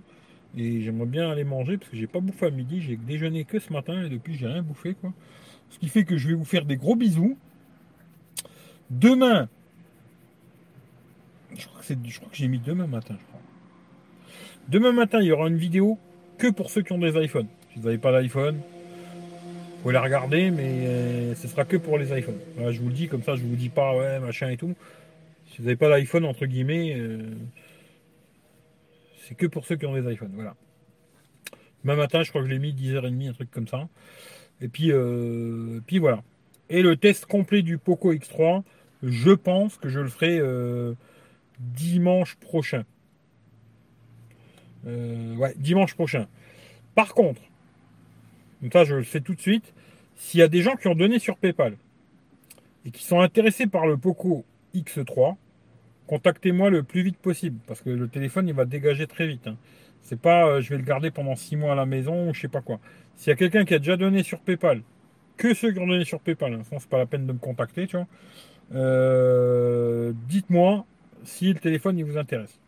[0.56, 2.80] Et j'aimerais bien aller manger parce que j'ai pas bouffé à midi.
[2.80, 5.12] J'ai déjeuné que ce matin et depuis j'ai rien bouffé quoi.
[5.70, 7.38] Ce qui fait que je vais vous faire des gros bisous.
[8.90, 9.50] Demain,
[11.54, 13.42] je crois que, je crois que j'ai mis demain matin, je crois.
[14.70, 16.00] Demain matin, il y aura une vidéo
[16.38, 17.48] que pour ceux qui ont des iPhones.
[17.72, 21.98] Si vous n'avez pas d'iPhone, vous pouvez la regarder, mais euh, ce sera que pour
[21.98, 22.40] les iPhones.
[22.58, 24.76] je vous le dis comme ça, je vous dis pas ouais machin et tout.
[25.48, 27.20] Si vous n'avez pas d'iPhone, entre guillemets, euh,
[29.28, 30.32] c'est que pour ceux qui ont des iPhones.
[30.34, 30.56] Voilà.
[31.84, 33.88] Demain matin, je crois que je l'ai mis 10h30, un truc comme ça.
[34.62, 36.24] Et puis, euh, puis voilà.
[36.70, 38.64] Et le test complet du Poco X3,
[39.04, 40.42] je pense que je le ferai
[41.60, 42.86] dimanche prochain.
[44.86, 46.28] Ouais, dimanche prochain.
[46.94, 47.42] Par contre,
[48.72, 49.74] ça je le fais tout de suite,
[50.16, 51.76] s'il y a des gens qui ont donné sur PayPal
[52.86, 55.36] et qui sont intéressés par le Poco X3,
[56.08, 59.48] contactez-moi le plus vite possible parce que le téléphone il va dégager très vite.
[59.48, 59.58] Hein.
[60.02, 62.42] C'est pas euh, je vais le garder pendant 6 mois à la maison ou je
[62.42, 62.80] sais pas quoi.
[63.16, 64.82] S'il y a quelqu'un qui a déjà donné sur PayPal,
[65.38, 67.88] que ceux qui ont donné sur PayPal, hein, c'est pas la peine de me contacter.
[68.74, 70.86] Euh, dites-moi
[71.24, 72.60] si le téléphone il vous intéresse.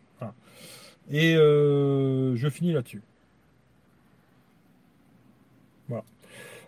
[1.10, 3.02] Et euh, je finis là-dessus.
[5.88, 6.04] Voilà.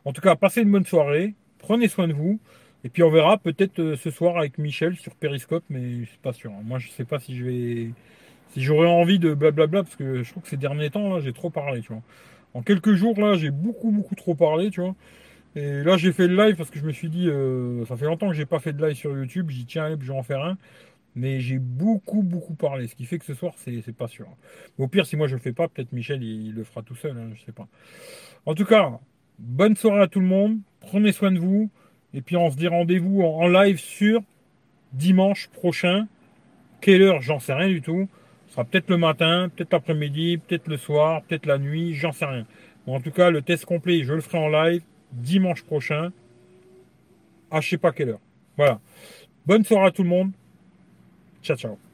[0.04, 1.34] En tout cas, passez une bonne soirée.
[1.58, 2.40] Prenez soin de vous.
[2.84, 6.18] Et puis on verra peut-être euh, ce soir avec Michel sur Periscope, mais je suis
[6.18, 6.50] pas sûr.
[6.50, 7.90] Moi, je sais pas si je vais,
[8.52, 11.32] si j'aurais envie de blablabla, parce que je trouve que ces derniers temps là, j'ai
[11.32, 11.82] trop parlé.
[12.54, 14.70] En quelques jours là, j'ai beaucoup beaucoup trop parlé.
[15.56, 18.06] Et là, j'ai fait le live parce que je me suis dit, euh, ça fait
[18.06, 19.50] longtemps que j'ai pas fait de live sur YouTube.
[19.50, 20.56] Dit tiens, je vais en faire un.
[21.16, 22.86] Mais j'ai beaucoup, beaucoup parlé.
[22.86, 24.28] Ce qui fait que ce soir, c'est pas sûr.
[24.78, 27.16] au pire, si moi je le fais pas, peut-être Michel, il, le fera tout seul.
[27.16, 27.66] Hein, je sais pas.
[28.46, 28.98] En tout cas,
[29.38, 30.58] bonne soirée à tout le monde.
[30.80, 31.70] Prenez soin de vous.
[32.14, 34.22] Et puis on se dit rendez-vous en live sur
[34.92, 36.06] dimanche prochain.
[36.80, 37.20] Quelle heure?
[37.20, 38.08] J'en sais rien du tout.
[38.46, 42.24] Ce sera peut-être le matin, peut-être l'après-midi, peut-être le soir, peut-être la nuit, j'en sais
[42.24, 42.46] rien.
[42.86, 44.82] en tout cas, le test complet, je le ferai en live
[45.12, 46.10] dimanche prochain.
[47.50, 48.20] À je sais pas quelle heure.
[48.56, 48.80] Voilà.
[49.46, 50.32] Bonne soirée à tout le monde.
[51.42, 51.89] Ciao, ciao.